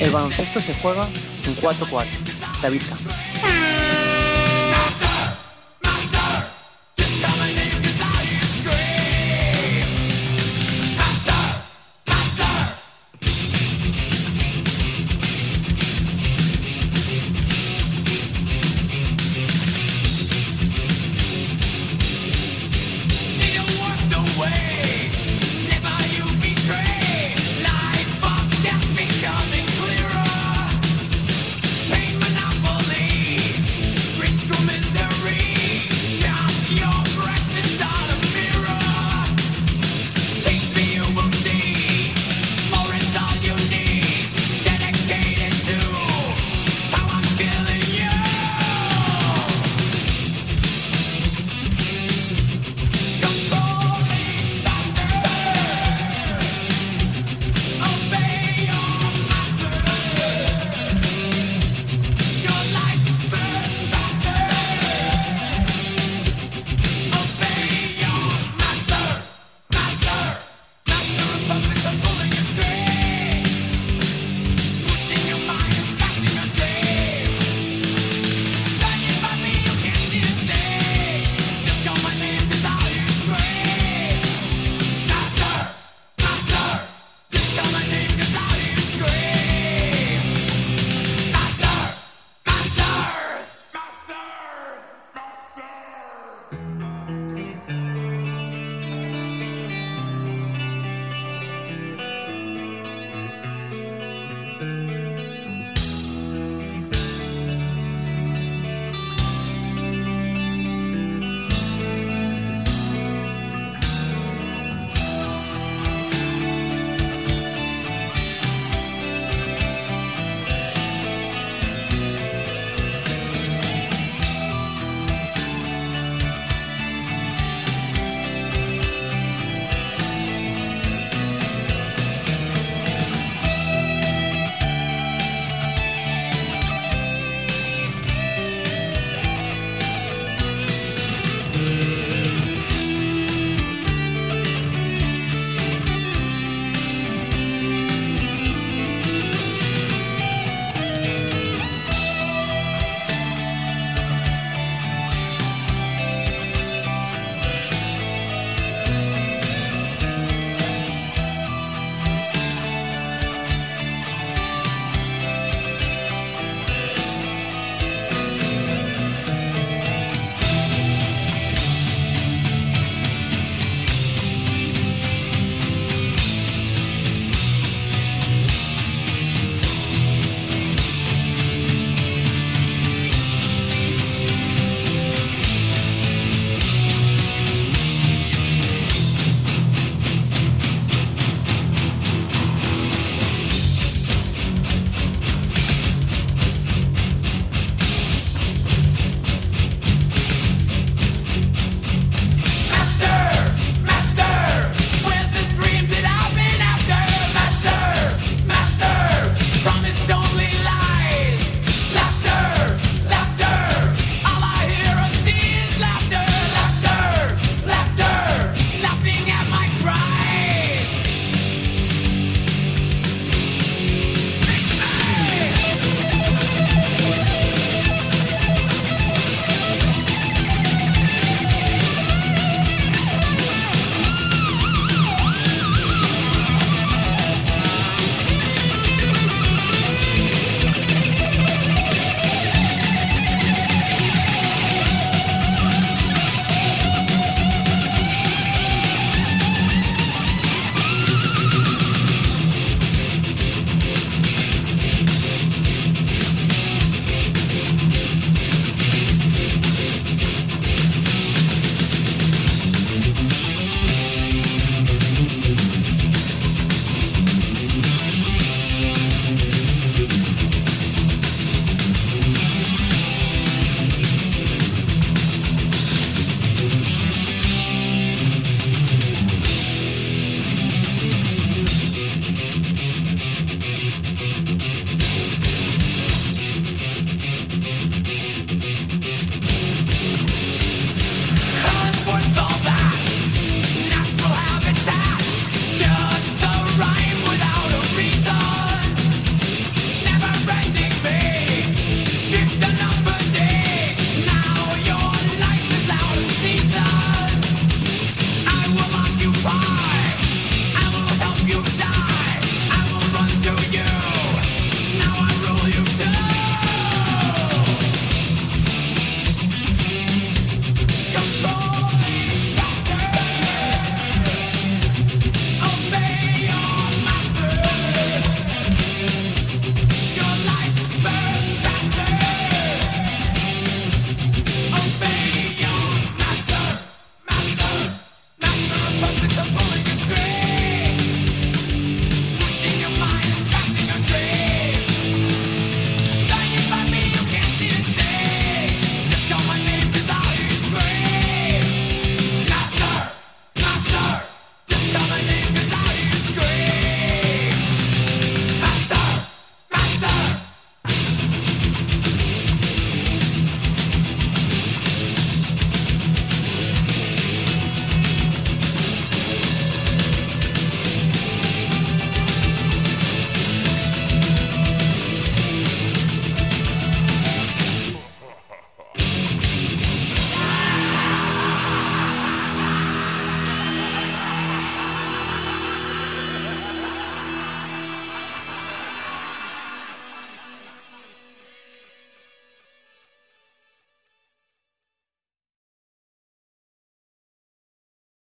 El 0.03 0.11
baloncesto 0.11 0.59
se 0.59 0.73
juega 0.73 1.07
en 1.47 1.55
cuatro 1.61 1.87
cuartos. 1.89 2.17
David 2.61 2.81
Campo. 2.89 3.22